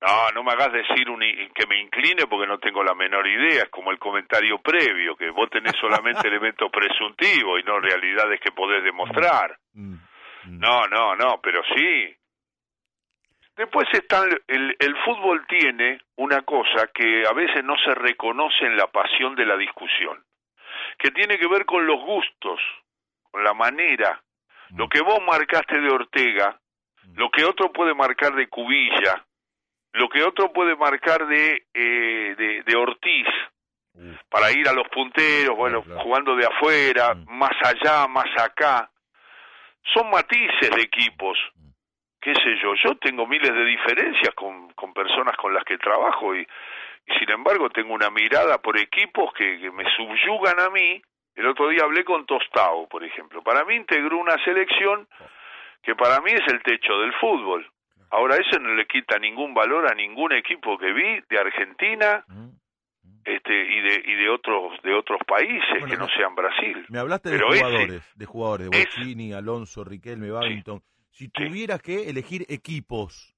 [0.00, 3.62] No, no me hagas decir un que me incline porque no tengo la menor idea.
[3.64, 8.50] Es como el comentario previo, que vos tenés solamente elementos presuntivos y no realidades que
[8.50, 9.56] podés demostrar.
[9.74, 12.16] No, no, no, pero sí.
[13.56, 18.76] Después está el, el, fútbol tiene una cosa que a veces no se reconoce en
[18.76, 20.24] la pasión de la discusión,
[20.98, 22.60] que tiene que ver con los gustos,
[23.30, 24.22] con la manera.
[24.74, 26.58] Lo que vos marcaste de Ortega,
[27.14, 29.22] lo que otro puede marcar de Cubilla,
[29.92, 33.26] lo que otro puede marcar de, eh, de, de Ortiz,
[34.30, 38.90] para ir a los punteros, bueno, jugando de afuera, más allá, más acá.
[39.92, 41.36] Son matices de equipos,
[42.22, 46.34] qué sé yo, yo tengo miles de diferencias con, con personas con las que trabajo
[46.34, 51.02] y, y sin embargo tengo una mirada por equipos que, que me subyugan a mí.
[51.34, 53.42] El otro día hablé con Tostao, por ejemplo.
[53.42, 55.08] Para mí integró una selección
[55.82, 57.68] que para mí es el techo del fútbol.
[58.10, 62.24] Ahora eso no le quita ningún valor a ningún equipo que vi de Argentina
[63.24, 66.84] este y de y de otros de otros países que no sean Brasil.
[66.90, 70.82] Me hablaste de Pero jugadores, ese- de jugadores, Bochini, Alonso, Riquelme, Babington.
[71.12, 73.34] Si tuvieras que elegir equipos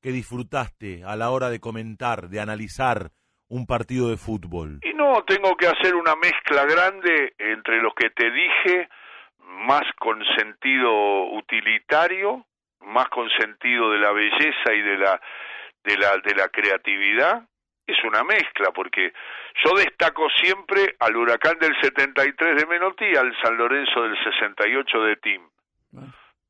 [0.00, 3.10] que disfrutaste a la hora de comentar, de analizar
[3.48, 4.80] un partido de fútbol.
[4.82, 8.88] Y no, tengo que hacer una mezcla grande entre los que te dije,
[9.66, 12.46] más con sentido utilitario,
[12.80, 15.20] más con sentido de la belleza y de la
[15.84, 17.42] de la de la creatividad.
[17.86, 19.12] Es una mezcla porque
[19.64, 25.02] yo destaco siempre al Huracán del 73 de Menotti y al San Lorenzo del 68
[25.02, 25.42] de Tim.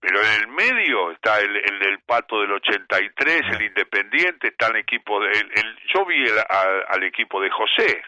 [0.01, 4.77] Pero en el medio está el, el del Pato del 83, el Independiente, está el
[4.77, 5.31] equipo de...
[5.31, 6.39] el- el- yo vi el-
[6.89, 8.03] al equipo de José,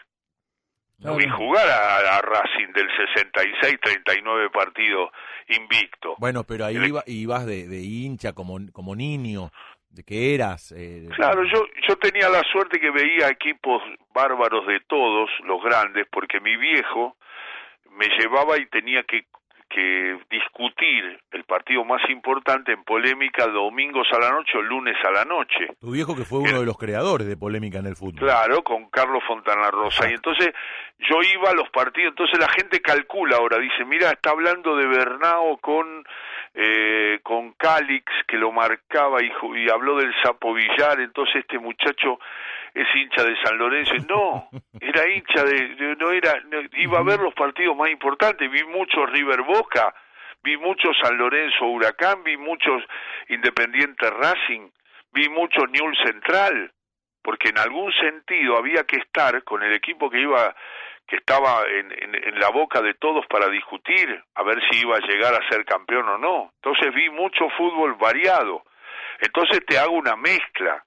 [0.99, 5.11] lo vi jugar a, a Racing del 66, 39 partidos
[5.49, 6.15] invicto.
[6.17, 9.51] Bueno, pero ahí iba, ibas de, de hincha como, como niño,
[9.89, 10.71] de que eras.
[10.75, 13.83] eh, Claro, yo, yo tenía la suerte que veía equipos
[14.15, 17.17] bárbaros de todos, los grandes, porque mi viejo
[17.91, 19.25] me llevaba y tenía que,
[19.73, 25.11] que discutir el partido más importante en polémica domingos a la noche o lunes a
[25.11, 25.67] la noche.
[25.79, 28.19] Tu viejo que fue uno de los creadores de polémica en el fútbol.
[28.19, 30.09] Claro, con Carlos Fontana Rosa.
[30.09, 30.53] Y entonces
[30.99, 34.87] yo iba a los partidos, entonces la gente calcula ahora, dice, mira, está hablando de
[34.87, 36.05] Bernao con
[36.55, 42.19] eh, con Calix, que lo marcaba y, y habló del Sapo Villar, entonces este muchacho
[42.73, 43.93] es hincha de San Lorenzo.
[44.09, 48.49] No, era hincha de, de- no era, no, iba a ver los partidos más importantes,
[48.49, 49.93] vi mucho River Boca,
[50.43, 52.83] vi mucho San Lorenzo Huracán, vi muchos
[53.29, 54.69] Independiente Racing,
[55.11, 56.71] vi mucho Newell Central,
[57.21, 60.55] porque en algún sentido había que estar con el equipo que iba
[61.05, 64.95] que estaba en, en, en la boca de todos para discutir a ver si iba
[64.95, 66.53] a llegar a ser campeón o no.
[66.55, 68.63] Entonces vi mucho fútbol variado.
[69.19, 70.81] Entonces te hago una mezcla,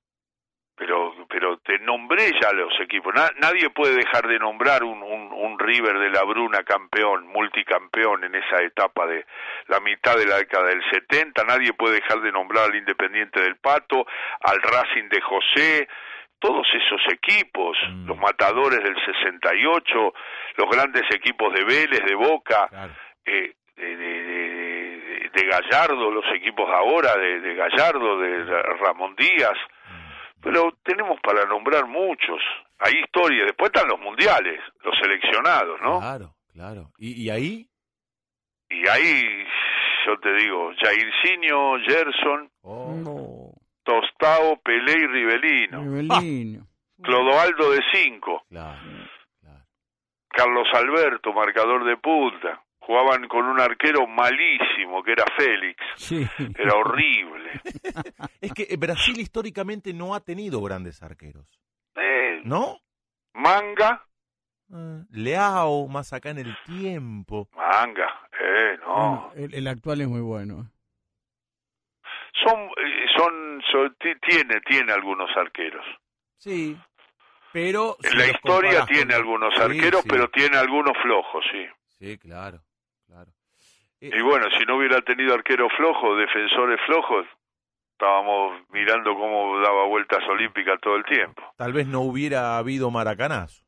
[0.76, 3.14] pero pero te nombré ya los equipos.
[3.14, 8.24] Na- nadie puede dejar de nombrar un, un, un River de la Bruna campeón, multicampeón
[8.24, 9.24] en esa etapa de
[9.68, 11.42] la mitad de la década del 70.
[11.44, 14.06] Nadie puede dejar de nombrar al Independiente del Pato,
[14.42, 15.88] al Racing de José,
[16.38, 17.76] todos esos equipos,
[18.06, 20.14] los matadores del 68,
[20.58, 22.68] los grandes equipos de Vélez, de Boca,
[23.24, 28.44] eh, de, de- de- de Gallardo, los equipos ahora de Gallardo, de
[28.80, 29.56] Ramón Díaz,
[30.46, 32.40] pero tenemos para nombrar muchos.
[32.78, 35.98] Hay historias, después están los mundiales, los seleccionados, ¿no?
[35.98, 36.90] Claro, claro.
[36.98, 37.68] ¿Y, y ahí?
[38.70, 39.44] Y ahí,
[40.06, 43.50] yo te digo, Jairzinho, Gerson, No,
[43.82, 45.82] Tostao, Pelé y Rivelino.
[45.82, 46.66] Rivelino.
[47.02, 48.44] Clodoaldo de 5.
[48.48, 48.78] Claro.
[50.28, 52.62] Carlos Alberto, marcador de punta.
[52.86, 55.82] Jugaban con un arquero malísimo, que era Félix.
[55.96, 56.24] Sí.
[56.56, 57.50] Era horrible.
[58.40, 61.60] Es que eh, Brasil históricamente no ha tenido grandes arqueros.
[61.96, 62.78] Eh, ¿No?
[63.34, 64.02] Manga,
[64.72, 67.48] Ah, Leao, más acá en el tiempo.
[67.56, 68.08] manga,
[68.40, 69.30] eh, no.
[69.36, 70.70] El, el actual es muy bueno.
[72.44, 75.84] Son, eh, son, son- ti- tiene, tiene algunos arqueros.
[76.38, 76.76] Sí.
[77.52, 77.96] Pero.
[78.00, 80.08] si En la historia tiene con- algunos Sí, arqueros, sí.
[80.08, 81.66] pero tiene algunos flojos, sí.
[81.98, 82.60] Sí, claro.
[84.00, 87.26] Y bueno, si no hubiera tenido arqueros flojos, defensores flojos,
[87.92, 91.42] estábamos mirando cómo daba vueltas olímpicas todo el tiempo.
[91.56, 93.64] Tal vez no hubiera habido maracanazo.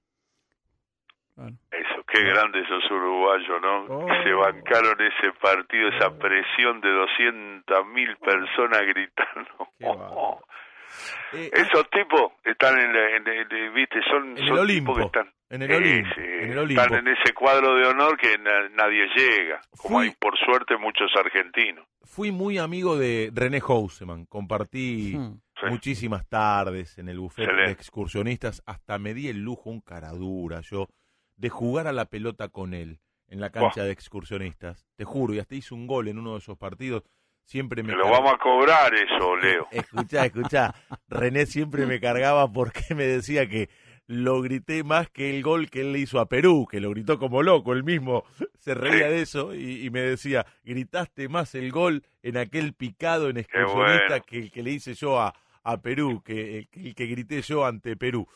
[1.70, 3.84] Eso, qué grandes esos uruguayos, ¿no?
[3.84, 4.06] Oh.
[4.06, 9.70] Que se bancaron ese partido, esa presión de 200.000 personas gritando.
[11.32, 15.18] Esos tipos están en, la- en- en- viste, son, En el son Olimpo, tipos que
[15.18, 16.82] están en el Olimpo, sí, en el Olimpo.
[16.82, 21.10] están en ese cuadro de honor que na- nadie llega, como hay por suerte muchos
[21.16, 21.86] argentinos.
[22.04, 24.24] Fui muy amigo de René Houseman.
[24.26, 25.18] Compartí
[25.68, 27.72] muchísimas tardes en el buffet de Excelente.
[27.72, 28.62] excursionistas.
[28.66, 30.88] Hasta me di el lujo, un cara dura, yo,
[31.36, 32.98] de jugar a la pelota con él
[33.28, 34.86] en la cancha de excursionistas.
[34.96, 37.02] Te juro, y hasta hice un gol en uno de esos partidos.
[37.44, 39.68] Siempre me lo vamos a cobrar eso, Leo.
[39.70, 40.74] Escuchá, escuchá.
[41.08, 43.68] René siempre me cargaba porque me decía que
[44.09, 47.18] lo grité más que el gol que él le hizo a Perú, que lo gritó
[47.18, 48.24] como loco, él mismo
[48.59, 53.28] se reía de eso y, y me decía, gritaste más el gol en aquel picado
[53.28, 54.24] en excursionista bueno.
[54.26, 57.43] que el que le hice yo a, a Perú, que el, que el que grité
[57.43, 58.26] yo ante Perú.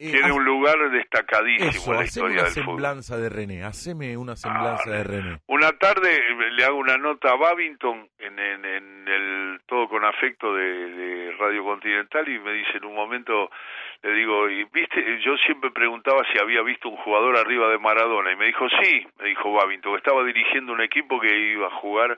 [0.00, 2.82] Eh, Tiene un lugar destacadísimo Eso, en la haceme historia una del fútbol.
[2.82, 5.40] semblanza de René, haceme una semblanza de René.
[5.48, 6.20] Una tarde
[6.52, 11.32] le hago una nota a Babington en, en, en el Todo con Afecto de, de
[11.38, 13.50] Radio Continental y me dice en un momento,
[14.02, 18.30] le digo, y viste, yo siempre preguntaba si había visto un jugador arriba de Maradona
[18.32, 21.70] y me dijo, sí, me dijo Babington, que estaba dirigiendo un equipo que iba a
[21.70, 22.16] jugar,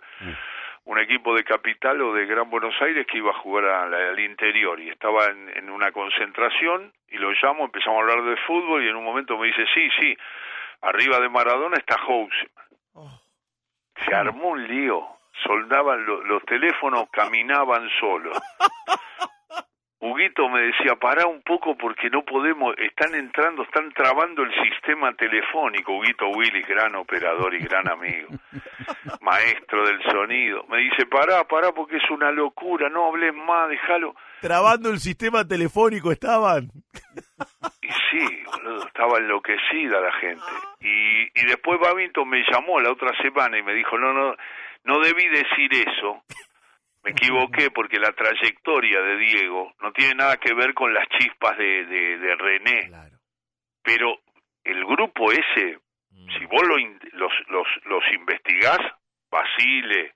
[0.85, 4.19] un equipo de capital o de Gran Buenos Aires que iba a jugar al, al
[4.21, 8.85] interior y estaba en, en una concentración y lo llamo, empezamos a hablar de fútbol
[8.85, 10.17] y en un momento me dice, sí, sí,
[10.83, 12.67] arriba de Maradona está Houseman.
[14.05, 15.07] Se armó un lío,
[15.45, 18.37] soldaban lo- los teléfonos, caminaban solos.
[20.03, 25.13] Huguito me decía, pará un poco porque no podemos, están entrando, están trabando el sistema
[25.13, 25.93] telefónico.
[25.93, 28.29] Huguito Willis, gran operador y gran amigo,
[29.21, 30.65] maestro del sonido.
[30.71, 34.15] Me dice, pará, pará porque es una locura, no hables más, déjalo.
[34.41, 36.71] Trabando el sistema telefónico estaban.
[37.83, 40.43] Y sí, boludo, estaba enloquecida la gente.
[40.81, 44.35] Y, y después Babington me llamó la otra semana y me dijo, no, no,
[44.85, 46.23] no debí decir eso.
[47.03, 51.57] Me equivoqué porque la trayectoria de Diego no tiene nada que ver con las chispas
[51.57, 52.91] de, de, de René.
[53.83, 54.19] Pero
[54.65, 55.79] el grupo ese,
[56.39, 56.77] si vos lo
[57.13, 58.79] los, los, los investigás,
[59.31, 60.13] Basile,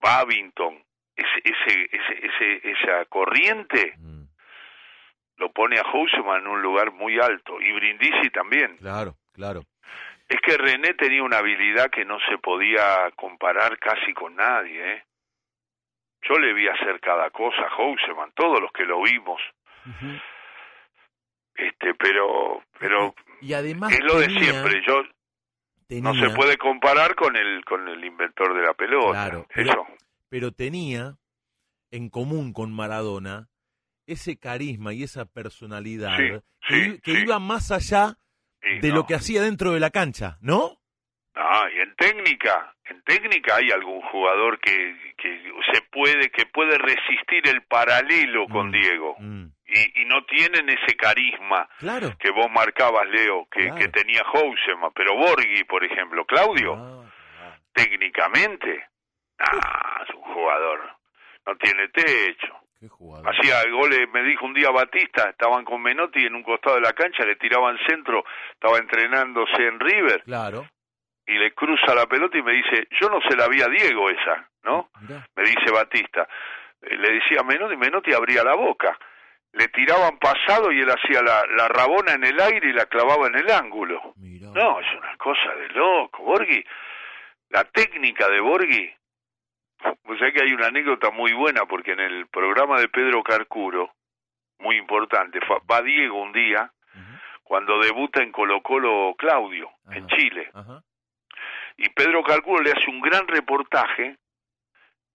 [0.00, 0.82] Babington,
[1.16, 3.94] ese, ese, ese, ese- esa corriente
[5.36, 8.76] lo pone a Houseman en un lugar muy alto y Brindisi también.
[8.76, 9.62] Claro, claro.
[10.28, 15.04] Es que René tenía una habilidad que no se podía comparar casi con nadie, ¿eh?
[16.28, 19.40] Yo le vi hacer cada cosa a Houseman, todos los que lo vimos.
[21.54, 24.82] Este, pero, pero Y además es lo de siempre.
[24.86, 25.02] Yo
[26.00, 29.10] no se puede comparar con el con el inventor de la pelota.
[29.12, 29.46] Claro, Eso.
[29.54, 29.86] pero,
[30.28, 31.16] pero tenía
[31.90, 33.48] en común con Maradona
[34.06, 36.16] ese carisma y esa personalidad
[36.68, 38.16] Sí, que, sí, iba más allá
[38.80, 38.94] de no.
[38.96, 40.78] lo que hacía dentro de la cancha, ¿no?
[41.34, 46.76] Ah, y en técnica, en técnica hay algún jugador que, que se puede, que puede
[46.78, 48.72] resistir el paralelo con Mm.
[48.72, 49.16] Diego.
[49.74, 52.10] Y, y no tienen ese carisma Claro.
[52.18, 53.76] que vos marcabas, Leo, que, Claro.
[53.76, 58.86] que tenía Housema, pero Borghi, por ejemplo, Claudio, Ah, técnicamente,
[59.38, 60.80] ah, es un jugador,
[61.46, 62.54] no tiene techo.
[62.80, 62.88] Qué.
[63.24, 66.92] Hacía goles, me dijo un día Batista, estaban con Menotti en un costado de la
[66.92, 70.66] cancha, le tiraban centro, estaba entrenándose en River, Claro.
[71.26, 74.10] Y le cruza la pelota y me dice, yo no se la vi a Diego
[74.10, 74.90] esa, ¿no?
[75.00, 75.26] Mirá.
[75.36, 76.26] Me dice Batista.
[76.82, 78.98] Eh, Le decía Menotti, Menotti abría la boca.
[79.52, 83.26] Le tiraban pasado y él hacía la, la rabona en el aire y la clavaba
[83.26, 84.14] en el ángulo.
[84.54, 86.22] No, es una cosa de loco.
[86.24, 86.64] Borghi,
[87.50, 88.90] la técnica de Borghi,
[90.04, 93.92] pues sé que hay una anécdota muy buena porque en el programa de Pedro Carcuro,
[94.58, 96.72] muy importante, fue- va Diego un día,
[97.42, 100.50] cuando debuta en Colo Colo Claudio, en Chile.
[101.76, 104.16] Y Pedro Carcuro le hace un gran reportaje,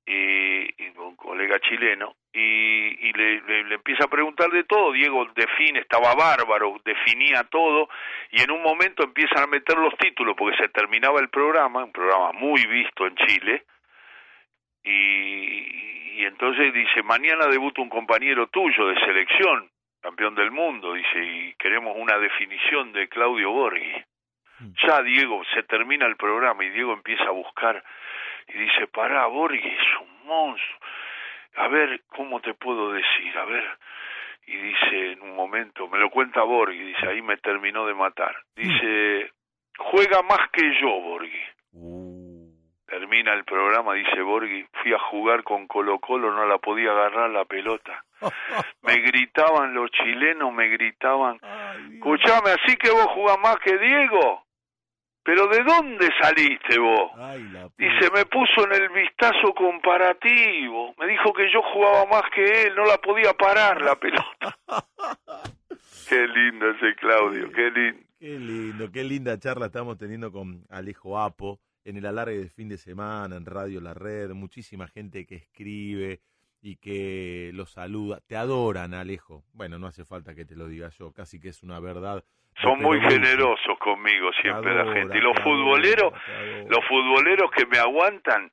[0.10, 4.94] y, y un colega chileno, y, y le, le- le empieza a preguntar de todo.
[4.94, 7.90] Diego define, estaba bárbaro, definía todo,
[8.32, 11.92] y en un momento empiezan a meter los títulos porque se terminaba el programa, un
[11.92, 13.66] programa muy visto en Chile,
[14.84, 19.70] y, y entonces dice, mañana debuta un compañero tuyo de selección,
[20.02, 24.04] campeón del mundo, dice, y queremos una definición de Claudio Borghi.
[24.60, 27.84] Ya Diego, se termina el programa y Diego empieza a buscar
[28.48, 30.80] y dice, pará, Borghi es un monstruo.
[31.58, 33.38] A ver, ¿cómo te puedo decir?
[33.38, 33.66] A ver.
[34.46, 38.36] Y dice en un momento, me lo cuenta Borghi, dice, ahí me terminó de matar.
[38.56, 39.32] Dice,
[39.78, 41.42] juega más que yo, Borghi.
[42.88, 47.30] Termina el programa, dice Borghi, fui a jugar con Colo Colo, no la podía agarrar
[47.30, 48.06] la pelota.
[48.82, 51.40] Me gritaban los chilenos, me gritaban,
[51.94, 54.47] escuchame, así que vos jugás más que Diego.
[55.28, 57.12] Pero ¿de dónde saliste vos?
[57.78, 60.96] Dice, me puso en el vistazo comparativo.
[60.98, 64.58] Me dijo que yo jugaba más que él, no la podía parar la pelota.
[66.08, 68.04] qué lindo ese Claudio, qué lindo.
[68.18, 72.70] Qué lindo, qué linda charla estamos teniendo con Alejo Apo en el alargue de fin
[72.70, 76.22] de semana, en Radio La Red, muchísima gente que escribe
[76.62, 78.22] y que lo saluda.
[78.26, 79.44] Te adoran, Alejo.
[79.52, 82.24] Bueno, no hace falta que te lo diga yo, casi que es una verdad.
[82.62, 85.18] Son muy generosos conmigo siempre la gente.
[85.18, 88.52] Y los futboleros, adora, los futboleros que me aguantan,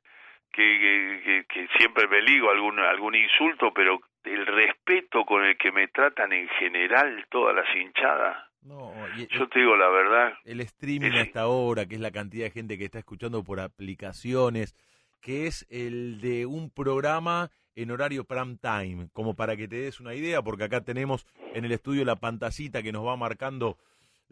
[0.53, 5.89] que, que, siempre me ligo algún, algún insulto, pero el respeto con el que me
[5.89, 8.37] tratan en general todas las hinchadas.
[8.63, 10.35] No, y- Yo te digo la verdad.
[10.45, 14.75] el streaming hasta ahora, que es la cantidad de gente que está escuchando por aplicaciones,
[15.21, 19.99] que es el de un programa en horario prime time, como para que te des
[20.01, 23.77] una idea, porque acá tenemos en el estudio la pantacita que nos va marcando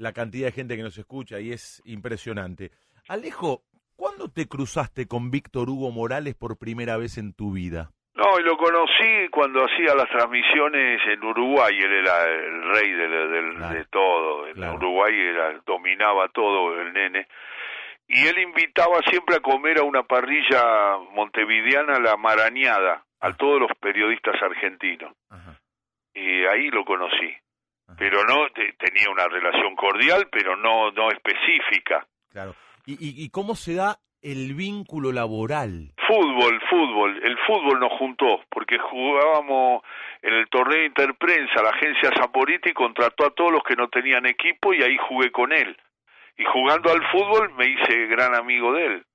[0.02, 2.72] la cantidad de gente que nos escucha y es impresionante.
[3.08, 3.62] Alejo,
[3.94, 7.92] ¿cuándo te cruzaste con Víctor Hugo Morales por primera vez en tu vida?
[8.14, 13.08] No, y lo conocí cuando hacía las transmisiones en Uruguay, él era el rey de,
[13.08, 17.26] de, de todo, en Uruguay era, dominaba todo el nene,
[18.08, 23.70] y él invitaba siempre a comer a una parrilla montevideana, la marañada, a todos los
[23.80, 25.14] periodistas argentinos.
[26.12, 27.34] Y ahí lo conocí.
[27.98, 28.46] Pero no,
[28.78, 32.06] tenía una relación cordial, pero no, no específica.
[32.30, 32.54] Claro.
[32.86, 35.92] ¿Y, y, cómo se da el vínculo laboral?
[36.06, 37.20] Fútbol, fútbol.
[37.22, 39.82] El fútbol nos juntó, porque jugábamos
[40.22, 44.72] en el torneo Interprensa, la agencia Saporiti contrató a todos los que no tenían equipo
[44.72, 45.76] y ahí jugué con él.
[46.36, 49.06] Y jugando al fútbol me hice gran amigo de él.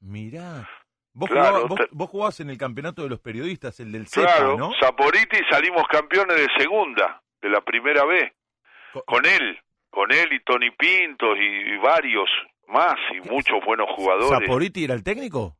[0.00, 0.68] Mirá.
[1.12, 1.28] Vos,
[2.08, 4.72] jugabas, en el campeonato de los periodistas, el del CEPA, claro, ¿no?
[4.80, 8.32] Saporiti salimos campeones de segunda, de la primera vez.
[9.06, 9.58] Con, él,
[9.90, 12.28] con él y Tony Pintos y, varios
[12.68, 14.40] más y muchos buenos jugadores.
[14.40, 15.56] ¿Saporiti era el técnico?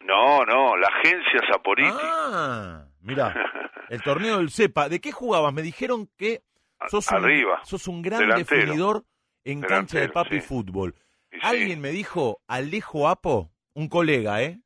[0.00, 1.90] No, no, la agencia Saporiti.
[1.92, 3.34] Ah, mira,
[3.88, 4.88] el torneo del CEPA.
[4.88, 5.52] ¿De qué jugabas?
[5.52, 6.42] Me dijeron que
[6.88, 9.04] sos un, Arriba, sos un gran definidor
[9.44, 10.94] en cancha de papi fútbol.
[11.42, 14.60] Alguien me dijo, Alejo Apo, un colega, ¿eh?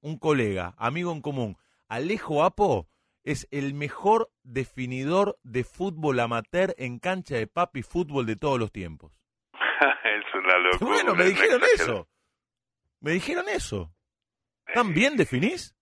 [0.00, 1.56] Un colega, amigo en común.
[1.88, 2.88] Alejo Apo
[3.24, 8.70] es el mejor definidor de fútbol amateur en cancha de papi fútbol de todos los
[8.70, 9.12] tiempos.
[9.52, 10.90] es una locura.
[10.90, 12.08] Bueno, me dijeron eso.
[13.00, 13.90] Me dijeron eso.
[14.72, 15.74] ¿Tan bien definís?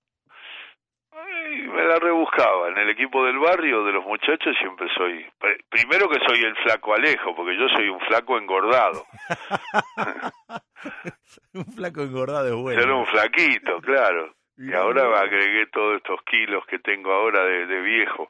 [1.72, 2.68] me la rebuscaba.
[2.68, 5.24] En el equipo del barrio, de los muchachos, siempre soy.
[5.68, 9.06] Primero que soy el flaco Alejo, porque yo soy un flaco engordado.
[11.54, 12.82] un flaco engordado es bueno.
[12.82, 14.34] Era un flaquito, claro.
[14.62, 18.28] Y ahora agregué todos estos kilos que tengo ahora de, viejo.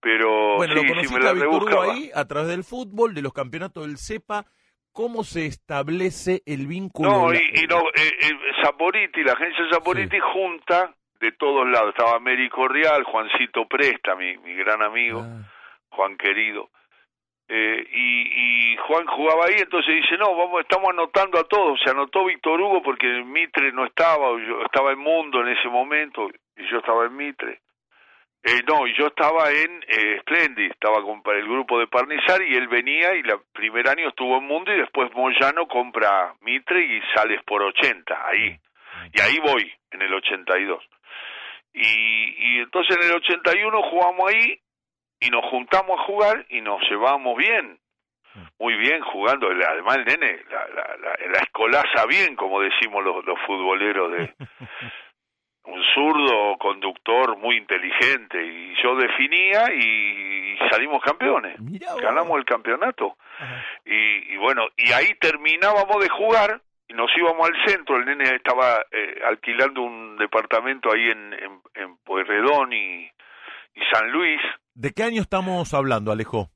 [0.00, 3.86] Pero bueno, sí, lo sí me la ahí a través del fútbol, de los campeonatos
[3.86, 4.46] del CEPA.
[4.92, 7.10] ¿Cómo se establece el vínculo?
[7.10, 11.90] No, y, y no, eh, eh, la agencia Saporiti junta de todos lados.
[11.90, 15.42] Estaba Américo Real, Juancito Presta, mi, mi gran amigo, ah.
[15.90, 16.70] Juan querido.
[17.48, 21.80] Eh, y, Juan jugaba ahí, entonces dice, no, vamos, estamos anotando a todos.
[21.82, 26.28] Se anotó Víctor Hugo porque Mitre no estaba, yo estaba en Mundo en ese momento,
[26.56, 27.60] y yo estaba en Mitre.
[28.42, 32.54] Eh, no, y yo estaba en eh, Splendid, estaba con el grupo de Parnizar y
[32.54, 37.00] él venía y el primer año estuvo en Mundo y después Moyano compra Mitre y
[37.14, 38.58] sales por 80, ahí.
[39.14, 40.84] Y ahí voy, en el 82.
[41.72, 44.60] Y, y entonces en el 81 jugamos ahí
[45.24, 47.78] y nos juntamos a jugar y nos llevamos bien,
[48.58, 49.48] muy bien jugando.
[49.48, 50.96] Además el nene la, la,
[51.32, 54.34] la, escolaza bien, como decimos los, los futboleros de
[55.64, 58.44] un zurdo conductor muy inteligente.
[58.44, 61.56] Y yo definía y salimos campeones,
[62.02, 63.16] ganamos el campeonato.
[63.84, 68.24] Y, y bueno y ahí terminábamos de jugar y nos íbamos al centro, el nene
[68.36, 73.10] estaba eh, alquilando un departamento ahí en, en, en Pueyrredón y,
[73.74, 74.40] y, San Luis.
[74.74, 76.50] ¿De qué año estamos hablando, Alejo?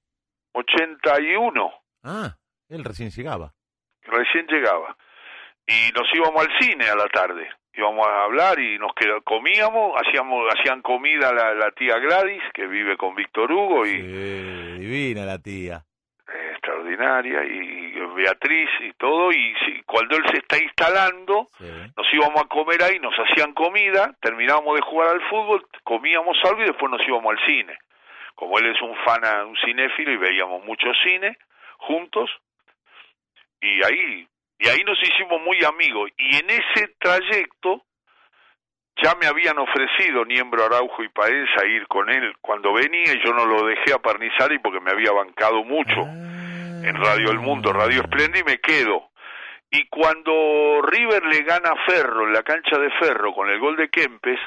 [0.52, 1.72] 81.
[2.02, 2.36] Ah,
[2.68, 3.52] él recién llegaba.
[4.02, 4.96] Recién llegaba.
[5.66, 7.48] Y nos íbamos al cine a la tarde.
[7.74, 8.90] Íbamos a hablar y nos
[9.24, 13.86] comíamos, hacíamos, hacían comida la, la tía Gladys, que vive con Víctor Hugo.
[13.86, 14.00] y
[14.78, 15.84] Divina la tía
[16.58, 17.87] extraordinaria y
[18.18, 21.48] Beatriz y todo y cuando él se está instalando
[21.96, 26.62] nos íbamos a comer ahí nos hacían comida terminábamos de jugar al fútbol comíamos algo
[26.62, 27.78] y después nos íbamos al cine.
[28.34, 31.38] Como él es un fan un cinéfilo y veíamos mucho cine
[31.78, 32.30] juntos
[33.60, 34.28] y ahí
[34.58, 36.10] y ahí nos hicimos muy amigos.
[36.16, 37.82] Y en ese trayecto
[39.02, 42.34] ya me habían ofrecido Niembro Araujo y Paenza ir con él.
[42.40, 46.00] Cuando venía y yo no lo dejé a Parnizari porque me había bancado mucho.
[46.00, 46.27] Ah.
[46.84, 49.10] En Radio El Mundo, Radio Esplendid y me quedo.
[49.70, 53.76] Y cuando River le gana a Ferro en la cancha de Ferro con el gol
[53.76, 54.40] de Kempes,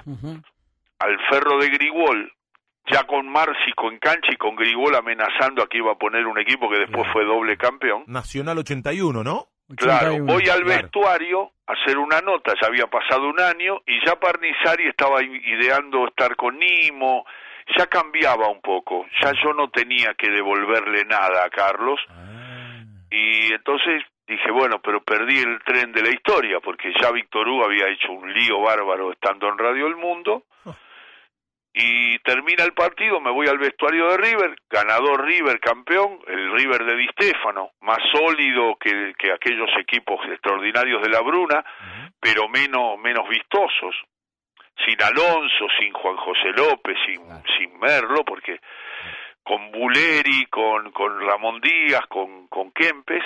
[1.00, 2.34] al Ferro de Grigol,
[2.88, 6.40] ya con Márcico en cancha y con Grigol amenazando a que iba a poner un
[6.40, 8.04] equipo que después fue doble campeón.
[8.08, 9.48] Nacional 81, ¿no?
[9.76, 14.20] Claro, voy al vestuario a hacer una nota, ya había pasado un año y ya
[14.20, 17.26] Parnizari estaba ideando estar con Nimo,
[17.78, 22.00] ya cambiaba un poco, ya yo no tenía que devolverle nada a Carlos.
[22.10, 22.84] Ah.
[23.10, 27.66] y entonces dije, bueno, pero perdí el tren de la historia porque ya Víctor Hugo
[27.66, 30.44] había hecho un lío bárbaro estando en Radio El Mundo.
[31.74, 36.84] Y termina el partido, me voy al vestuario de River, ganador River, campeón, el River
[36.84, 41.64] de Di Stéfano, más sólido que, que aquellos equipos extraordinarios de la Bruna,
[42.20, 43.96] pero menos, menos vistosos,
[44.86, 47.22] sin Alonso, sin Juan José López, sin,
[47.58, 48.60] sin Merlo, porque
[49.44, 53.24] con Buleri, con, con Ramón Díaz, con, con Kempes,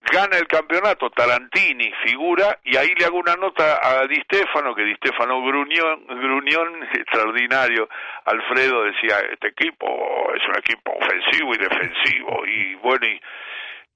[0.00, 4.84] gana el campeonato, Tarantini figura, y ahí le hago una nota a Di Stefano, que
[4.84, 7.88] Di Stefano gruñón, gruñón extraordinario,
[8.24, 9.86] Alfredo decía, este equipo
[10.34, 13.20] es un equipo ofensivo y defensivo, y bueno, y,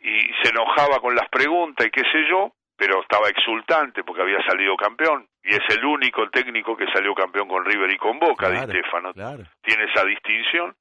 [0.01, 4.45] y se enojaba con las preguntas y qué sé yo, pero estaba exultante porque había
[4.45, 8.49] salido campeón, y es el único técnico que salió campeón con River y con Boca,
[8.49, 10.75] Di Stefano, tiene esa distinción,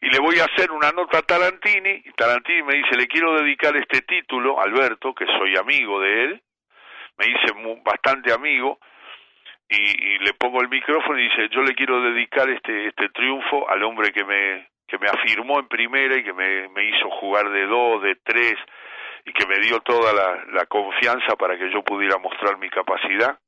[0.00, 3.38] y le voy a hacer una nota a Tarantini, y Tarantini me dice, le quiero
[3.38, 6.42] dedicar este título, Alberto, que soy amigo de él,
[7.18, 7.52] me dice
[7.84, 8.78] bastante amigo,
[9.68, 13.70] y, y, le pongo el micrófono y dice, yo le quiero dedicar este, este triunfo
[13.70, 17.48] al hombre que me, que me afirmó en primera y que me, me hizo jugar
[17.50, 18.54] de dos, de tres,
[19.24, 23.38] y que me dio toda la, la confianza para que yo pudiera mostrar mi capacidad.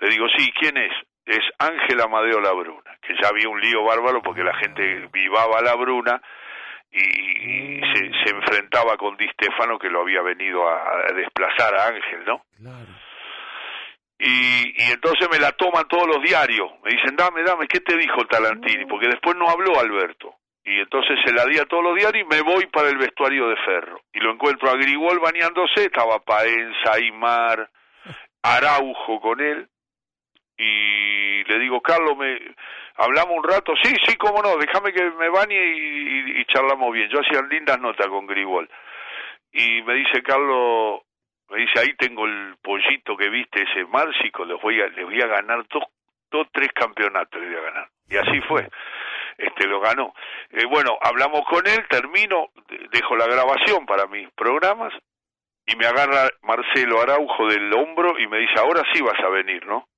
[0.00, 0.92] Le digo, sí, ¿quién es?
[1.26, 5.62] es Ángel Amadeo Labruna, que ya había un lío bárbaro porque la gente vivaba a
[5.62, 6.20] Labruna
[6.92, 12.24] y, se, se, enfrentaba con Di Stefano que lo había venido a, desplazar a Ángel,
[12.24, 12.44] ¿no?
[14.18, 17.96] Y, y entonces me la toman todos los diarios, me dicen, dame, dame, ¿qué te
[17.96, 18.86] dijo Talantini?
[18.86, 20.36] Porque después no habló Alberto.
[20.66, 23.48] Y entonces se la di a todos los diarios y me voy para el vestuario
[23.48, 24.00] de Ferro.
[24.14, 27.68] Y lo encuentro a Grigol bañándose, estaba Paenza, Aymar,
[28.42, 29.68] Araujo con él
[30.56, 32.38] y le digo, Carlos, me
[32.96, 37.08] hablamos un rato, sí, sí, cómo no, déjame que me bañe y, charlamos bien.
[37.10, 38.68] Yo hacía lindas notas con Grigol.
[39.52, 41.02] Y me dice Carlos,
[41.50, 45.20] me dice, ahí tengo el pollito que viste, ese Márcico, les voy a, les voy
[45.20, 45.84] a ganar dos,
[46.30, 47.88] dos, tres campeonatos, les voy a ganar.
[48.08, 48.68] Y así fue,
[49.38, 50.14] este lo ganó.
[50.50, 52.50] Eh, bueno, hablamos con él, termino,
[52.92, 54.92] dejo la grabación para mis programas,
[55.66, 59.64] y me agarra Marcelo Araujo del hombro y me dice, ahora sí vas a venir,
[59.66, 59.88] ¿no?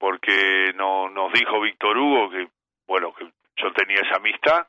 [0.00, 2.48] Porque no, nos dijo Víctor Hugo que,
[2.88, 4.66] bueno, que yo tenía esa amistad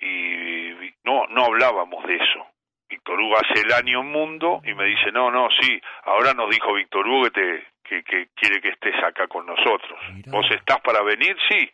[0.00, 0.72] y
[1.04, 2.46] no, no hablábamos de eso.
[2.88, 6.50] Víctor Hugo hace el año en mundo y me dice, no, no, sí, ahora nos
[6.50, 9.98] dijo Víctor Hugo que, te, que, que quiere que estés acá con nosotros.
[10.26, 11.36] ¿Vos estás para venir?
[11.48, 11.70] Sí.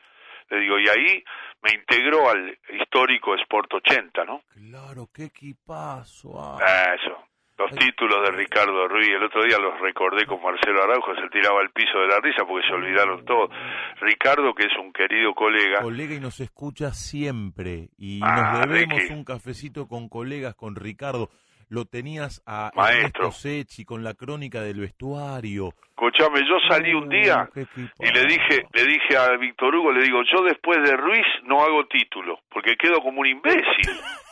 [0.51, 1.24] Le digo, y ahí
[1.62, 4.43] me integró al histórico Sport 80, ¿no?
[4.55, 6.35] Claro, qué equipazo.
[6.39, 6.95] Ah.
[6.95, 7.27] Eso.
[7.59, 11.60] Los títulos de Ricardo Ruiz, el otro día los recordé con Marcelo Araujo, se tiraba
[11.60, 13.51] al piso de la risa porque se olvidaron todos.
[14.01, 15.82] Ricardo, que es un querido colega.
[15.82, 17.89] Colega y nos escucha siempre.
[17.98, 21.30] Y nos debemos un cafecito con colegas, con Ricardo.
[21.68, 25.74] Lo tenías a Maestro Sechi con la crónica del vestuario.
[25.90, 27.51] Escuchame, yo salí un día
[27.98, 31.60] y le dije, le dije a Víctor Hugo, le digo, yo después de Ruiz no
[31.60, 33.90] hago título, porque quedo como un imbécil.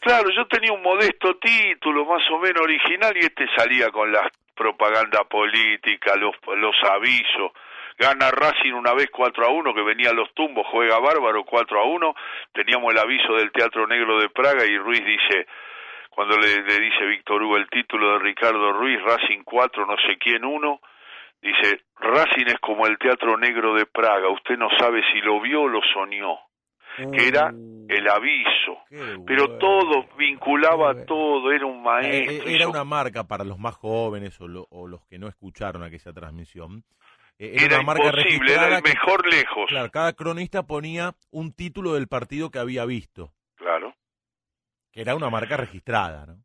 [0.00, 4.30] Claro, yo tenía un modesto título, más o menos original, y este salía con la
[4.54, 7.52] propaganda política, los, los avisos.
[7.98, 11.80] Gana Racing una vez 4 a 1, que venía a los tumbos, juega bárbaro 4
[11.80, 12.14] a 1.
[12.52, 15.48] Teníamos el aviso del Teatro Negro de Praga y Ruiz dice,
[16.10, 20.16] cuando le, le dice Víctor Hugo el título de Ricardo Ruiz, Racing 4, no sé
[20.18, 20.80] quién 1,
[21.42, 25.62] dice, Racing es como el Teatro Negro de Praga, usted no sabe si lo vio
[25.62, 26.47] o lo soñó
[27.12, 27.86] que era Uh.
[27.88, 28.78] el aviso.
[29.26, 32.32] Pero todo, vinculaba todo, era un Eh, maestro.
[32.32, 35.28] eh, Era hizo- una marca para los más jóvenes o, lo- o los que no
[35.28, 36.84] escucharon aquella transmisión.
[37.38, 39.66] Eh, Era una marca imposible, era el que- mejor lejos.
[39.68, 43.94] Claro, cada cronista ponía un título del partido que había visto, Claro.
[44.92, 46.42] que era una marca registrada, ¿no?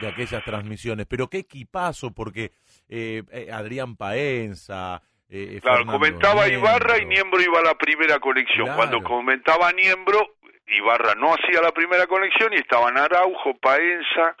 [0.00, 1.06] De aquellas transmisiones.
[1.06, 2.50] Pero qué equipazo, porque
[2.88, 5.00] eh, eh, Adrián Paenza.
[5.36, 6.68] Eh, Claro, Fernando comentaba Niembro.
[6.70, 8.66] Ibarra y Niembro iba a la primera conexión.
[8.66, 8.76] Claro.
[8.76, 10.36] Cuando comentaba Niembro,
[10.66, 14.36] Ibarra no hacía la primera conexión y estaban Araujo, Paenza,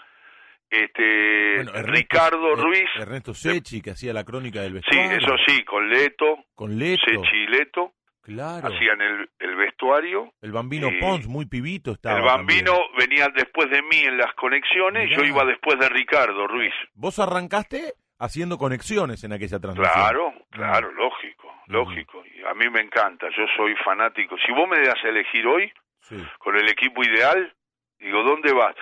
[0.70, 2.88] este Bueno, Ernesto- Ricardo Ruiz.
[2.98, 5.18] Ernesto Sechi, que hacía la crónica del Sí, vestuario.
[5.18, 7.02] eso sí, con Leto, Con Leto.
[7.06, 7.92] Sechi y Leto,
[8.22, 8.68] Claro.
[8.68, 10.32] hacían el, el vestuario.
[10.40, 12.18] El bambino Pons, muy pibito estaba.
[12.18, 15.16] el bambino venía después de mí en las conexiones, Mirá.
[15.18, 16.72] yo iba después de Ricardo Ruiz.
[16.94, 19.94] Vos arrancaste haciendo conexiones en aquella transmisión.
[19.94, 22.22] Claro, claro, lógico, lógico.
[22.26, 24.36] Y a mí me encanta, yo soy fanático.
[24.38, 26.16] Si vos me das a elegir hoy, Sí.
[26.38, 27.54] con el equipo ideal,
[27.98, 28.74] digo, ¿dónde vas?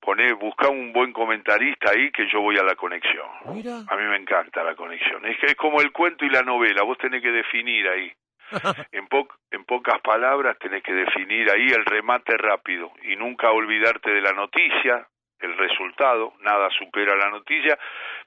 [0.00, 3.26] Poné, busca un buen comentarista ahí que yo voy a la conexión.
[3.52, 3.78] Mira.
[3.88, 5.24] A mí me encanta la conexión.
[5.26, 8.12] Es que es como el cuento y la novela, vos tenés que definir ahí.
[8.92, 14.10] En, po- en pocas palabras tenés que definir ahí el remate rápido y nunca olvidarte
[14.12, 15.08] de la noticia,
[15.40, 17.78] el resultado, nada supera la noticia,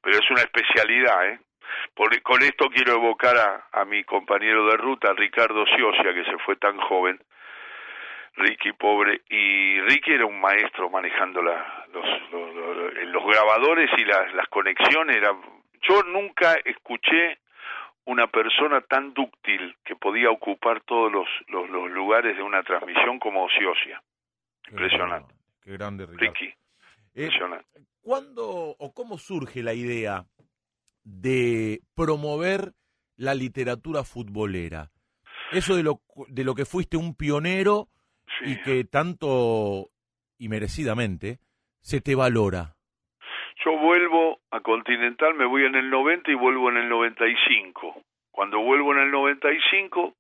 [0.02, 1.40] pero es una especialidad, ¿eh?
[1.94, 6.38] Por- con esto quiero evocar a, a mi compañero de ruta, Ricardo Siosia, que se
[6.40, 7.19] fue tan joven,
[8.36, 14.06] Ricky pobre, y Ricky era un maestro manejando la, los, los, los- los grabadores y
[14.06, 15.18] las, las conexiones.
[15.18, 15.31] Era,
[15.81, 17.40] yo nunca escuché
[18.06, 23.19] una persona tan dúctil que podía ocupar todos los, los, los lugares de una transmisión
[23.19, 24.02] como Siosia.
[24.69, 25.34] Impresionante.
[25.64, 26.07] Qué grande.
[26.07, 26.53] Ricky,
[27.15, 27.30] Eh.
[28.02, 30.26] ¿Cuándo o cómo surge la idea
[31.03, 32.73] de promover
[33.18, 34.91] la literatura futbolera?
[35.52, 37.90] Eso de lo, de lo que fuiste un pionero
[38.41, 39.90] y que tanto
[40.38, 41.40] y merecidamente
[41.81, 42.76] se te valora.
[43.65, 48.02] Yo vuelvo a Continental, me voy en el 90 y vuelvo en el 95.
[48.31, 50.15] Cuando vuelvo en el 95,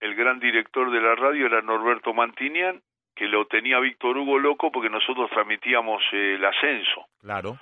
[0.00, 2.80] el gran director de la radio era Norberto Mantinian,
[3.18, 7.58] que lo tenía Víctor Hugo loco porque nosotros transmitíamos eh, el ascenso, Claro.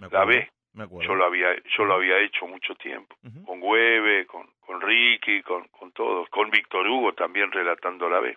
[0.00, 0.48] Me la B.
[0.74, 1.08] Me acuerdo.
[1.08, 5.66] Yo lo había, yo lo había hecho mucho tiempo, con Hueve, con, con Ricky, con,
[5.68, 8.36] con todos, con Víctor Hugo también relatando la B.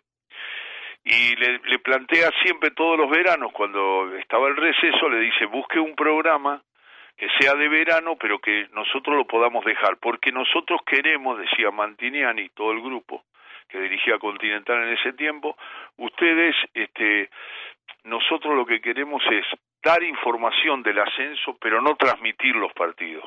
[1.03, 5.77] Y le, le plantea siempre todos los veranos, cuando estaba el receso, le dice, busque
[5.80, 6.64] un programa
[7.18, 12.43] que sea de verano, pero que nosotros lo podamos dejar, porque nosotros queremos, decía Mantiniani
[12.43, 13.23] y todo el grupo
[13.72, 15.57] que dirigía Continental en ese tiempo,
[15.98, 17.30] ustedes, este,
[18.03, 19.45] nosotros lo que queremos es
[19.84, 23.26] dar información del ascenso, pero no transmitir los partidos.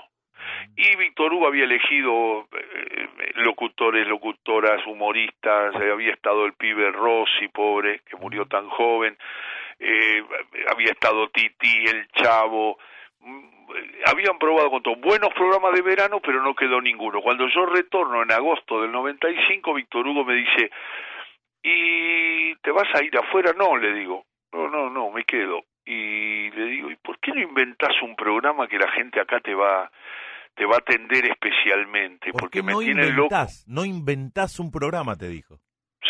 [0.77, 7.49] Y Víctor Hugo había elegido eh, locutores, locutoras, humoristas, eh, había estado el pibe Rossi,
[7.49, 9.16] pobre, que murió tan joven,
[9.79, 10.23] eh,
[10.69, 12.79] había estado Titi, el Chavo,
[14.07, 14.97] habían probado con todo.
[14.97, 17.21] buenos programas de verano, pero no quedó ninguno.
[17.23, 20.71] Cuando yo retorno en agosto del 95, Víctor Hugo me dice,
[21.63, 23.53] ¿y te vas a ir afuera?
[23.57, 25.65] No, le digo, no, no, no, me quedo.
[25.85, 29.55] Y le digo, ¿y por qué no inventás un programa que la gente acá te
[29.55, 29.91] va
[30.55, 32.31] te va a atender especialmente?
[32.31, 33.13] ¿Por Porque me no tiene loco.
[33.25, 33.65] inventás?
[33.67, 35.59] No inventás un programa, te dijo.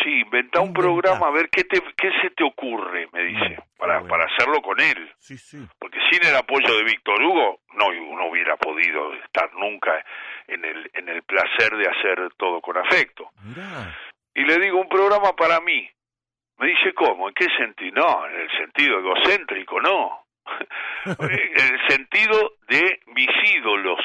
[0.03, 4.03] Sí, inventá un programa, a ver qué, te, qué se te ocurre, me dice, para,
[4.03, 5.13] para hacerlo con él.
[5.19, 5.59] Sí, sí.
[5.79, 10.05] Porque sin el apoyo de Víctor Hugo, no, no hubiera podido estar nunca
[10.49, 13.31] en el, en el placer de hacer todo con afecto.
[13.43, 13.97] Mirá.
[14.35, 15.89] Y le digo, un programa para mí.
[16.59, 17.29] Me dice, ¿cómo?
[17.29, 17.93] ¿En qué sentido?
[17.95, 20.27] No, en el sentido egocéntrico, no.
[21.05, 24.01] en el sentido de mis ídolos.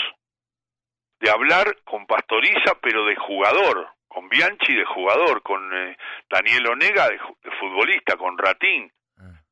[1.19, 3.89] De hablar con Pastoriza, pero de jugador.
[4.09, 5.41] Con Bianchi de jugador.
[5.41, 5.95] Con eh,
[6.29, 7.19] Daniel Onega de,
[7.59, 8.17] futbolista.
[8.17, 8.91] Con Ratín.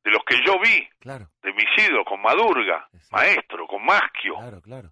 [0.04, 0.88] De los que yo vi.
[1.00, 1.30] Claro.
[1.42, 2.06] De mis ídolos.
[2.06, 2.90] Con Madurga.
[3.12, 3.66] Maestro.
[3.68, 4.36] Con Maschio.
[4.36, 4.90] Claro, claro.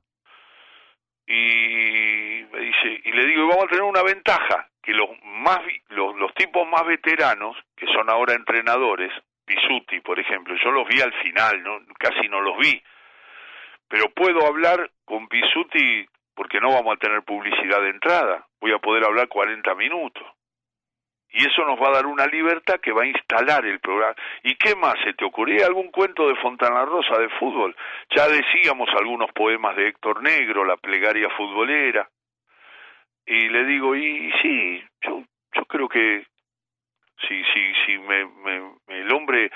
[1.27, 5.59] y me dice y le digo vamos a tener una ventaja que los más
[5.89, 9.11] los, los tipos más veteranos que son ahora entrenadores
[9.43, 12.79] Pisuti por ejemplo yo los vi al final no casi no los vi
[13.87, 16.05] pero puedo hablar con Pisuti
[16.35, 20.23] porque no vamos a tener publicidad de entrada voy a poder hablar 40 minutos
[21.29, 24.15] y eso nos va a dar una libertad que va a instalar el programa.
[24.43, 25.65] ¿Y qué más se te ocurría?
[25.65, 27.75] ¿Algún cuento de Fontana Rosa de fútbol?
[28.15, 32.07] Ya decíamos algunos poemas de Héctor Negro, la plegaria futbolera.
[33.25, 36.25] Y le digo, y sí, yo, yo creo que
[37.27, 39.51] si, si, si me, me- el hombre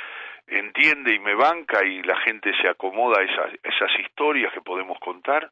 [0.47, 5.49] entiende y me banca y la gente se acomoda a esas historias que podemos contar,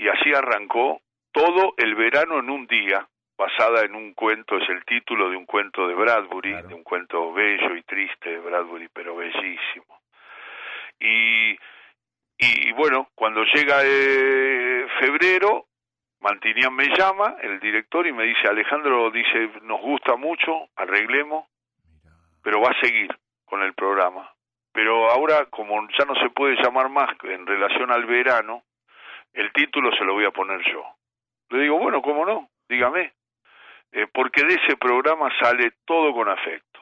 [0.00, 3.06] y así arrancó todo el verano en un día,
[3.36, 7.34] basada en un cuento, es el título de un cuento de Bradbury, de un cuento
[7.34, 10.00] bello y triste de Bradbury, pero bellísimo.
[10.98, 11.50] Y,
[12.38, 15.66] y bueno, cuando llega eh, febrero,
[16.20, 21.46] Mantinian me llama, el director, y me dice, Alejandro, dice, nos gusta mucho, arreglemos,
[22.42, 23.14] pero va a seguir
[23.44, 24.32] con el programa.
[24.72, 28.62] Pero ahora, como ya no se puede llamar más en relación al verano,
[29.32, 30.84] el título se lo voy a poner yo.
[31.50, 32.48] Le digo, bueno, ¿cómo no?
[32.68, 33.12] Dígame.
[33.92, 36.80] Eh, porque de ese programa sale todo con afecto.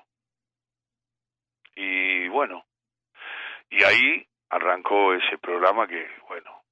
[1.74, 2.64] Y bueno,
[3.70, 6.62] y ahí arrancó ese programa que, bueno,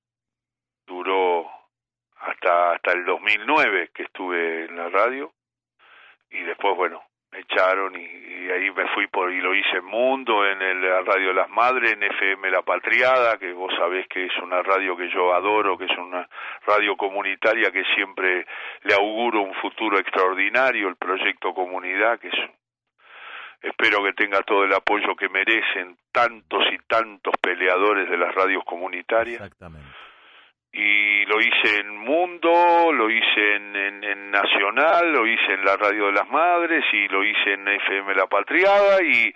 [0.86, 1.51] duró
[2.16, 5.32] hasta, hasta el 2009 que estuve en la radio
[6.31, 7.03] y después, bueno,
[7.39, 8.05] echaron y,
[8.47, 11.49] y ahí me fui por y lo hice en Mundo, en el, la Radio Las
[11.51, 15.77] Madres, en FM La Patriada, que vos sabés que es una radio que yo adoro,
[15.77, 16.29] que es una
[16.67, 18.47] radio comunitaria que siempre
[18.83, 22.51] le auguro un futuro extraordinario, el proyecto Comunidad, que es
[23.63, 28.65] espero que tenga todo el apoyo que merecen tantos y tantos peleadores de las radios
[28.65, 29.41] comunitarias.
[29.41, 29.89] Exactamente.
[30.78, 35.77] Y lo hice en Mundo, lo hice en, en- en Nacional, lo hice en la
[35.77, 39.32] Radio de las Madres y lo hice en FM La Patriada y,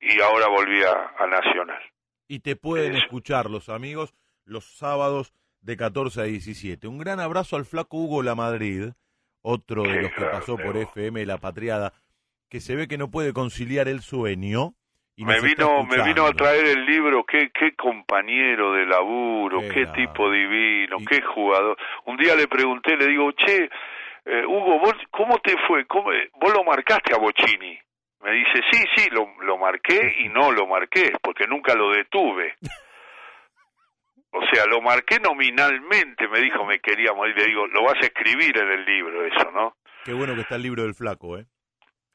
[0.00, 1.82] y ahora volví a, a Nacional.
[2.28, 4.14] Y te pueden escuchar los amigos
[4.44, 6.86] los sábados de 14 a 17.
[6.86, 8.90] Un gran abrazo al flaco Hugo La Madrid,
[9.42, 11.92] otro de Qué los que pasó por FM La Patriada,
[12.48, 14.74] que se ve que no puede conciliar el sueño.
[15.20, 19.84] Y me vino, me vino a traer el libro, qué, qué compañero de laburo, Qué
[19.94, 21.76] tipo divino, qué jugador.
[22.06, 23.68] Un día le pregunté, le digo, che,
[24.24, 25.84] eh, Hugo, ¿vos, ¿cómo te fue?
[25.84, 27.78] ¿Cómo, eh, ¿Vos lo marcaste a Bocini?
[28.22, 32.54] Me dice, sí, sí, lo, lo marqué y no lo marqué, porque nunca lo detuve.
[34.32, 37.36] O sea, lo marqué nominalmente, me dijo, me quería morir.
[37.36, 39.74] Le digo, lo vas a escribir en el libro, eso, ¿no?
[40.04, 41.46] Qué bueno que está el libro del flaco, ¿eh?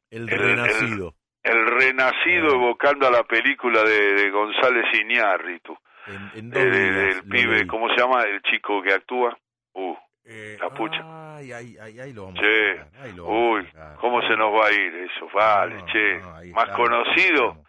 [0.10, 1.10] El, El- renacido.
[1.10, 5.78] El renacido evocando a la película de, de González Iñárritu.
[6.08, 7.68] En, en de- dos de- días del pibe, leí.
[7.68, 8.24] ¿cómo se llama?
[8.24, 9.38] El chico que actúa.
[9.74, 9.96] Uh,
[10.28, 11.36] Eh, la pucha.
[11.38, 13.96] Ay, ay, ay, ahí lo vamos Che, a ahí lo vamos uy, a.
[13.98, 15.30] ¿cómo se nos va a ir eso?
[15.32, 16.18] Vale, No, che.
[16.18, 17.64] no, ahí Más conocido.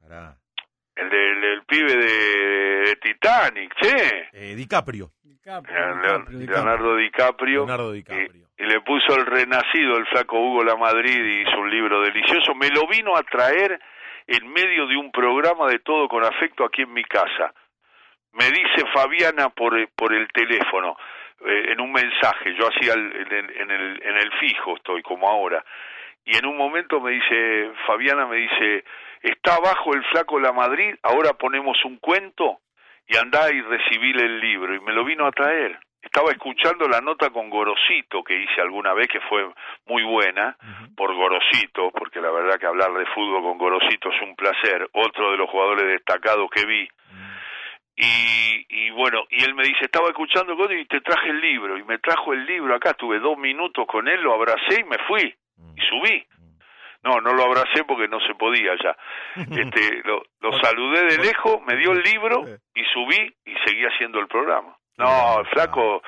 [0.00, 0.36] Pará.
[0.94, 4.28] el del el pibe de, de Titanic, che.
[4.32, 5.10] Eh, DiCaprio.
[5.44, 7.66] Leon- Leonardo DiCaprio.
[7.66, 8.30] Leonardo DiCaprio.
[8.34, 12.02] Y, y le puso el renacido el flaco Hugo La Madrid y hizo un libro
[12.02, 12.54] delicioso.
[12.54, 13.80] Me lo vino a traer
[14.26, 17.54] en medio de un programa de todo con afecto aquí en mi casa.
[18.32, 20.96] Me dice Fabiana por, por el teléfono,
[21.44, 25.02] eh, en un mensaje, yo hacía el- en, el, en, el, en el fijo, estoy
[25.02, 25.64] como ahora,
[26.24, 28.84] y en un momento me dice, Fabiana me dice,
[29.22, 32.60] está abajo el flaco La Madrid, ahora ponemos un cuento
[33.08, 35.78] y andá y recibile el libro, y me lo vino a traer.
[36.02, 39.46] Estaba escuchando la nota con Gorosito que hice alguna vez, que fue
[39.86, 40.56] muy buena,
[40.96, 45.30] por Gorosito, porque la verdad que hablar de fútbol con Gorosito es un placer, otro
[45.30, 46.88] de los jugadores destacados que vi.
[47.96, 51.76] Y, y bueno, y él me dice, estaba escuchando con y te traje el libro,
[51.76, 54.96] y me trajo el libro acá, tuve dos minutos con él, lo abracé y me
[55.06, 55.34] fui,
[55.76, 56.26] y subí.
[57.02, 58.96] No, no lo abracé porque no se podía ya.
[59.36, 62.44] Este, lo, lo saludé de lejos, me dio el libro
[62.74, 64.76] y subí y seguí haciendo el programa.
[65.04, 66.02] No, flaco,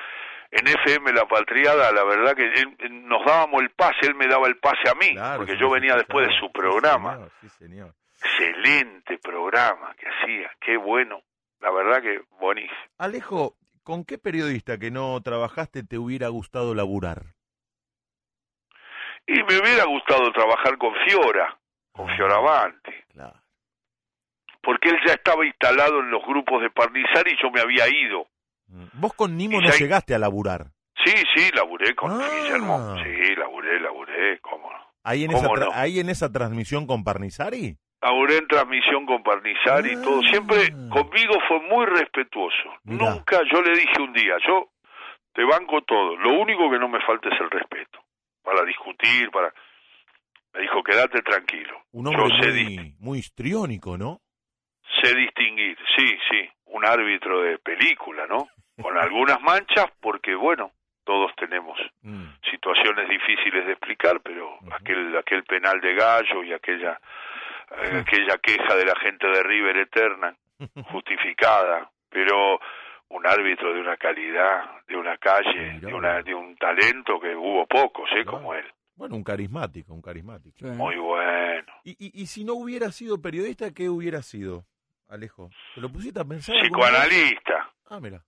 [0.51, 4.47] en FM La Patriada, la verdad que él- nos dábamos el pase, él me daba
[4.47, 7.27] el pase a mí, Claro, porque sí, yo venía sí, después de su programa.
[7.41, 7.93] sí, señor.
[8.21, 11.21] Excelente programa que hacía, qué bueno,
[11.59, 12.77] la verdad que buenísimo.
[12.97, 17.23] Alejo, ¿con qué periodista que no trabajaste te hubiera gustado laburar?
[19.25, 21.57] Y me hubiera gustado trabajar con Fiora,
[21.93, 23.39] con Fioravanti, Claro.
[24.61, 28.27] porque él ya estaba instalado en los grupos de Parnizar y yo me había ido.
[28.93, 30.67] Vos con Nimo no llegaste a laburar.
[31.03, 32.27] Sí, sí, laburé con Ah.
[32.41, 32.95] Guillermo.
[33.03, 34.77] Sí, laburé, laburé, cómo no.
[35.03, 37.75] Ahí en, esa ahí en esa transmisión con Parnizari.
[38.01, 40.21] Laburé en transmisión con Parnizar y todo.
[40.23, 42.69] Siempre conmigo fue muy respetuoso.
[42.69, 42.79] Ah.
[42.83, 43.09] Mirá.
[43.11, 44.69] Nunca, yo le dije un día, yo
[45.33, 46.15] te banco todo.
[46.17, 47.99] Lo único que no me falta es el respeto.
[48.43, 49.53] Para discutir, para...
[50.53, 51.81] Me dijo, quédate tranquilo.
[51.91, 54.21] Un hombre muy, muy histriónico, ¿no?
[55.01, 56.49] sé distinguir, sí, sí.
[56.65, 58.47] Un árbitro de película, ¿no?
[58.81, 60.71] Con algunas manchas, porque bueno,
[61.03, 62.25] todos tenemos Mm.
[62.49, 66.99] situaciones difíciles de explicar, pero aquel aquel penal de Gallo y aquella
[67.77, 70.35] eh, aquella queja de la gente de River Eterna
[70.91, 72.59] justificada, pero
[73.09, 77.65] un árbitro de una calidad, de una calle, de una de un talento que hubo
[77.67, 78.25] pocos, ¿eh?
[78.25, 78.65] como él.
[78.95, 80.65] Bueno, un carismático, un carismático.
[80.65, 81.65] Muy bueno.
[81.83, 84.65] Y, y, y si no hubiera sido periodista, ¿qué hubiera sido,
[85.09, 85.49] Alejo?
[85.75, 86.55] ¿Te lo pusiste a pensar?
[86.61, 88.23] Psicoanalista Ah, mira.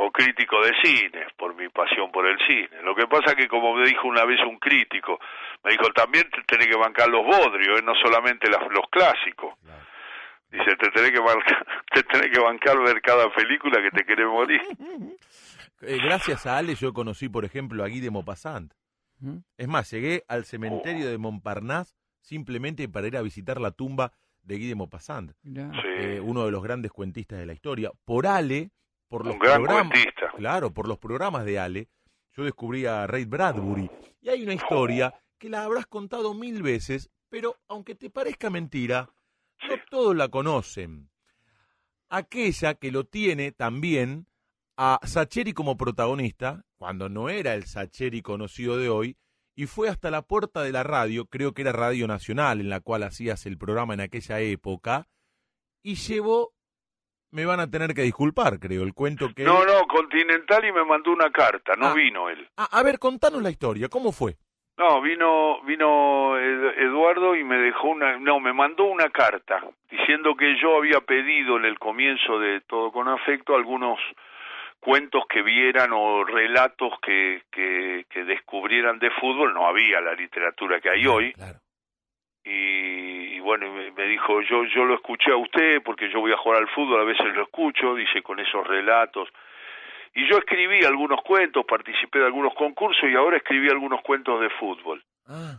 [0.00, 2.82] O crítico de cine, por mi pasión por el cine.
[2.84, 5.18] Lo que pasa que, como me dijo una vez un crítico,
[5.64, 7.82] me dijo, también te tenés que bancar los bodrios, ¿eh?
[7.84, 9.54] no solamente las- los clásicos.
[10.50, 14.26] Dice, te tenés, que bancar, te tenés que bancar ver cada película que te querés
[14.26, 14.60] morir.
[15.80, 18.72] Eh, gracias a Ale yo conocí, por ejemplo, a Guy de Maupassant.
[19.56, 24.10] Es más, llegué al cementerio de Montparnasse simplemente para ir a visitar la tumba
[24.42, 27.92] de Guy de Maupassant, eh, uno de los grandes cuentistas de la historia.
[28.04, 28.70] Por Ale,
[29.08, 30.32] por los Un gran programas, cuentista.
[30.36, 31.88] claro, por los programas de Ale,
[32.36, 33.90] yo descubrí a Ray Bradbury.
[34.20, 39.10] Y hay una historia que la habrás contado mil veces, pero aunque te parezca mentira,
[39.68, 41.10] no todos la conocen.
[42.08, 44.26] Aquella que lo tiene también
[44.76, 49.16] a Sacheri como protagonista, cuando no era el Sacheri conocido de hoy,
[49.54, 52.80] y fue hasta la puerta de la radio, creo que era Radio Nacional, en la
[52.80, 55.08] cual hacías el programa en aquella época,
[55.82, 56.54] y llevó,
[57.30, 59.44] me van a tener que disculpar, creo, el cuento que...
[59.44, 61.94] No, no, Continental y me mandó una carta, no Ah.
[61.94, 62.48] vino él.
[62.56, 64.36] Ah, a ver, contanos la historia, ¿cómo fue?
[64.78, 69.60] No, vino vino Ed- Eduardo y me dejó una, no, me mandó una carta
[69.90, 73.98] diciendo que yo había pedido en el comienzo de Todo con Afecto algunos
[74.78, 80.80] cuentos que vieran o relatos que, que, que descubrieran de fútbol, no había la literatura
[80.80, 81.34] que hay hoy.
[82.50, 86.32] Y, y bueno, me, me dijo, yo yo lo escuché a usted porque yo voy
[86.32, 89.28] a jugar al fútbol, a veces lo escucho, dice con esos relatos.
[90.14, 94.48] Y yo escribí algunos cuentos, participé de algunos concursos y ahora escribí algunos cuentos de
[94.50, 95.02] fútbol.
[95.28, 95.58] Ah,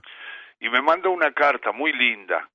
[0.59, 2.49] Y me manda una carta muy linda.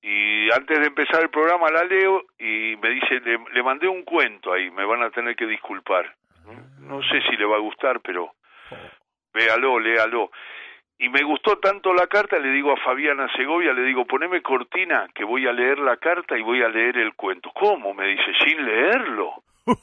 [0.00, 4.04] Y antes de empezar el programa la leo y me dice, le, le mandé un
[4.04, 6.14] cuento ahí, me van a tener que disculpar.
[6.78, 8.32] No sé si le va a gustar, pero
[9.34, 10.30] véalo, léalo.
[10.98, 15.08] Y me gustó tanto la carta, le digo a Fabiana Segovia, le digo, poneme cortina,
[15.14, 17.50] que voy a leer la carta y voy a leer el cuento.
[17.54, 17.92] ¿Cómo?
[17.92, 19.42] Me dice, sin leerlo,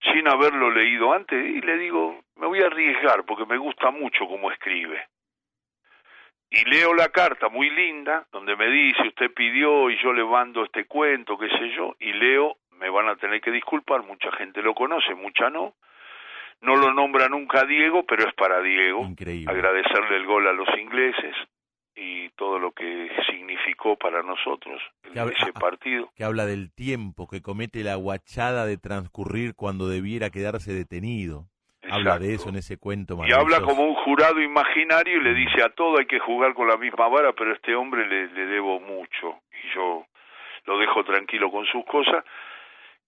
[0.00, 1.44] sin haberlo leído antes.
[1.44, 5.08] Y le digo, me voy a arriesgar porque me gusta mucho cómo escribe.
[6.48, 10.64] Y leo la carta muy linda, donde me dice, usted pidió y yo le mando
[10.64, 14.62] este cuento, qué sé yo, y leo, me van a tener que disculpar, mucha gente
[14.62, 15.74] lo conoce, mucha no.
[16.62, 19.04] No lo nombra nunca Diego, pero es para Diego.
[19.04, 19.50] increíble.
[19.52, 21.34] Agradecerle el gol a los ingleses
[21.96, 26.10] y todo lo que significó para nosotros Que hab- ese ah, ah, partido.
[26.14, 31.46] que habla del tiempo que comete la guachada de transcurrir cuando debiera quedarse detenido.
[31.90, 35.62] Habla de eso en ese cuento Y habla como un jurado imaginario y le dice
[35.62, 38.46] a todo hay que jugar con la misma vara, pero a este hombre le, le
[38.46, 40.06] debo mucho y yo
[40.66, 42.22] lo dejo tranquilo con sus cosas.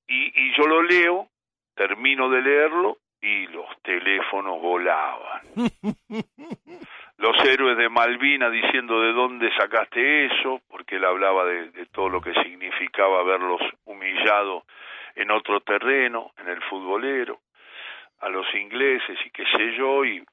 [0.08, 1.28] Y, y yo lo leo,
[1.76, 5.40] termino de leerlo y los teléfonos volaban.
[7.18, 12.20] Los héroes de Malvina diciendo de dónde sacaste eso, porque él hablaba de, todo lo
[12.20, 14.64] que significaba haberlos humillado
[15.14, 17.38] en otro terreno, en el futbolero
[18.20, 20.24] a los ingleses y qué sé yo y,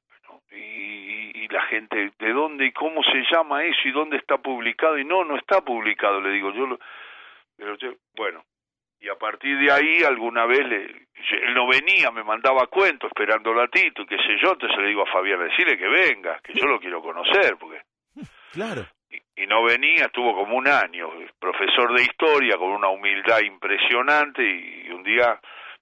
[0.51, 4.97] y, y la gente de dónde y cómo se llama eso y dónde está publicado
[4.97, 6.79] y no no está publicado le digo yo lo,
[7.57, 8.43] pero yo- bueno
[9.01, 13.59] y a partir de ahí alguna vez le, él no venía me mandaba cuentos esperando
[13.59, 16.53] a Tito y qué sé yo entonces le digo a Fabián decirle que venga que
[16.53, 17.81] yo lo quiero conocer porque
[18.51, 18.85] Claro.
[19.35, 21.09] y no venía, estuvo como un año,
[21.39, 25.39] profesor de historia con una humildad impresionante y, y un día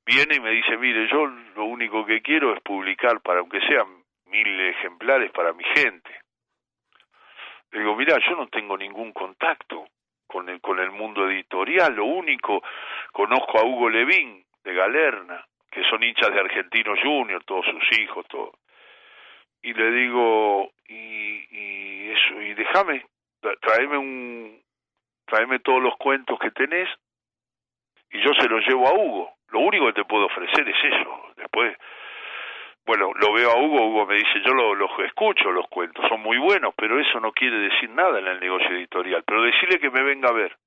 [0.07, 3.87] viene y me dice, mire, yo lo único que quiero es publicar para, aunque sean
[4.25, 6.09] mil ejemplares para mi gente.
[7.71, 9.85] Le digo, mira, yo no tengo ningún contacto
[10.27, 12.61] con el, con el mundo editorial, lo único,
[13.11, 18.25] conozco a Hugo Levín de Galerna, que son hinchas de Argentinos Junior, todos sus hijos,
[18.27, 18.53] todo.
[19.61, 23.05] Y le digo, y, y eso, y déjame,
[23.61, 24.61] tráeme un,
[25.25, 26.89] tráeme todos los cuentos que tenés
[28.11, 29.33] y yo se los llevo a Hugo.
[29.49, 31.21] Lo único que te puedo ofrecer es eso.
[31.35, 31.77] Después,
[32.87, 36.21] bueno, lo veo a Hugo, Hugo me dice, yo lo- los escucho los cuentos, son
[36.21, 39.23] muy buenos, pero eso no quiere decir nada en el negocio editorial.
[39.27, 40.57] Pero decirle que me venga a ver.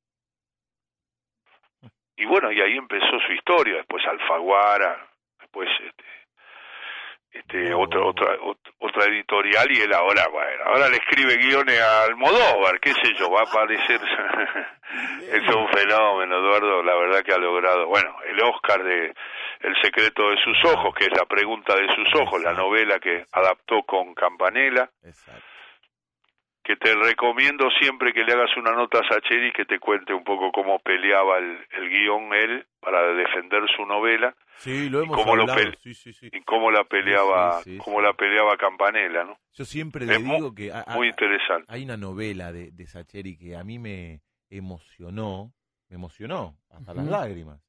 [2.16, 5.08] Y bueno, y ahí empezó su historia, después Alfaguara,
[5.40, 6.04] después este,
[7.32, 12.04] este otra otra ot- otra editorial y él ahora bueno ahora le escribe guiones a
[12.04, 14.00] Almodóvar qué sé yo va a aparecer.
[15.32, 19.14] Es un fenómeno Eduardo la verdad que ha logrado bueno el Oscar de
[19.60, 23.24] El secreto de sus ojos que es la pregunta de sus ojos la novela que
[23.32, 24.90] adaptó con Campanella
[26.70, 30.22] que te recomiendo siempre que le hagas una nota a Sacheri que te cuente un
[30.22, 35.34] poco cómo peleaba el, el guion él para defender su novela Sí, lo hemos cómo
[35.34, 35.60] lo hablado.
[35.60, 36.28] pel- sí, sí, sí.
[36.32, 40.18] y cómo la peleaba Sí, sí, sí, cómo la peleaba Campanella no Yo siempre le
[40.18, 43.78] digo que a- a- muy interesante hay una novela de, de Sacheri que a mí
[43.80, 45.52] me emocionó,
[45.88, 47.60] me emocionó hasta las lágrimas,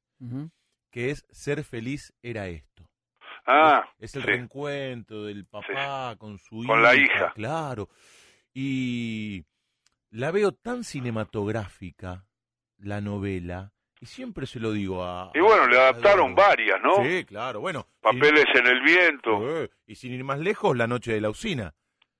[0.92, 2.84] que es Ser feliz era esto.
[3.46, 4.28] ah Es el sí.
[4.28, 7.32] reencuentro del papá con su Con la hija.
[7.34, 7.88] Claro.
[8.54, 9.44] Y
[10.10, 12.26] la veo tan cinematográfica,
[12.78, 15.30] la novela, y siempre se lo digo a...
[15.34, 17.86] y bueno le adaptaron varias no Sí, claro, bueno.
[18.00, 21.74] papeles en el viento eh, y sin ir más lejos, La Noche de la Usina,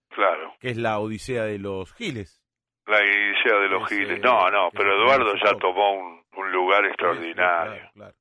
[0.08, 2.40] claro que es la odisea de los giles.
[2.86, 6.86] la idea de los giles no no que pero Eduardo ya tomó un, un lugar
[6.86, 8.16] extraordinario sí, claro, claro.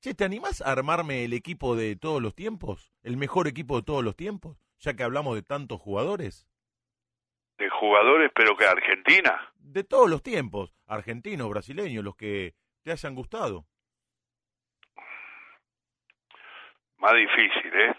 [0.00, 2.92] Che, ¿te animás a armarme el equipo de todos los tiempos?
[3.02, 4.58] ¿El mejor equipo de todos los tiempos?
[4.80, 6.46] Ya que hablamos de tantos jugadores.
[7.58, 10.74] De jugadores pero que Argentina De todos los tiempos.
[10.86, 13.64] Argentinos, brasileños, los que te hayan gustado.
[16.98, 17.94] más difícil eh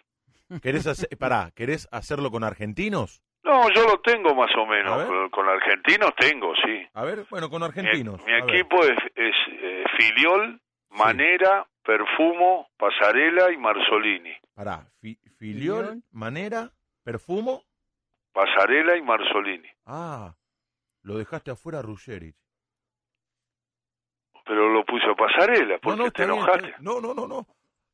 [0.62, 3.22] ¿Querés, hacer, pará, ¿querés hacerlo con argentinos?
[3.44, 7.50] no yo lo tengo más o menos con, con argentinos tengo sí A ver, bueno,
[7.50, 8.24] con argentinos.
[8.26, 8.44] Mi, ver.
[8.44, 10.60] equipo es, es, eh, Filiol,
[10.90, 14.34] Manera, Perfumo, Pasarela y Marzolini.
[14.56, 16.04] Pará, Fi- Filiol, Filiol.
[16.12, 16.72] Manera,
[17.04, 17.64] Perfumo.
[18.36, 19.70] Pasarela y Marzolini.
[19.86, 20.36] Ah,
[21.04, 22.34] lo dejaste afuera a Ruggeri.
[24.46, 26.68] Pero lo puse a Pasarela, No, porque no, te está bien, enojaste.
[26.68, 26.76] bien.
[26.82, 27.48] No, no, no, no.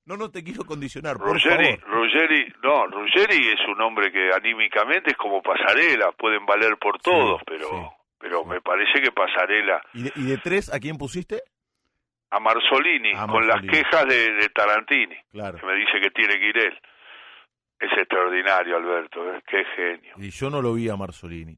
[0.04, 1.94] No, no te quiero condicionar, por Ruggeri, favor.
[1.94, 7.02] Ruggeri, no, Ruggeri es un hombre que anímicamente es como Pasarela, pueden valer por Sí,
[7.04, 7.76] todos, pero sí,
[8.18, 8.50] pero sí.
[8.50, 11.44] me parece que Pasarela, ¿Y de, y de tres a quién pusiste?
[12.34, 15.60] a Marzolini A con las quejas de, de Tarantini, Claro.
[15.60, 16.80] que me dice que tiene que ir él.
[17.82, 19.42] Es extraordinario, Alberto, ¿eh?
[19.48, 20.14] qué genio.
[20.18, 21.58] Y yo no lo vi a Marzolini.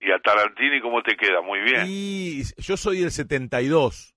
[0.00, 1.42] ¿Y a Tarantini cómo te queda?
[1.42, 1.82] Muy bien.
[1.88, 4.14] Y yo soy del 72.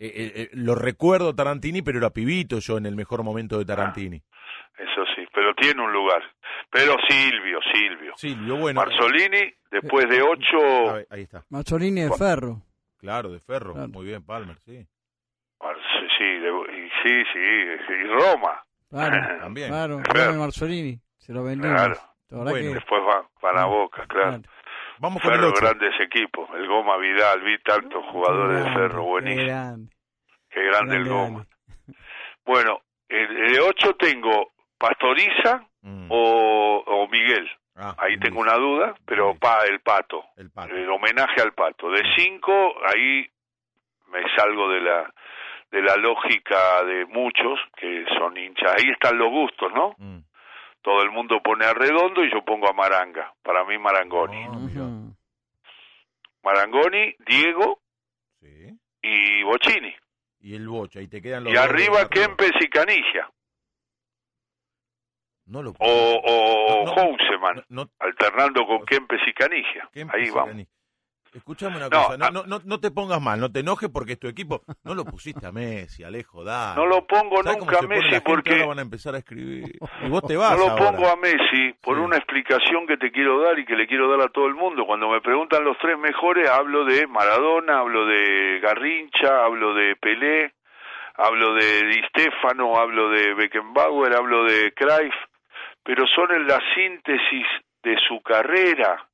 [0.00, 3.64] Eh, eh, eh, lo recuerdo Tarantini, pero era pibito yo en el mejor momento de
[3.64, 4.16] Tarantini.
[4.76, 6.22] Eso sí, pero tiene un lugar.
[6.70, 8.12] Pero Silvio, Silvio.
[8.16, 8.80] Silvio, bueno.
[8.80, 10.94] Marzolini, después de A ocho...
[10.94, 11.44] ver, ahí está.
[11.50, 12.62] Mazzolini de Ferro.
[12.98, 13.74] Claro, de Ferro.
[13.74, 13.88] Claro.
[13.88, 14.84] Muy bien, Palmer, sí.
[16.18, 18.62] Sí, de- y sí, sí, y Roma.
[18.90, 19.68] Claro, También.
[19.68, 20.00] claro.
[20.02, 20.34] Claro.
[20.34, 20.98] Marzolini.
[21.18, 21.76] Se lo vendimos.
[21.76, 21.96] Claro.
[22.30, 22.52] Bueno.
[22.54, 24.28] que- Después va para Boca, claro.
[24.40, 24.42] claro.
[24.98, 25.60] Vamos con el Ferro, 8.
[25.62, 26.48] grandes equipos.
[26.54, 29.46] El Goma Vidal, vi tantos jugadores de Grande, Ferro, qué buenísimo.
[29.46, 29.92] grande,
[30.50, 31.28] Qué grande el Goma.
[31.28, 31.50] grande.
[32.44, 36.08] Bueno, el, el de 8 tengo Pastoriza Mm.
[36.10, 37.48] o, o Miguel.
[37.76, 40.22] Ah, Ahí tengo una duda, pero pa, el pato.
[40.36, 40.74] El pato.
[40.74, 41.90] El homenaje al pato.
[41.90, 42.52] De 5,
[42.86, 43.26] ahí
[44.08, 45.10] me salgo de la
[45.70, 48.74] de la lógica de muchos que son hinchas.
[48.76, 49.94] Ahí están los gustos, ¿no?
[49.98, 50.18] Mm.
[50.82, 53.32] Todo el mundo pone a Redondo y yo pongo a Maranga.
[53.42, 54.44] Para mí Marangoni.
[54.78, 55.12] Ah.
[56.42, 57.80] Marangoni, Diego
[58.40, 58.78] Sí.
[59.02, 59.94] y Bocini.
[60.42, 62.08] Y el Bocha, y te quedan los Y arriba.
[62.08, 63.30] Kempes y Canilla.
[65.46, 66.94] No lo O, o No, no.
[66.94, 69.88] Houseman, No, no, alternando con Kempes y Canilla.
[69.92, 70.66] Kempes Ahí y vamos.
[71.32, 74.14] Escuchame una No, cosa, no, no, no, no te pongas mal, no te enojes porque
[74.14, 74.62] es tu equipo.
[74.82, 76.74] No lo pusiste a Messi, Alejo, dale.
[76.80, 79.78] No lo pongo ¿Sabes cómo nunca a Messi porque Ahora van a empezar a escribir.
[80.04, 80.90] Y vos te vas no lo ahora.
[80.90, 82.02] pongo a Messi por Sí.
[82.02, 84.84] una explicación que te quiero dar y que le quiero dar a todo el mundo.
[84.86, 90.52] Cuando me preguntan los tres mejores, hablo de Maradona, hablo de Garrincha, hablo de Pelé,
[91.16, 95.14] hablo de Di Stefano, hablo de Beckenbauer, hablo de Cruyff,
[95.84, 97.46] pero son en la síntesis
[97.84, 99.06] de su carrera.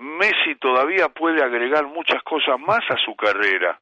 [0.00, 3.80] Messi todavía puede agregar muchas cosas más a su carrera.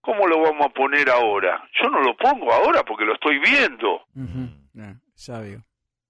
[0.00, 1.68] ¿Cómo lo vamos a poner ahora?
[1.82, 4.04] Yo no lo pongo ahora porque lo estoy viendo.
[4.14, 4.48] Ujú.
[4.80, 5.62] Ah, sabio.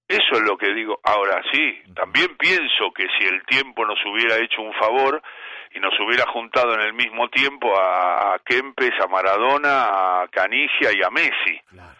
[0.06, 0.98] Eso es lo que digo.
[1.02, 5.22] Ahora sí, también pienso que si el tiempo nos hubiera hecho un favor
[5.72, 10.90] y nos hubiera juntado en el mismo tiempo a, a Kempes, a Maradona, a Canigia
[10.92, 11.60] y a Messi.
[11.68, 11.96] Claro.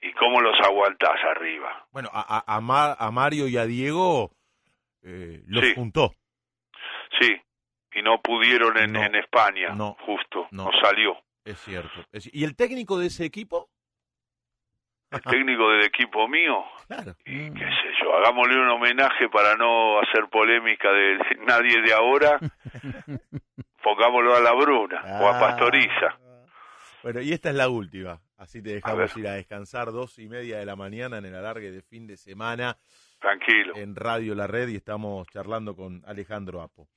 [0.00, 1.86] ¿Y cómo los aguantás arriba?
[1.92, 4.30] Bueno, a, a, a Ma- a Mario y a Diego
[5.04, 5.72] eh, los Sí.
[5.74, 6.14] juntó.
[7.20, 7.34] Sí,
[7.94, 10.64] y no pudieron en, No, en España, no, justo, no.
[10.66, 10.70] no.
[10.82, 11.16] salió.
[11.44, 12.04] Es cierto.
[12.12, 13.68] Es- ¿Y el técnico de ese equipo?
[15.10, 17.14] El técnico del equipo mío, Claro.
[17.26, 22.38] y qué sé yo, hagámosle un homenaje para no hacer polémica de, nadie de ahora,
[23.82, 26.16] pongámoslo a la Bruna o a Pastoriza.
[26.18, 26.46] Ah.
[27.02, 28.20] Bueno, y esta es la última.
[28.38, 29.18] Así te dejamos ver.
[29.24, 32.16] ir a descansar dos y media de la mañana en el alargue de fin de
[32.16, 32.76] semana
[33.20, 33.74] Tranquilo.
[33.76, 36.88] en Radio La Red y estamos charlando con Alejandro Apo.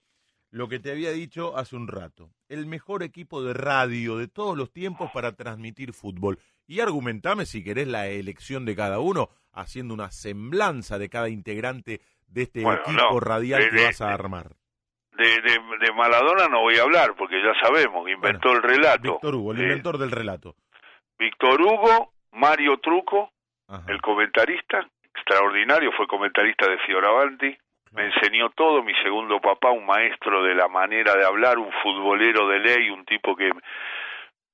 [0.52, 4.58] Lo que te había dicho hace un rato, el mejor equipo de radio de todos
[4.58, 6.40] los tiempos para transmitir fútbol.
[6.68, 12.02] Y argumentame si querés la elección de cada uno, haciendo una semblanza de cada integrante
[12.28, 14.56] de este Bueno, equipo no, radial de- que de- vas a armar.
[15.18, 19.14] De, de, de Maradona no voy a hablar porque ya sabemos, inventó el relato.
[19.14, 20.56] Víctor Hugo, el inventor del relato.
[21.18, 23.32] Víctor Hugo, Mario Truco,
[23.68, 23.86] Ajá.
[23.92, 27.58] el comentarista, extraordinario, fue comentarista de Fioravanti,
[27.96, 32.48] me enseñó todo, mi segundo papá, un maestro de la manera de hablar, un futbolero
[32.48, 33.50] de ley, un tipo que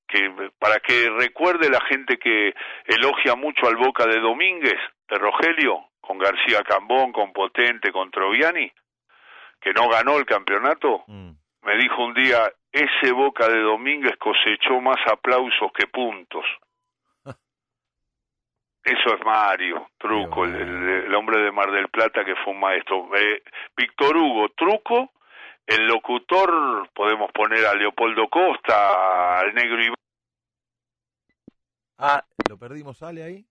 [0.08, 2.54] que para que recuerde la gente que
[2.86, 4.78] elogia mucho al Boca de Domínguez,
[5.10, 8.70] de Rogelio, con García Cambón, con Potente, con Troviani,
[9.62, 11.32] que no ganó el campeonato, Mm.
[11.64, 16.46] me dijo un día, ese Boca de Domínguez cosechó más aplausos que puntos.
[18.84, 22.60] Eso es Mario, Truco, el, el- el hombre de Mar del Plata que fue un
[22.60, 23.10] maestro.
[23.16, 23.44] Eh,
[23.78, 25.12] Víctor Hugo, Truco,
[25.68, 29.96] el locutor, podemos poner a Leopoldo Costa, al negro Iván.
[31.98, 33.46] Ah, ¿lo perdimos, Ale, ahí?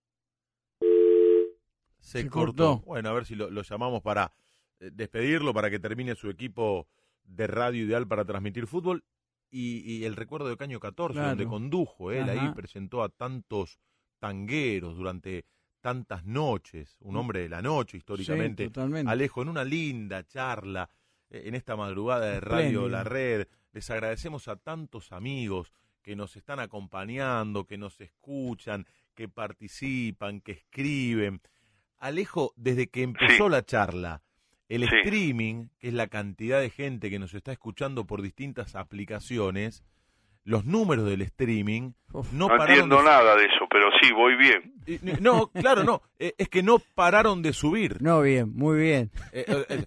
[1.99, 2.73] Se, Se cortó.
[2.73, 2.85] cortó.
[2.85, 4.33] Bueno, a ver si lo, lo llamamos para
[4.79, 6.87] eh, despedirlo, para que termine su equipo
[7.23, 9.03] de radio ideal para transmitir fútbol.
[9.49, 11.29] Y, y el recuerdo de Caño 14, Claro.
[11.29, 13.79] donde condujo él ahí, presentó a tantos
[14.21, 15.45] tangueros durante
[15.81, 18.65] tantas noches, un hombre de la noche históricamente.
[18.65, 19.11] Sí, totalmente.
[19.11, 20.87] Alejo, en una linda charla,
[21.31, 22.87] eh, en esta madrugada de Radio.
[22.87, 25.73] La Red, les agradecemos a tantos amigos
[26.03, 28.85] que nos están acompañando, que nos escuchan,
[29.15, 31.41] que participan, que escriben.
[31.97, 34.21] Alejo, desde que empezó la charla,
[34.69, 34.95] el Sí.
[35.03, 39.83] streaming, que es la cantidad de gente que nos está escuchando por distintas aplicaciones,
[40.43, 44.35] los números del streaming no, No pararon entiendo de- nada de eso, pero sí, voy
[44.35, 44.73] bien.
[45.21, 46.01] No, claro, no.
[46.19, 48.01] eh, Es que no pararon de subir.
[48.01, 49.11] No, bien, muy bien.
[49.31, 49.85] Eh, eh,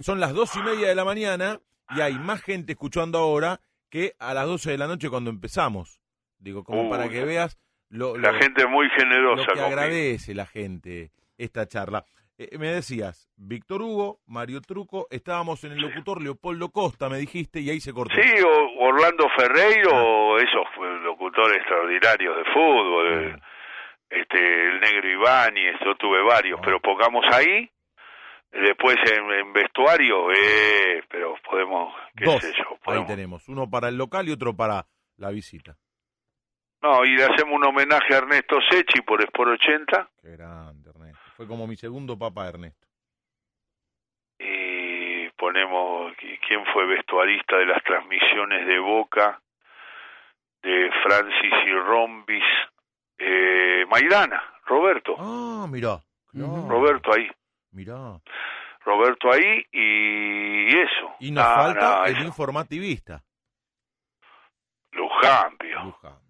[0.00, 1.60] son las dos y media de la mañana
[1.94, 3.60] y hay más gente escuchando ahora
[3.90, 6.00] que a las doce de la noche cuando empezamos.
[6.38, 7.58] Digo, como Uy, para que veas
[7.88, 9.66] lo, La lo- gente es muy lo generosa que conmigo.
[9.66, 12.04] agradece la gente esta charla.
[12.38, 17.60] Eh, me decías, Víctor Hugo, Mario Truco, estábamos en el locutor Leopoldo Costa, me dijiste,
[17.60, 18.14] y ahí se cortó.
[18.14, 20.42] Sí, o Orlando Ferreiro, Ah.
[20.42, 23.40] esos locutores extraordinarios de fútbol,
[24.10, 26.62] este, el negro Ibáñez, yo tuve varios, Ah.
[26.62, 27.70] pero pongamos ahí,
[28.52, 33.88] después en, en vestuario, eh, pero podemos, qué Dos, sé yo, ahí tenemos, uno para
[33.88, 34.84] el local y otro para
[35.16, 35.74] la visita.
[36.82, 40.75] No, y le hacemos un homenaje a Ernesto Sechi por Sport 80, Qué grande.
[41.36, 42.86] Fue como mi segundo papá, Ernesto.
[44.38, 49.40] y ponemos qui- quién fue vestuarista de las transmisiones de Boca,
[50.62, 52.44] de Francis y Rombis,
[53.18, 56.00] eh, Maidana, Roberto, Ah, mirá.
[56.34, 57.30] Roberto ahí.
[57.70, 58.20] Mirá.
[58.84, 61.14] Roberto ahí y eso.
[61.20, 62.24] Y nos No, falta no, el eso.
[62.24, 63.22] informativista.
[64.92, 66.25] Lujambio, Lujambio,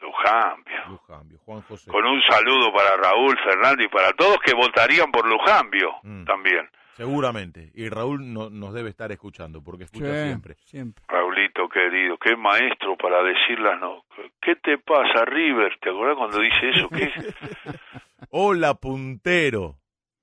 [0.00, 0.76] Lujambio.
[0.88, 1.90] Lujambio, Juan José.
[1.90, 6.24] Con un saludo para Raúl Fernández y para todos que votarían por Lujambio Mm.
[6.24, 6.68] también.
[6.96, 7.70] Seguramente.
[7.74, 10.54] Y Raúl no- nos debe estar escuchando, porque escucha Sí, siempre.
[10.64, 11.04] siempre.
[11.06, 14.04] Raulito querido, qué maestro para decirlas no.
[14.40, 15.78] ¿Qué te pasa, River?
[15.80, 16.88] ¿Te acordás cuando dice eso?
[16.88, 17.08] ¿Qué?
[18.30, 19.76] Hola, puntero.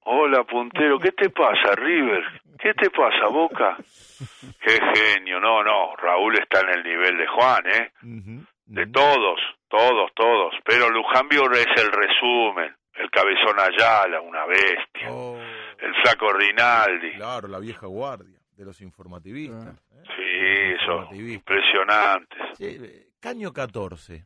[0.07, 2.23] Hola, puntero, ¿qué te pasa, River?
[2.59, 3.77] ¿Qué te pasa, Boca?
[4.61, 7.91] Qué genio, no, no, Raúl está en el nivel de Juan, ¿eh?
[8.03, 9.39] Ujú, De todos,
[9.69, 10.53] todos, todos.
[10.65, 12.75] Pero Lujambio es el resumen.
[12.95, 15.11] El cabezón Ayala, una bestia.
[15.11, 15.37] Oh,
[15.79, 17.11] El flaco Rinaldi.
[17.15, 19.75] claro, la vieja guardia de los informativistas.
[19.75, 20.03] ¿eh?
[20.15, 21.35] Sí, eso, Informativistas.
[21.35, 22.39] impresionantes.
[22.57, 24.23] Sí, eh, Caño 14.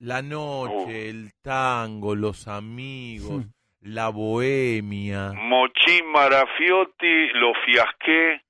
[0.00, 0.90] La noche, Uh.
[0.90, 3.46] el tango, los amigos,
[3.80, 5.32] la bohemia.
[5.34, 8.42] Mochín Marafiotti, lo fiasqué,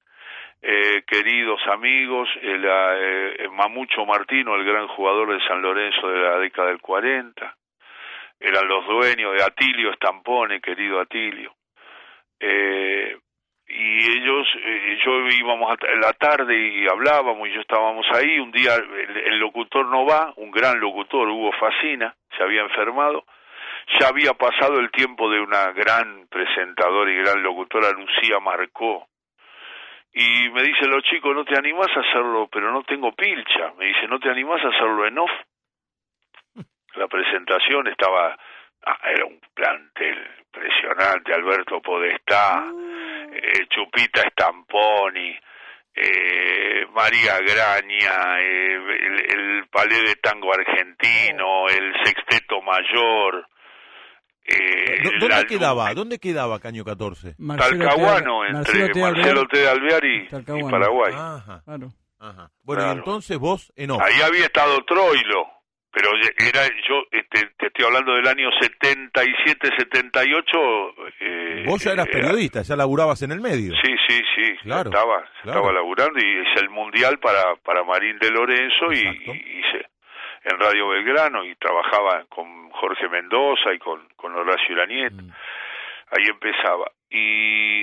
[0.62, 6.38] eh, queridos amigos, el, eh, Mamucho Martino, el gran jugador de San Lorenzo de la
[6.38, 7.56] década del 40,
[8.38, 11.52] eran los dueños de Atilio Estampone, querido Atilio.
[12.38, 13.16] Eh,
[13.68, 18.52] y ellos, eh, yo íbamos a la tarde y hablábamos y yo estábamos ahí, un
[18.52, 23.24] día el, el locutor no va, un gran locutor, Hugo Facina, se había enfermado,
[23.98, 29.08] ya había pasado el tiempo de una gran presentadora y gran locutora, Lucía Marcó.
[30.14, 32.48] Y me dice, los chicos, ¿no te animás a hacerlo?
[32.52, 33.72] Pero no tengo pilcha.
[33.78, 35.30] Me dice, ¿no te animás a hacerlo en off?
[36.96, 38.36] La presentación estaba,
[38.84, 42.62] ah, era un plantel impresionante, Alberto Podestá,
[43.32, 45.34] eh, Chupita Stamponi,
[45.94, 53.46] eh, María Graña, eh, el, el palé de tango argentino, el sexteto mayor,
[54.44, 55.94] eh, ¿Dó- la ¿Dónde Lu- quedaba?
[55.94, 57.34] ¿Dónde quedaba Caño 14?
[57.38, 59.68] Marcelo Talcahuano Te- entre Marcelo Marcelo Alvear, T.
[59.68, 60.16] Alvear y,
[60.66, 60.70] y.
[60.70, 61.12] Paraguay.
[61.16, 61.88] Ajá, Claro.
[62.18, 62.50] ajá.
[62.62, 62.98] Bueno, y Claro.
[62.98, 64.02] entonces vos en off.
[64.02, 65.46] Ahí había estado Troilo,
[65.92, 70.58] pero era yo este, te estoy hablando del año 77, 78.
[71.20, 73.72] Eh, Vos ya eras era- periodista, ya laburabas en el medio.
[73.82, 75.60] Sí, sí, sí, Claro, estaba, claro.
[75.60, 79.34] estaba laburando y es el mundial para para Marín de Lorenzo y, Exacto.
[79.34, 79.86] y hice
[80.44, 85.22] en Radio Belgrano y trabajaba con Jorge Mendoza y con, con Horacio Lanieta.
[85.22, 85.30] Mm.
[86.10, 86.90] ahí empezaba.
[87.10, 87.82] Y,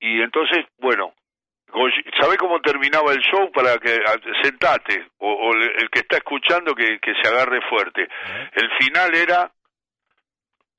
[0.00, 1.14] y entonces, bueno,
[2.20, 3.50] ¿sabe cómo terminaba el show?
[3.52, 3.98] Para que
[4.42, 8.02] sentate, o, o el que está escuchando que, que se agarre fuerte.
[8.02, 8.50] ¿Eh?
[8.54, 9.50] El final era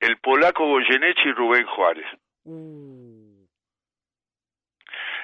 [0.00, 2.06] el polaco Goyeneche y Rubén Juárez.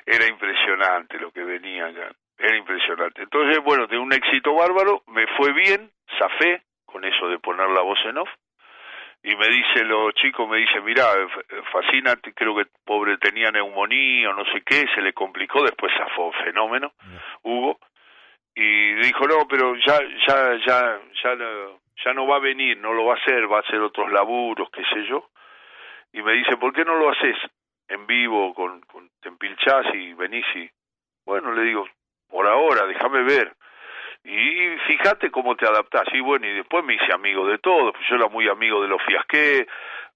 [0.07, 2.13] Era impresionante lo que venía acá.
[2.39, 3.23] Era impresionante.
[3.23, 7.83] Entonces, bueno, de un éxito bárbaro, me fue bien, zafé con eso de poner la
[7.83, 8.29] voz en off
[9.25, 11.05] y me dice los chicos me dice mira
[11.73, 16.31] fascina creo que pobre tenía neumonía o no sé qué se le complicó después zafó
[16.45, 16.93] fenómeno
[17.43, 17.79] Hugo
[18.55, 22.93] y dijo no pero ya ya ya ya no, ya no va a venir no
[22.93, 25.31] lo va a hacer va a hacer otros laburos qué sé yo
[26.13, 27.37] y me dice por qué no lo haces
[27.89, 30.71] en vivo con, con te empilchás y venís y
[31.25, 31.87] bueno le digo
[32.35, 33.55] por ahora déjame ver
[34.25, 36.05] y fíjate cómo te adaptás.
[36.13, 38.89] Y bueno, y después me hice amigo de todos, pues yo era muy amigo de
[38.89, 39.69] los fiasqué,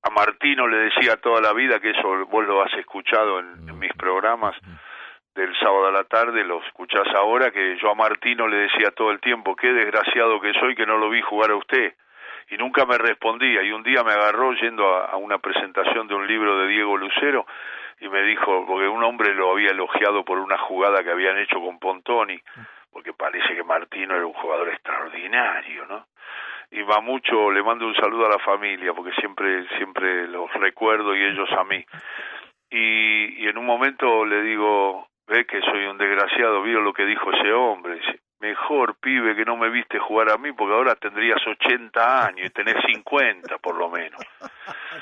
[0.03, 3.79] a Martino le decía toda la vida que eso vos lo has escuchado en, en
[3.79, 4.57] mis programas
[5.35, 9.13] del sábado a la tarde, lo escuchás ahora, que yo a Martino le decía todo
[9.13, 11.95] el tiempo, qué desgraciado que soy que no lo vi jugar a usted.
[12.51, 16.15] Y nunca me respondía, y un día me agarró yendo a, a una presentación de
[16.15, 17.47] un libro de Diego Lucero,
[18.01, 21.61] y me dijo, porque un hombre lo había elogiado por una jugada que habían hecho
[21.61, 22.41] con Pontoni,
[22.93, 26.07] porque parece que Martino era un jugador extraordinario, ¿no?
[26.71, 31.17] Y va mucho, le mando un saludo a la familia, porque siempre, siempre los recuerdo
[31.17, 31.85] y ellos a mí.
[32.71, 37.33] Y, en un momento le digo, ve que soy un desgraciado, vio lo que dijo
[37.33, 38.01] ese hombre,
[38.41, 42.51] mejor pibe que no me viste jugar a mí porque ahora tendrías 80 años y
[42.51, 44.21] tenés 50 por lo menos.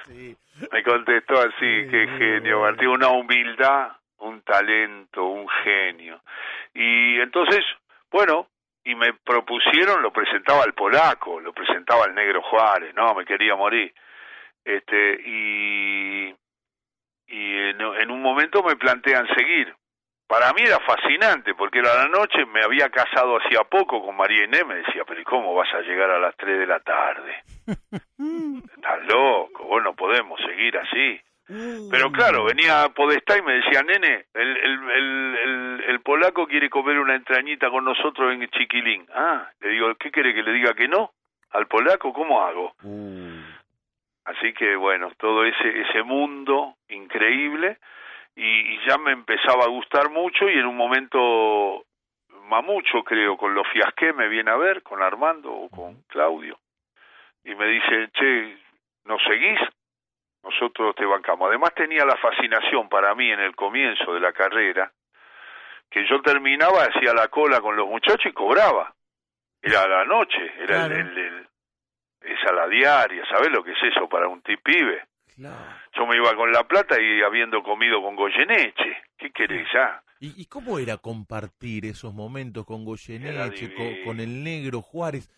[0.73, 6.23] Me contestó así, qué genio, Martín, una humildad, un talento, un genio.
[6.73, 7.65] Y entonces,
[8.11, 8.49] bueno,
[8.85, 13.55] y me propusieron, lo presentaba al polaco, lo presentaba al negro Juárez, no, me quería
[13.55, 13.93] morir.
[14.65, 16.29] Este, y,
[17.27, 19.75] y en, en un momento me plantean seguir.
[20.27, 24.45] Para mí era fascinante, porque era la noche, me había casado hacía poco con María
[24.45, 27.43] Inés, me decía, pero ¿y cómo vas a llegar a las 3 de la tarde?
[28.77, 31.21] Estás loco, vos no podemos seguir así.
[31.49, 36.69] Pero claro, venía Podestá y me decía, nene, el, el, el, el, el polaco quiere
[36.69, 39.07] comer una entrañita con nosotros en Chiquilín.
[39.15, 41.13] Ah, le digo, ¿qué quiere que le diga que no?
[41.51, 42.75] ¿Al polaco cómo hago?
[44.25, 47.79] Así que bueno, todo ese, ese mundo increíble
[48.37, 48.45] y,
[48.75, 51.85] y ya me empezaba a gustar mucho y en un momento
[52.45, 56.59] Mamucho creo, con los fiasqué me viene a ver, con Armando o con Claudio
[57.45, 58.57] y me dice, che,
[59.05, 59.59] ¿nos seguís?
[60.43, 61.49] nosotros te bancamos.
[61.49, 64.93] Además tenía la fascinación para mí en el comienzo de la carrera,
[65.91, 68.95] que yo terminaba, hacía la cola con los muchachos y cobraba.
[69.61, 71.49] Era a la noche, era el, el, el-
[72.21, 75.05] esa la diaria, ¿sabes lo que es eso para un tipibe?
[75.37, 78.97] Yo me iba con la plata y habiendo comido con Goyeneche.
[79.19, 80.03] ¿Qué querés ya?
[80.19, 85.31] ¿Y, y cómo era compartir esos momentos con Goyeneche, con, con el negro Juárez?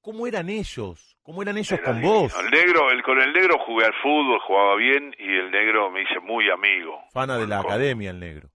[0.00, 1.16] ¿Cómo eran ellos?
[1.22, 2.12] ¿Cómo eran ellos Era con divino.
[2.20, 2.36] vos?
[2.38, 6.02] El negro, el, con el negro jugué al fútbol, jugaba bien y el negro me
[6.02, 7.00] hice muy amigo.
[7.12, 8.50] Fana de la academia, el negro.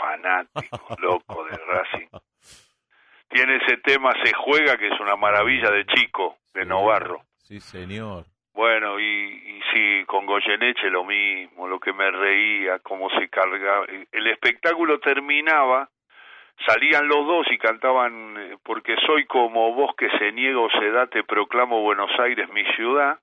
[0.00, 2.08] fanático, loco de Racing.
[3.28, 7.22] Tiene ese tema Se Juega, que es una maravilla de chico, de Novarro.
[7.44, 8.24] Sí, señor.
[8.58, 13.86] Bueno, y, y sí, con Goyeneche lo mismo, lo que me reía, cómo se cargaba.
[14.10, 15.88] El espectáculo terminaba,
[16.66, 20.90] salían los dos y cantaban, eh, porque soy como vos que se niega o se
[20.90, 23.20] da, te proclamo Buenos Aires mi ciudad.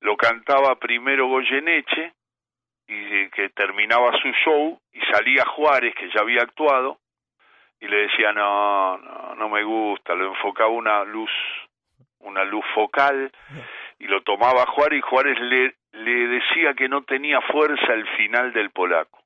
[0.00, 2.14] Lo cantaba primero Goyeneche,
[2.88, 7.00] y eh, que terminaba su show, y salía Juárez, que ya había actuado,
[7.80, 11.30] y le decía, no, no, no me gusta, lo enfocaba una luz,
[12.26, 13.32] una luz focal,
[13.98, 18.52] y lo tomaba Juárez, y Juárez le, le decía que no tenía fuerza el final
[18.52, 19.22] del polaco.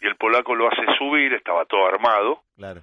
[0.00, 2.82] Y el polaco lo hace subir, estaba todo armado, Claro.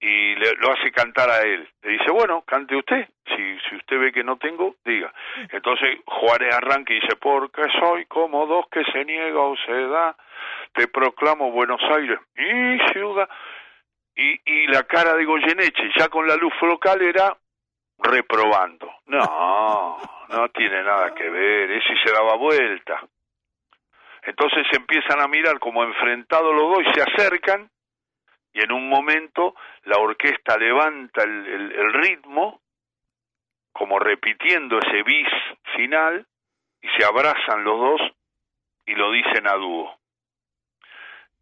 [0.00, 1.68] y le, lo hace cantar a él.
[1.82, 3.08] Le dice, bueno, cante usted.
[3.26, 5.12] Si, si usted ve que no tengo, diga.
[5.50, 10.14] Entonces Juárez arranca y dice, porque soy como dos que se niega o se da,
[10.74, 13.28] te proclamo Buenos Aires, mi ciudad.
[14.16, 17.36] Y, y la cara de Goyeneche, ya con la luz focal, era
[17.98, 18.90] reprobando.
[19.06, 19.98] No,
[20.28, 23.00] no tiene nada que ver, ese se daba vuelta.
[24.22, 27.70] Entonces se empiezan a mirar como enfrentados los dos y se acercan
[28.54, 29.54] y en un momento
[29.84, 32.60] la orquesta levanta el, el- el ritmo
[33.72, 35.28] como repitiendo ese bis
[35.76, 36.24] final
[36.80, 38.00] y se abrazan los dos
[38.86, 39.98] y lo dicen a dúo.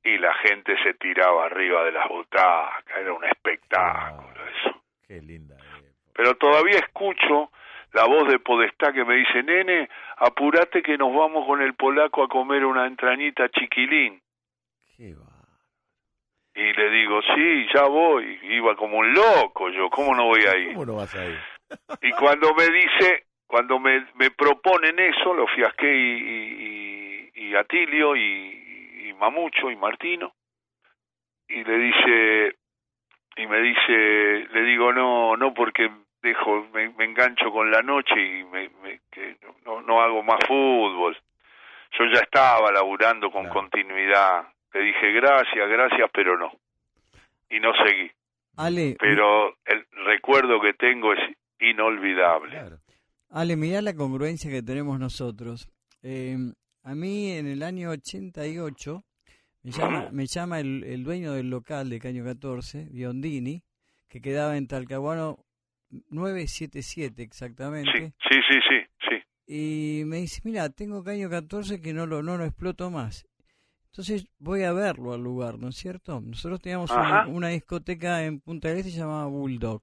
[0.04, 4.82] Y la gente se tiraba arriba de las butacas, era un espectáculo eso.
[5.06, 5.51] Qué linda.
[6.14, 7.50] Pero todavía escucho
[7.92, 12.22] la voz de Podestá que me dice, nene, apurate que nos vamos con el polaco
[12.22, 14.20] a comer una entrañita chiquilín.
[16.54, 18.38] Y le digo, sí, ya voy.
[18.42, 20.74] Iba como un loco yo, ¿cómo no voy a ir?
[20.74, 21.38] ¿Cómo no vas a ir?
[22.02, 28.14] Y cuando me dice, cuando me, me proponen eso, lo fiasqué y, y, y Atilio
[28.16, 30.34] y, y Mamucho y Martino,
[31.48, 32.56] y le dice,
[33.36, 35.90] y me dice, le digo, no, no porque
[36.22, 40.38] dejo, me, me engancho con la noche y me, me- que no, no hago más
[40.46, 41.16] fútbol.
[41.98, 44.46] Yo ya estaba laburando con continuidad.
[44.72, 46.50] Le dije, gracias, gracias, pero no.
[47.50, 48.10] Y no seguí.
[48.56, 51.20] Ale, Pero el recuerdo que tengo es
[51.60, 52.58] inolvidable.
[53.30, 55.68] Ale, mirá la congruencia que tenemos nosotros.
[56.02, 56.36] Eh,
[56.84, 59.02] a mí en el año 88
[59.62, 63.62] me llama, me llama el, el dueño del local de Caño 14, Biondini,
[64.08, 65.38] que quedaba en Talcahuano
[66.10, 68.14] 977 exactamente.
[68.28, 68.76] Sí, sí, sí,
[69.08, 69.16] sí.
[69.46, 73.26] Y me dice, mira, tengo Caño 14 que no lo, no lo exploto más.
[73.86, 76.20] Entonces voy a verlo al lugar, ¿no es cierto?
[76.20, 76.90] Nosotros teníamos
[77.28, 79.82] una, discoteca en Punta del Este llamada Bulldog.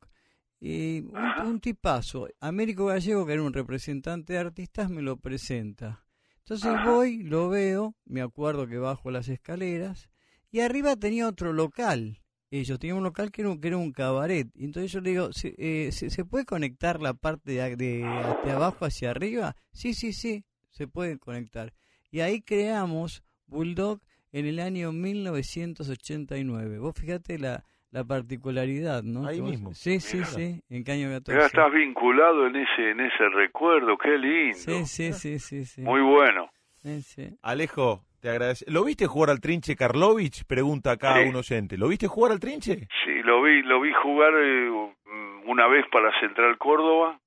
[0.60, 6.03] Y un, un tipazo, Américo Gallego, que era un representante de artistas, me lo presenta.
[6.40, 10.10] Entonces voy, lo veo, me acuerdo que bajo las escaleras,
[10.49, 12.19] y arriba tenía otro local.
[12.52, 14.48] Ellos tenían un local que era un, que era un cabaret.
[14.56, 18.36] Y entonces yo le digo, ¿se, eh, ¿se, se puede conectar la parte de, de,
[18.42, 19.56] de abajo hacia arriba?
[19.72, 21.74] Sí, sí, sí, se puede conectar.
[22.12, 24.02] Y ahí creamos Bulldog
[24.32, 26.80] en el año 1989.
[26.80, 29.28] Vos fíjate la, la particularidad, ¿no?
[29.28, 29.74] Ahí vos- mismo.
[29.74, 30.30] Sí, sí, Mirá.
[30.30, 31.40] sí, en Caño 14.
[31.40, 34.58] Ya estás vinculado en ese en ese recuerdo, qué lindo.
[34.58, 35.82] Sí, sí, sí, sí, sí.
[35.82, 36.50] Muy bueno.
[36.82, 37.38] Sí, sí.
[37.42, 38.66] Alejo, te agradece.
[38.70, 40.46] ¿Lo viste jugar al trinche Karlovich?
[40.46, 41.30] Pregunta acá Sí.
[41.30, 41.78] un oyente.
[41.78, 42.88] ¿Lo viste jugar al trinche?
[43.04, 44.70] Sí, lo vi, lo vi jugar eh,
[45.46, 47.20] una vez para Central Córdoba,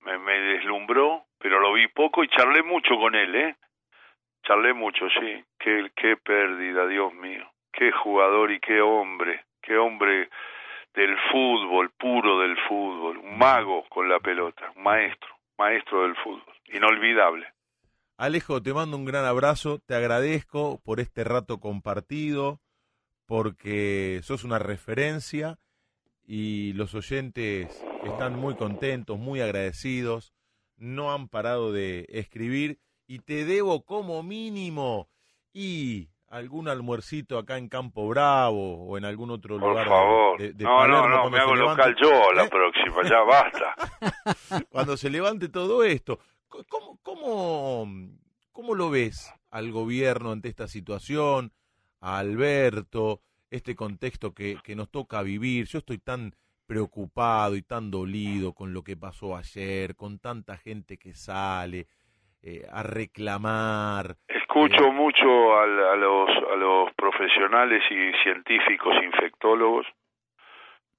[0.00, 3.56] me, me deslumbró, pero lo vi poco y charlé mucho con él, ¿eh?
[4.44, 5.44] Charlé mucho, sí.
[5.58, 7.46] Qué, qué pérdida, Dios mío.
[7.72, 10.28] Qué jugador y qué hombre, qué hombre
[10.94, 16.52] del fútbol, puro del fútbol, un mago con la pelota, un maestro, maestro del fútbol,
[16.72, 17.46] inolvidable.
[18.20, 22.60] Alejo, te mando un gran abrazo, te agradezco por este rato compartido,
[23.24, 25.58] porque sos una referencia
[26.26, 30.34] y los oyentes están muy contentos, muy agradecidos,
[30.76, 35.08] no han parado de escribir y te debo como mínimo
[35.54, 40.38] y algún almuercito acá en Campo Bravo o en algún otro Por lugar de- favor.
[40.38, 42.48] de, de no, no, Palermo no, me hago levante- local yo la ¿Eh?
[42.50, 43.74] próxima, ya basta.
[44.68, 46.20] cuando se levante todo esto.
[46.68, 47.86] ¿Cómo, cómo,
[48.52, 51.52] cómo lo ves al gobierno ante esta situación,
[52.00, 53.20] a Alberto,
[53.50, 55.66] este contexto que, que nos toca vivir?
[55.66, 56.32] Yo estoy tan
[56.66, 61.86] preocupado y tan dolido con lo que pasó ayer, con tanta gente que sale
[62.42, 64.16] eh, a reclamar.
[64.28, 69.86] Escucho Eh, mucho al- a, los, a los profesionales y científicos infectólogos,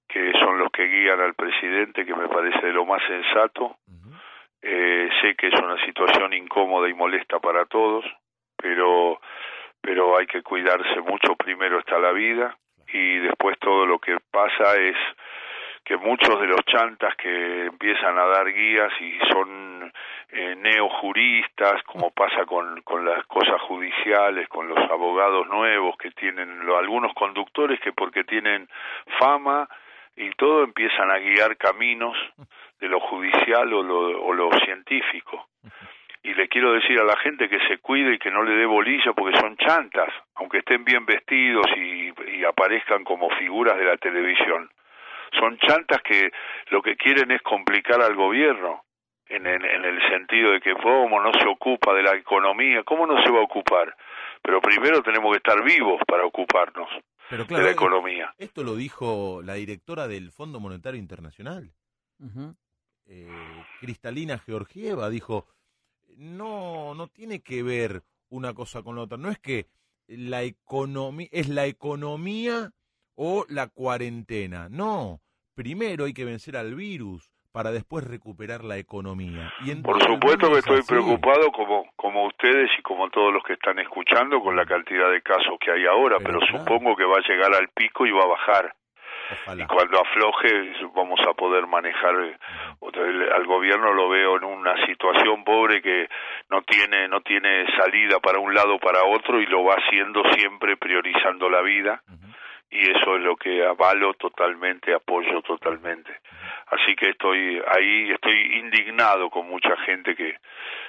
[0.07, 3.77] que son los que guían al presidente, que me parece lo más sensato.
[4.61, 8.05] Eh, sé que es una situación incómoda y molesta para todos,
[8.55, 9.19] pero,
[9.81, 11.35] pero hay que cuidarse mucho.
[11.35, 12.55] Primero está la vida
[12.93, 14.95] y después todo lo que pasa es
[15.83, 19.91] que muchos de los chantas que empiezan a dar guías y son
[20.29, 26.65] eh, neojuristas, como pasa con, con las cosas judiciales, con los abogados nuevos que tienen
[26.65, 28.69] lo- algunos conductores que porque tienen
[29.19, 29.67] fama
[30.15, 32.15] y todo empiezan a guiar caminos
[32.81, 35.47] de lo judicial o lo, o lo científico.
[36.23, 38.65] Y le quiero decir a la gente que se cuide y que no le dé
[38.65, 43.97] bolilla porque son chantas, aunque estén bien vestidos y, y aparezcan como figuras de la
[43.97, 44.69] televisión.
[45.39, 46.29] Son chantas que
[46.69, 48.83] lo que quieren es complicar al gobierno,
[49.27, 53.07] en, en, en el sentido de que cómo no se ocupa de la economía, cómo
[53.07, 53.95] no se va a ocupar.
[54.41, 56.89] Pero primero tenemos que estar vivos para ocuparnos
[57.29, 58.33] Pero de la economía.
[58.37, 61.71] esto lo dijo la directora del Fondo Monetario Internacional.
[63.13, 63.27] Eh,
[63.81, 65.45] Cristalina Georgieva dijo,
[66.17, 69.67] no, no tiene que ver una cosa con la otra, no es que
[70.07, 72.71] la economía, es la economía
[73.15, 75.19] o la cuarentena, no,
[75.55, 79.51] primero hay que vencer al virus para después recuperar la economía.
[79.65, 80.87] Y Por supuesto que es estoy así.
[80.87, 85.21] preocupado como, como ustedes y como todos los que están escuchando con la cantidad de
[85.21, 86.59] casos que hay ahora, Pero pero, claro.
[86.59, 88.73] supongo que va a llegar al pico y va a bajar.
[89.31, 89.63] Ojalá.
[89.63, 92.37] Y cuando afloje vamos a poder manejar eh,
[93.33, 96.07] al gobierno lo veo en una situación pobre que
[96.49, 100.21] no tiene no tiene salida para un lado o para otro y lo va haciendo
[100.35, 102.01] siempre priorizando la vida
[102.71, 106.11] y eso es lo que avalo totalmente, apoyo totalmente.
[106.67, 110.35] Así que estoy ahí, estoy indignado con mucha gente que,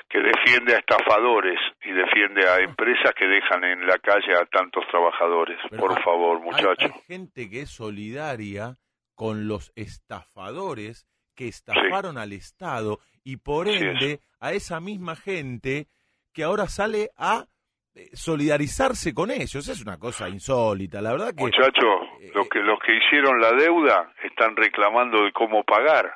[0.09, 4.87] que defiende a estafadores y defiende a empresas que dejan en la calle a tantos
[4.89, 5.59] trabajadores.
[5.71, 6.79] Pero Por hay- favor, muchachos.
[6.95, 8.77] Hay, gente que es solidaria
[9.17, 15.89] con los estafadores que estafaron al Estado y por ende a esa misma gente
[16.33, 17.47] que ahora sale a
[18.15, 19.69] solidarizarse con ellos.
[19.69, 21.43] Es una cosa insólita, la verdad que...
[21.45, 26.15] Muchachos, eh, los que los que hicieron la deuda están reclamando de cómo pagar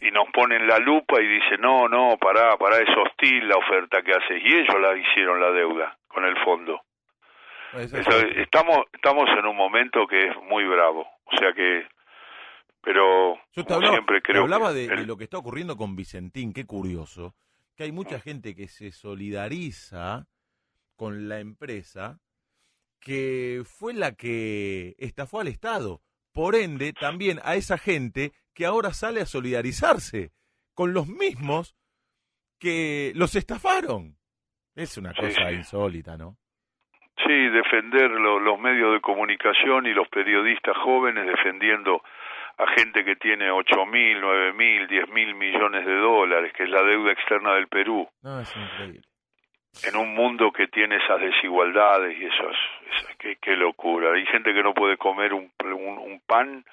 [0.00, 4.02] y nos ponen la lupa y dicen no, no, pará, pará, es hostil la oferta
[4.02, 6.80] que haces y ellos la hicieron la deuda con el fondo.
[7.74, 11.86] Eso- estamos estamos en un momento que es muy bravo, o sea que,
[12.80, 15.38] pero Yo te hablaba, siempre te creo hablaba que de, el- de lo que está
[15.38, 17.34] ocurriendo con Vicentín, qué curioso,
[17.76, 20.26] que hay mucha gente que se solidariza
[20.96, 22.18] con la empresa
[23.00, 26.00] que fue la que estafó al Estado.
[26.32, 30.32] Por ende, también a esa gente que ahora sale a solidarizarse
[30.74, 31.76] con los mismos
[32.58, 34.16] que los estafaron.
[34.74, 35.54] Es una cosa sí.
[35.54, 36.36] insólita, ¿no?
[37.26, 42.02] Sí, defender lo- los medios de comunicación y los periodistas jóvenes defendiendo
[42.58, 46.70] a gente que tiene ocho mil, nueve mil, diez mil millones de dólares, que es
[46.70, 49.02] la deuda externa del Perú, No, es increíble.
[49.84, 52.56] En un mundo que tiene esas desigualdades y esas,
[52.90, 54.12] esas- qué, qué locura.
[54.14, 56.64] Hay gente que no puede comer un, un, un pan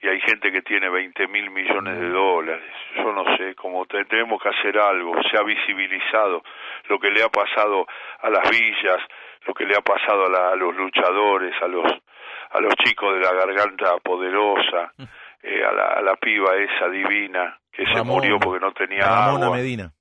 [0.00, 2.72] y hay gente que tiene veinte mil millones de dólares.
[2.96, 6.42] Yo no sé, como te- tenemos que hacer algo, se ha visibilizado
[6.88, 7.86] lo que le ha pasado
[8.20, 8.98] a las villas,
[9.46, 11.84] lo que le ha pasado a, la- a los luchadores, a los
[12.50, 15.02] a los chicos de la garganta poderosa, Mm.
[15.42, 19.44] eh, a, la, a la piba esa divina que se murió porque no tenía Ramona
[19.46, 19.56] agua.
[19.58, 19.92] Medina.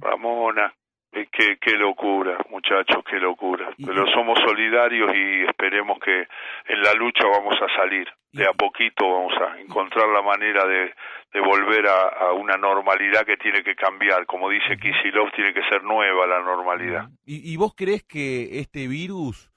[0.00, 0.72] Ramona,
[1.12, 3.70] qué, qué locura, muchachos, qué locura.
[3.84, 6.26] Pero somos solidarios y esperemos que
[6.68, 8.06] en la lucha vamos a salir.
[8.32, 10.92] De a poquito vamos a encontrar la manera de,
[11.32, 14.26] de volver a, a una normalidad que tiene que cambiar.
[14.26, 17.08] Como dice Kisilov, tiene que ser nueva la normalidad.
[17.24, 19.50] ¿Y, y vos crees que este virus,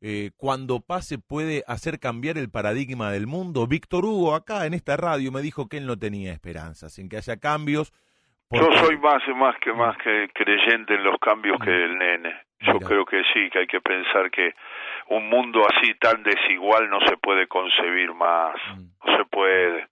[0.00, 3.68] eh, cuando pase, puede hacer cambiar el paradigma del mundo?
[3.68, 7.18] Víctor Hugo, acá en esta radio, me dijo que él no tenía esperanzas en que
[7.18, 7.92] haya cambios.
[8.50, 12.34] Yo soy más, más que más que creyente en los cambios que el nene.
[12.60, 12.86] Yo Mira.
[12.86, 14.54] creo que sí, que hay que pensar que
[15.08, 18.54] un mundo así tan desigual no se puede concebir más.
[19.04, 19.88] No se puede.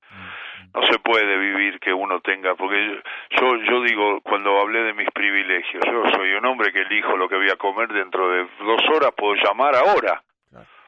[0.75, 3.03] No se puede vivir que uno tenga, porque
[3.39, 7.29] yo, yo digo, cuando hablé de mis privilegios, yo soy un hombre que elijo lo
[7.29, 10.23] que voy a comer dentro de dos horas, puedo llamar ahora.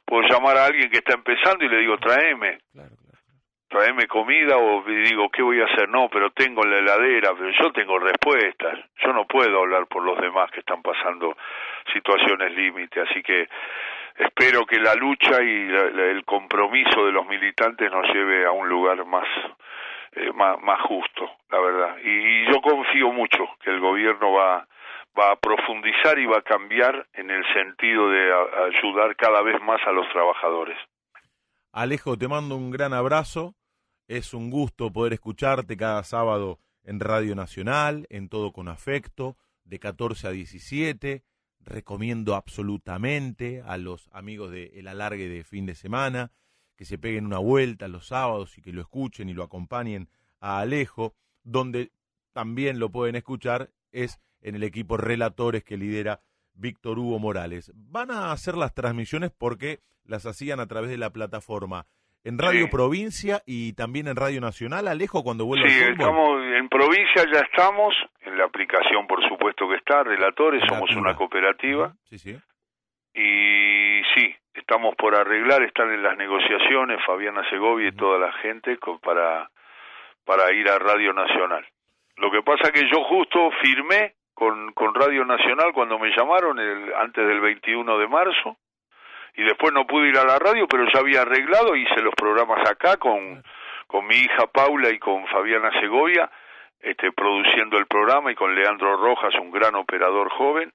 [0.07, 2.61] Puedo llamar a alguien que está empezando y le digo, tráeme.
[3.75, 5.89] Tráeme comida o digo, ¿qué voy a hacer?
[5.89, 8.79] No, pero tengo en la heladera, pero yo tengo respuestas.
[9.05, 11.37] Yo no puedo hablar por los demás que están pasando
[11.93, 13.49] situaciones límite, así que
[14.17, 18.69] espero que la lucha y la- el compromiso de los militantes nos lleve a un
[18.69, 19.27] lugar más
[20.13, 21.97] eh, más, más justo, la verdad.
[22.05, 24.69] Y, yo confío mucho que el gobierno va
[25.19, 28.33] va a profundizar y va a cambiar en el sentido de
[28.69, 30.79] ayudar cada vez más a los trabajadores.
[31.73, 33.55] Alejo, te mando un gran abrazo.
[34.07, 39.79] Es un gusto poder escucharte cada sábado en Radio Nacional, en Todo con Afecto, de
[39.79, 41.25] 14 a 17.
[41.61, 46.33] Recomiendo absolutamente a los amigos de El Alargue de fin de semana
[46.77, 50.09] que se peguen una vuelta los sábados y que lo escuchen y lo acompañen
[50.41, 51.93] a Alejo, donde
[52.33, 56.21] también lo pueden escuchar es en el equipo Relatores que lidera
[56.53, 57.73] Víctor Hugo Morales.
[57.75, 61.87] Van a hacer las transmisiones porque las hacían a través de la plataforma
[62.25, 62.71] en Radio Sí.
[62.71, 64.89] Provincia y también en Radio Nacional.
[64.89, 69.69] Alejo, cuando vuelva Sí, al estamos en provincia ya estamos, en la aplicación por supuesto
[69.69, 72.37] que está, Relatores, somos una cooperativa Sí, sí.
[73.15, 78.77] y sí, estamos por arreglar, están en las negociaciones Fabiana Segovia y toda la gente
[78.79, 79.51] co- para,
[80.25, 81.65] para ir a Radio Nacional.
[82.17, 86.93] Lo que pasa que yo justo firmé con, con Radio Nacional cuando me llamaron el,
[86.95, 88.57] antes del 21 de marzo
[89.37, 92.69] y después no pude ir a la radio, pero ya había arreglado, hice los programas
[92.69, 93.43] acá con,
[93.87, 96.31] con mi hija Paula y con Fabiana Segovia,
[96.81, 100.73] este, produciendo el programa y con Leandro Rojas, un gran operador joven,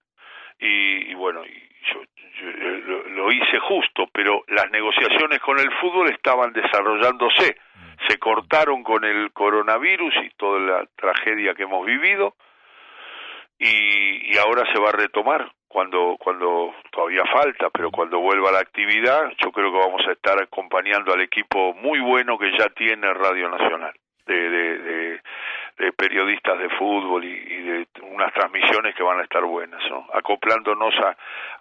[0.60, 2.02] y, y bueno, y yo,
[2.41, 7.57] yo, eh, lo, lo hice justo, pero las negociaciones con el fútbol estaban desarrollándose,
[8.07, 12.35] se cortaron con el coronavirus y toda la tragedia que hemos vivido,
[13.60, 18.60] y, y ahora se va a retomar cuando cuando todavía falta, pero cuando vuelva la
[18.60, 23.14] actividad, yo creo que vamos a estar acompañando al equipo muy bueno que ya tiene
[23.14, 23.94] Radio Nacional,
[24.26, 25.22] de, de,
[25.96, 30.06] periodistas de fútbol y, y de unas transmisiones que van a estar buenas, ¿no?
[30.14, 31.16] acoplándonos a,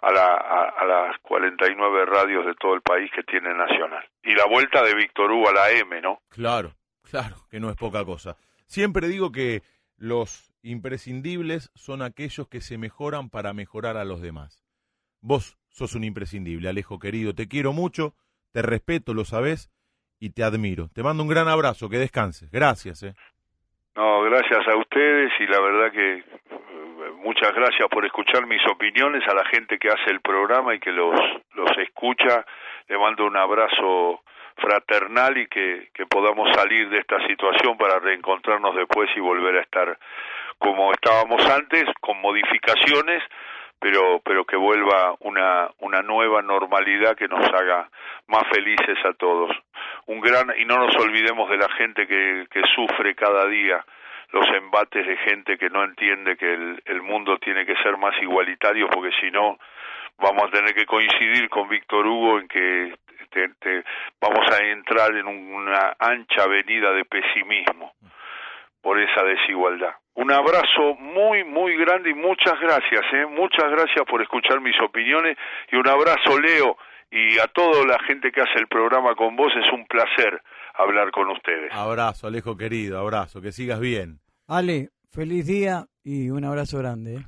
[0.07, 4.05] a, la, a, a las 49 radios de todo el país que tiene Nacional.
[4.23, 6.21] Y la vuelta de Víctor Hugo a la M, ¿no?
[6.29, 6.71] Claro,
[7.09, 8.37] claro, que no es poca cosa.
[8.65, 9.61] Siempre digo que
[9.97, 14.63] los imprescindibles son aquellos que se mejoran para mejorar a los demás.
[15.21, 18.13] Vos sos un imprescindible, Alejo querido, te quiero mucho,
[18.53, 19.69] te respeto, lo sabés
[20.19, 20.89] y te admiro.
[20.93, 22.51] Te mando un gran abrazo, que descanses.
[22.51, 23.13] Gracias, eh.
[23.95, 26.23] No, gracias a ustedes y la verdad que
[27.15, 30.91] muchas gracias por escuchar mis opiniones a la gente que hace el programa y que
[30.91, 31.19] los,
[31.53, 32.45] los escucha.
[32.87, 34.21] Le mando un abrazo
[34.55, 39.97] fraternal y que podamos salir de esta situación para reencontrarnos después y volver a estar
[40.59, 43.23] como estábamos antes, con modificaciones,
[43.79, 47.89] pero, pero que vuelva una, una nueva normalidad que nos haga
[48.27, 49.55] más felices a todos.
[50.05, 53.83] Un gran, y no nos olvidemos de la gente que, que sufre cada día
[54.31, 58.87] los embates de gente que no entiende que el, mundo tiene que ser más igualitario,
[58.87, 59.57] porque si no,
[60.19, 62.93] vamos a tener que coincidir con Víctor Hugo en que
[63.31, 63.83] te, te,
[64.21, 67.93] vamos a entrar en una ancha avenida de pesimismo
[68.81, 69.93] por esa desigualdad.
[70.15, 73.25] Un abrazo muy, muy grande y muchas gracias, ¿eh?
[73.25, 75.37] muchas gracias por escuchar mis opiniones
[75.71, 76.77] y un abrazo, Leo,
[77.11, 80.41] y a toda la gente que hace el programa con vos, es un placer
[80.73, 81.71] hablar con ustedes.
[81.73, 84.19] Abrazo, Alejo querido, abrazo, que sigas bien.
[84.47, 87.15] Ale, feliz día y un abrazo grande.
[87.15, 87.25] ¿eh?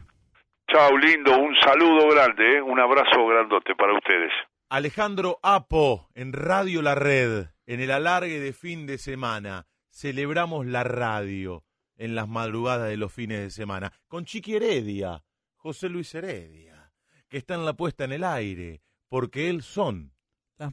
[0.71, 2.61] Chao, lindo, un saludo grande, ¿eh?
[2.61, 4.31] un abrazo grandote para ustedes.
[4.69, 10.83] Alejandro Apo, en Radio La Red, en el alargue de fin de semana, celebramos la
[10.83, 11.63] radio
[11.95, 15.23] en las madrugadas de los fines de semana, con Chiqui Heredia,
[15.55, 16.91] José Luis Heredia,
[17.29, 20.13] que está en la puesta en el aire, porque él son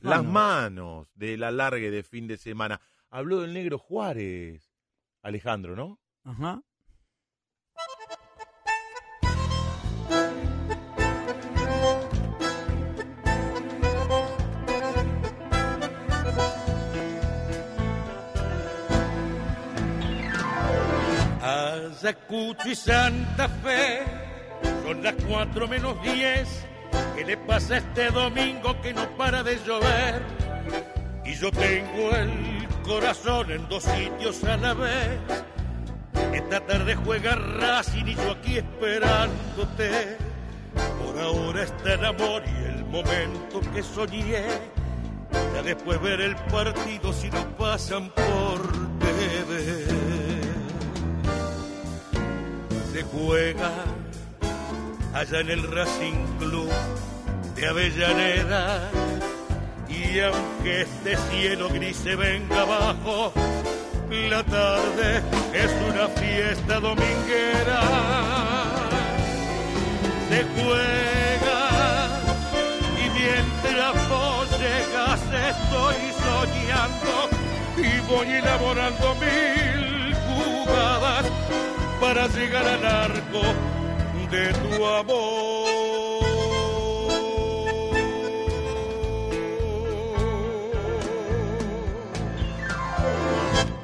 [0.03, 2.81] Las manos de la largue de fin de semana.
[3.11, 4.71] Habló del negro Juárez,
[5.23, 6.01] Alejandro, ¿no?
[6.25, 6.63] Ajá.
[22.01, 24.03] Ayacucho y Santa Fe
[24.85, 26.65] son las cuatro menos diez.
[27.17, 30.23] ¿Qué le pasa este domingo que no para de llover?
[31.25, 35.19] Y yo tengo el corazón en dos sitios a la vez.
[36.33, 40.19] Esta tarde juega Racing y yo aquí esperándote.
[41.05, 44.45] Por ahora está el amor y el momento que soñé.
[45.33, 49.98] Ya después ver el partido si no pasan por TV
[52.99, 53.71] se juega
[55.15, 56.69] allá en el Racing Club
[57.55, 58.91] de Avellaneda.
[59.89, 63.33] Y aunque este cielo gris se venga abajo,
[64.11, 67.81] la tarde es una fiesta dominguera.
[70.29, 71.61] Se juega
[73.05, 75.21] y mientras vos llegas
[75.53, 77.15] estoy soñando
[77.77, 79.68] y voy elaborando jugadas
[82.09, 83.43] para llegar al arco
[84.31, 85.69] de tu amor.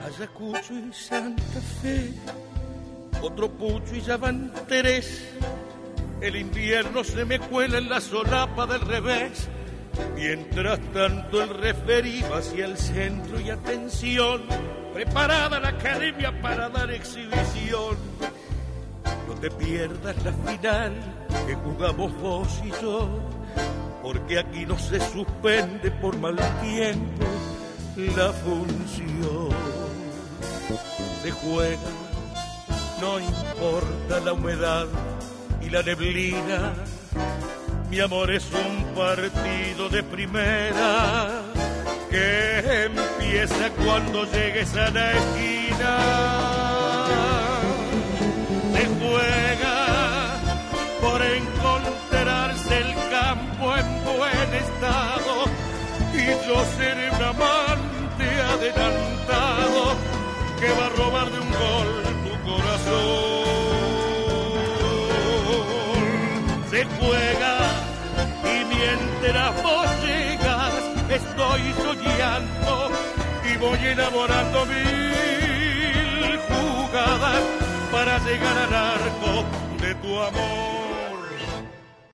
[0.07, 2.15] Ayacucho y Santa Fe,
[3.21, 4.19] otro pucho y ya.
[6.23, 9.51] El invierno se me cuela en la solapa del revés.
[10.17, 14.45] Mientras tanto el referí va hacia el centro y atención,
[14.95, 17.97] preparada la academia para dar exhibición.
[19.29, 20.93] No te pierdas la final
[21.47, 23.21] que jugamos vos y yo,
[24.03, 27.27] porque aquí no se suspende por mal tiempo
[28.17, 29.51] la función.
[31.23, 31.91] Se juega,
[33.01, 34.87] no importa la humedad
[35.61, 36.73] y la neblina
[37.95, 41.43] mi amor es un partido de primera
[42.15, 45.95] que empieza cuando llegues a la esquina.
[48.75, 49.79] Se juega
[51.01, 55.35] por encontrarse el campo en buen estado
[56.13, 59.81] y yo seré un amante adelantado
[60.61, 61.91] que va a robar de un gol
[62.25, 63.45] tu corazón.
[66.71, 67.55] Se juega
[68.55, 70.04] y mientras vos
[73.55, 77.43] y voy elaborando mil jugadas
[77.93, 79.45] para llegar al arco
[79.81, 81.04] de tu amor.